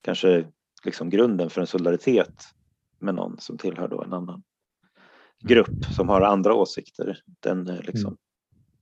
kanske 0.00 0.46
liksom 0.84 1.10
grunden 1.10 1.50
för 1.50 1.60
en 1.60 1.66
solidaritet 1.66 2.44
med 2.98 3.14
någon 3.14 3.40
som 3.40 3.58
tillhör 3.58 3.88
då 3.88 4.02
en 4.02 4.12
annan 4.12 4.42
grupp 5.44 5.84
som 5.96 6.08
har 6.08 6.20
andra 6.20 6.54
åsikter, 6.54 7.18
den 7.40 7.68
är 7.68 7.82
liksom 7.82 8.08
mm. 8.08 8.18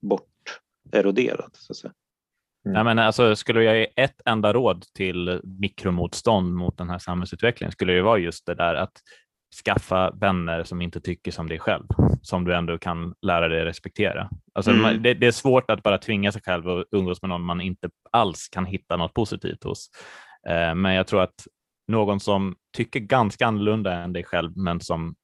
bort 0.01 0.61
eroderad. 0.91 1.51
Så 1.53 1.73
att 1.73 1.77
säga. 1.77 1.93
Mm. 2.65 2.75
Ja, 2.75 2.83
men 2.83 2.99
alltså, 2.99 3.35
skulle 3.35 3.63
jag 3.63 3.77
ge 3.77 3.87
ett 3.95 4.21
enda 4.25 4.53
råd 4.53 4.85
till 4.93 5.41
mikromotstånd 5.43 6.55
mot 6.55 6.77
den 6.77 6.89
här 6.89 6.99
samhällsutvecklingen 6.99 7.71
skulle 7.71 7.93
det 7.93 8.01
vara 8.01 8.17
just 8.17 8.45
det 8.45 8.55
där 8.55 8.75
att 8.75 9.01
skaffa 9.65 10.11
vänner 10.11 10.63
som 10.63 10.81
inte 10.81 11.01
tycker 11.01 11.31
som 11.31 11.49
dig 11.49 11.59
själv, 11.59 11.85
som 12.21 12.45
du 12.45 12.55
ändå 12.55 12.77
kan 12.77 13.13
lära 13.21 13.47
dig 13.47 13.65
respektera. 13.65 14.29
Alltså, 14.53 14.71
mm. 14.71 15.03
det, 15.03 15.13
det, 15.13 15.27
är 15.27 15.31
svårt 15.31 15.71
att 15.71 15.83
bara 15.83 15.97
tvinga 15.97 16.31
sig 16.31 16.41
själv 16.41 16.69
att 16.69 16.85
umgås 16.91 17.21
med 17.21 17.29
någon 17.29 17.41
man 17.41 17.61
inte 17.61 17.89
alls 18.11 18.49
kan 18.51 18.65
hitta 18.65 18.97
något 18.97 19.13
positivt 19.13 19.63
hos. 19.63 19.89
Eh, 20.49 20.75
men 20.75 20.93
jag 20.93 21.07
tror 21.07 21.21
att 21.21 21.47
någon 21.87 22.19
som 22.19 22.55
tycker 22.77 22.99
ganska 22.99 23.47
annorlunda 23.47 23.93
än 23.93 24.13
dig 24.13 24.23
själv, 24.23 24.51
men 24.57 24.81
som, 24.81 25.15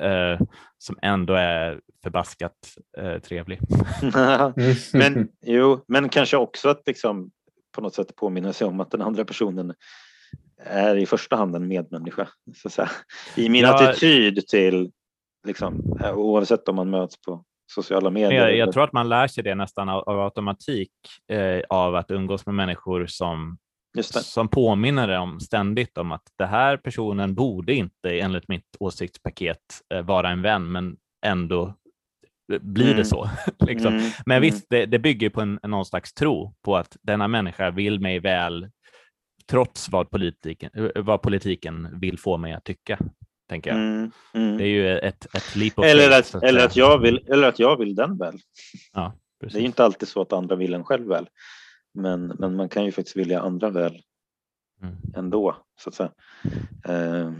eh, 0.00 0.40
som 0.78 0.98
ändå 1.02 1.34
är 1.34 1.80
förbaskat 2.02 2.52
eh, 2.98 3.18
trevlig. 3.18 3.60
men, 4.92 5.28
jo, 5.42 5.84
men 5.88 6.08
kanske 6.08 6.36
också 6.36 6.68
att 6.68 6.82
liksom, 6.86 7.30
på 7.74 7.80
något 7.80 7.94
sätt 7.94 8.16
påminna 8.16 8.52
sig 8.52 8.66
om 8.66 8.80
att 8.80 8.90
den 8.90 9.02
andra 9.02 9.24
personen 9.24 9.74
är 10.64 10.96
i 10.96 11.06
första 11.06 11.36
hand 11.36 11.56
en 11.56 11.68
medmänniska. 11.68 12.28
Så 12.56 12.70
säga. 12.70 12.90
I 13.36 13.48
min 13.48 13.62
ja, 13.62 13.74
attityd 13.74 14.46
till, 14.46 14.90
liksom, 15.46 15.98
oavsett 16.14 16.68
om 16.68 16.76
man 16.76 16.90
möts 16.90 17.20
på 17.20 17.44
sociala 17.72 18.10
medier. 18.10 18.48
Jag, 18.48 18.56
jag 18.56 18.72
tror 18.72 18.84
att 18.84 18.92
man 18.92 19.08
lär 19.08 19.26
sig 19.26 19.44
det 19.44 19.54
nästan 19.54 19.88
av, 19.88 20.08
av 20.08 20.20
automatik 20.20 20.92
eh, 21.32 21.60
av 21.68 21.94
att 21.94 22.10
umgås 22.10 22.46
med 22.46 22.54
människor 22.54 23.06
som, 23.06 23.58
som 24.02 24.48
påminner 24.48 25.18
om 25.18 25.40
ständigt 25.40 25.98
om 25.98 26.12
att 26.12 26.22
det 26.38 26.46
här 26.46 26.76
personen 26.76 27.34
borde 27.34 27.74
inte 27.74 28.20
enligt 28.20 28.48
mitt 28.48 28.76
åsiktspaket 28.80 29.58
eh, 29.94 30.02
vara 30.02 30.30
en 30.30 30.42
vän, 30.42 30.72
men 30.72 30.96
ändå 31.26 31.74
blir 32.60 32.86
mm. 32.86 32.96
det 32.96 33.04
så. 33.04 33.30
liksom. 33.66 33.94
mm. 33.94 34.10
Men 34.26 34.42
visst, 34.42 34.72
mm. 34.72 34.80
det, 34.80 34.86
det 34.86 34.98
bygger 34.98 35.30
på 35.30 35.40
en, 35.40 35.60
någon 35.62 35.84
slags 35.84 36.14
tro 36.14 36.54
på 36.64 36.76
att 36.76 36.96
denna 37.02 37.28
människa 37.28 37.70
vill 37.70 38.00
mig 38.00 38.18
väl 38.18 38.68
trots 39.50 39.88
vad 39.88 40.10
politiken, 40.10 40.70
vad 40.94 41.22
politiken 41.22 42.00
vill 42.00 42.18
få 42.18 42.36
mig 42.36 42.52
att 42.52 42.64
tycka. 42.64 42.98
Tänker 43.48 43.70
jag. 43.70 43.78
Mm, 43.78 44.10
mm. 44.34 44.58
Det 44.58 44.64
är 44.64 44.68
ju 44.68 44.98
ett, 44.98 45.34
ett 45.34 45.56
leap 45.56 45.78
of 45.78 45.84
eller, 45.84 46.18
att, 46.18 46.34
eller, 46.34 46.66
att 46.66 46.76
jag 46.76 46.98
vill, 46.98 47.24
eller 47.28 47.48
att 47.48 47.58
jag 47.58 47.78
vill 47.78 47.94
den 47.94 48.18
väl. 48.18 48.38
Ja, 48.92 49.18
det 49.40 49.58
är 49.58 49.62
inte 49.62 49.84
alltid 49.84 50.08
så 50.08 50.20
att 50.20 50.32
andra 50.32 50.56
vill 50.56 50.74
en 50.74 50.84
själv 50.84 51.08
väl. 51.08 51.28
Men, 51.94 52.26
men 52.26 52.56
man 52.56 52.68
kan 52.68 52.84
ju 52.84 52.92
faktiskt 52.92 53.16
vilja 53.16 53.40
andra 53.40 53.70
väl 53.70 54.02
mm. 54.82 54.96
ändå. 55.16 55.56
Så 55.80 55.88
att 55.88 55.94
säga. 55.94 56.12
Uh, 56.88 57.32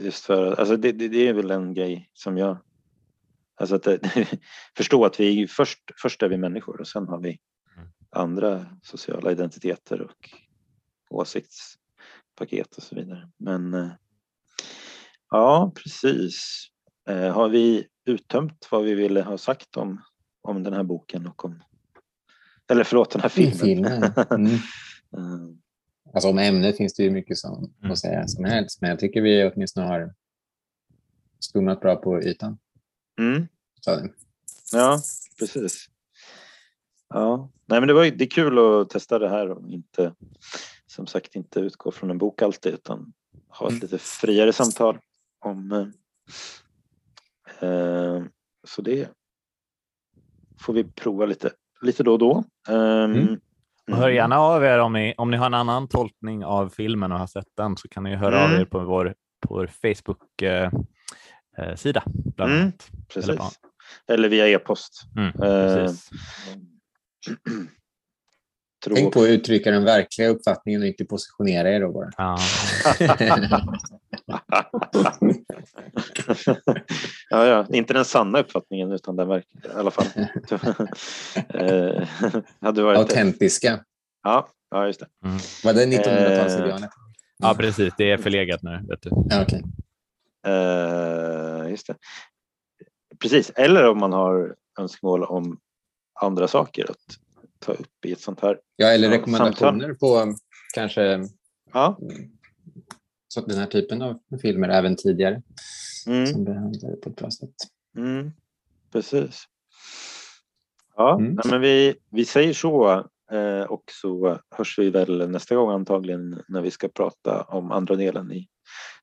just 0.00 0.24
för, 0.24 0.60
alltså 0.60 0.76
det, 0.76 0.92
det, 0.92 1.08
det, 1.08 1.28
är 1.28 1.32
väl 1.32 1.50
en 1.50 1.74
grej 1.74 2.10
som 2.12 2.38
jag... 2.38 2.58
Alltså 3.56 3.76
att 3.76 3.86
förstå 4.76 5.04
att 5.04 5.20
vi 5.20 5.46
först, 5.46 5.78
först 6.02 6.22
är 6.22 6.28
vi 6.28 6.36
människor 6.36 6.80
och 6.80 6.88
sen 6.88 7.08
har 7.08 7.20
vi 7.20 7.38
andra 8.10 8.66
sociala 8.82 9.32
identiteter 9.32 10.00
och 10.00 10.30
åsiktspaket 11.10 12.76
och 12.76 12.82
så 12.82 12.94
vidare. 12.94 13.30
Men 13.36 13.74
eh, 13.74 13.90
ja, 15.30 15.72
precis. 15.74 16.66
Eh, 17.08 17.32
har 17.32 17.48
vi 17.48 17.86
uttömt 18.04 18.68
vad 18.70 18.84
vi 18.84 18.94
ville 18.94 19.22
ha 19.22 19.38
sagt 19.38 19.76
om, 19.76 20.02
om 20.42 20.62
den 20.62 20.72
här 20.72 20.82
boken 20.82 21.26
och 21.26 21.44
om 21.44 21.62
eller 22.70 22.84
förlåt, 22.84 23.10
den 23.10 23.20
här 23.20 23.28
filmen. 23.28 23.58
filmen. 23.58 24.12
Mm. 25.12 25.28
Eh. 25.28 26.14
alltså 26.14 26.28
om 26.28 26.38
ämnet 26.38 26.76
finns 26.76 26.94
det 26.94 27.02
ju 27.02 27.10
mycket 27.10 27.38
som, 27.38 27.72
mm. 27.80 27.92
att 27.92 27.98
säga 27.98 28.26
som 28.26 28.44
helst, 28.44 28.80
men 28.80 28.90
jag 28.90 28.98
tycker 28.98 29.22
vi 29.22 29.50
åtminstone 29.54 29.86
har 29.86 30.14
skummat 31.38 31.80
bra 31.80 31.96
på 31.96 32.22
ytan. 32.22 32.58
Mm. 33.20 33.48
Ja, 34.72 35.00
precis. 35.38 35.86
Ja, 37.14 37.50
nej 37.66 37.80
men 37.80 37.88
det 37.88 37.94
var 37.94 38.04
det 38.04 38.24
är 38.24 38.30
kul 38.30 38.58
att 38.58 38.90
testa 38.90 39.18
det 39.18 39.28
här 39.28 39.50
och 39.50 39.68
inte 39.68 40.14
som 40.86 41.06
sagt 41.06 41.34
inte 41.34 41.60
utgå 41.60 41.90
från 41.90 42.10
en 42.10 42.18
bok 42.18 42.42
alltid 42.42 42.74
utan 42.74 43.12
ha 43.48 43.66
ett 43.66 43.70
mm. 43.70 43.82
lite 43.82 43.98
friare 43.98 44.52
samtal 44.52 44.98
om 45.44 45.72
eh, 47.60 48.22
så 48.64 48.82
det 48.82 49.10
får 50.60 50.72
vi 50.72 50.84
prova 50.84 51.26
lite, 51.26 51.50
lite 51.82 52.02
då 52.02 52.12
och 52.12 52.18
då. 52.18 52.44
Um, 52.68 53.14
mm. 53.14 53.40
Hör 53.92 54.08
gärna 54.08 54.38
av 54.38 54.64
er 54.64 54.78
om 54.78 54.92
ni, 54.92 55.14
om 55.16 55.30
ni 55.30 55.36
har 55.36 55.46
en 55.46 55.54
annan 55.54 55.88
tolkning 55.88 56.44
av 56.44 56.68
filmen 56.68 57.12
och 57.12 57.18
har 57.18 57.26
sett 57.26 57.56
den 57.56 57.76
så 57.76 57.88
kan 57.88 58.04
ni 58.04 58.16
höra 58.16 58.40
mm. 58.40 58.54
av 58.54 58.60
er 58.60 58.64
på 58.64 58.78
vår, 58.78 59.14
på 59.46 59.54
vår 59.54 59.66
Facebook-sida. 59.66 62.04
Eh, 62.38 62.46
eh 62.46 62.52
mm, 62.52 62.72
Eller, 63.16 63.38
Eller, 64.08 64.28
via 64.28 64.48
e-post. 64.48 65.02
Mm, 65.16 65.42
eh, 65.42 65.90
Tror... 68.84 68.96
Tänk 68.96 69.14
på 69.14 69.22
att 69.22 69.28
uttrycka 69.28 69.70
den 69.70 69.84
verkliga 69.84 70.28
uppfattningen 70.28 70.80
och 70.80 70.86
inte 70.86 71.04
positionera 71.04 71.70
er 71.70 71.80
då 71.80 71.92
bara. 71.92 72.10
Ja. 72.16 72.38
ja, 77.30 77.46
ja, 77.46 77.66
inte 77.72 77.92
den 77.92 78.04
sanna 78.04 78.40
uppfattningen 78.40 78.92
utan 78.92 79.16
den 79.16 79.28
verkliga 79.28 79.72
i 79.74 79.78
alla 79.78 79.90
fall. 79.90 80.06
Eh, 81.54 82.08
hade 82.60 82.82
varit 82.82 82.98
Autentiska. 82.98 83.84
Ja, 84.22 84.48
ja, 84.70 84.86
just 84.86 85.00
det. 85.00 85.06
Mm. 85.24 85.38
Var 85.64 85.72
det 85.72 85.86
1900-talsidealet? 85.86 86.82
Eh, 86.82 86.88
ja, 87.38 87.54
precis. 87.58 87.94
Det 87.98 88.10
är 88.10 88.18
förlegat 88.18 88.62
nu. 88.62 88.80
Vet 88.88 89.02
du. 89.02 89.10
Ja, 89.30 89.42
okay. 89.42 89.62
Uh, 90.46 91.70
just 91.70 91.86
det. 91.86 91.94
Precis, 93.18 93.50
eller 93.50 93.88
om 93.88 93.98
man 93.98 94.12
har 94.12 94.56
önskemål 94.78 95.24
om 95.24 95.58
andra 96.20 96.48
saker 96.48 96.90
att 96.90 97.16
ta 97.58 97.72
upp 97.72 98.04
i 98.04 98.12
ett 98.12 98.20
sånt 98.20 98.40
här 98.40 98.60
Ja, 98.76 98.86
eller 98.86 99.08
rekommendationer 99.08 99.88
samtal. 99.88 99.96
på 99.96 100.34
kanske 100.74 101.28
ja. 101.72 101.98
så 103.28 103.40
den 103.40 103.58
här 103.58 103.66
typen 103.66 104.02
av 104.02 104.18
filmer 104.42 104.68
även 104.68 104.96
tidigare 104.96 105.42
mm. 106.06 106.26
som 106.26 106.44
behandlar 106.44 106.90
det 106.90 106.96
på 106.96 107.10
ett 107.10 107.16
bra 107.16 107.30
sätt. 107.30 107.54
Mm. 107.96 108.30
Precis. 108.92 109.44
Ja, 110.96 111.18
mm. 111.18 111.34
nej, 111.34 111.44
men 111.50 111.60
vi, 111.60 111.94
vi 112.10 112.24
säger 112.24 112.52
så 112.52 112.90
eh, 113.32 113.62
och 113.62 113.84
så 114.02 114.40
hörs 114.50 114.78
vi 114.78 114.90
väl 114.90 115.30
nästa 115.30 115.54
gång 115.54 115.70
antagligen 115.70 116.42
när 116.48 116.60
vi 116.62 116.70
ska 116.70 116.88
prata 116.88 117.42
om 117.42 117.72
andra 117.72 117.96
delen 117.96 118.32
i 118.32 118.48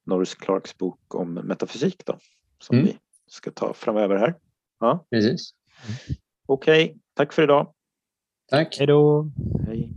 Norris 0.06 0.36
Clarks 0.36 0.78
bok 0.78 1.16
om 1.16 1.34
metafysik 1.34 2.06
då, 2.06 2.20
som 2.60 2.76
mm. 2.76 2.88
vi 2.88 2.98
ska 3.28 3.52
ta 3.52 3.74
framöver 3.74 4.16
här. 4.16 4.36
Ja. 4.80 5.06
Precis. 5.10 5.52
Okej, 6.48 6.86
okay. 6.86 6.98
tack 7.14 7.34
för 7.34 7.44
idag. 7.44 7.74
Tack. 8.50 8.76
Hej 8.78 8.88
då. 8.88 9.32
Hej. 9.68 9.94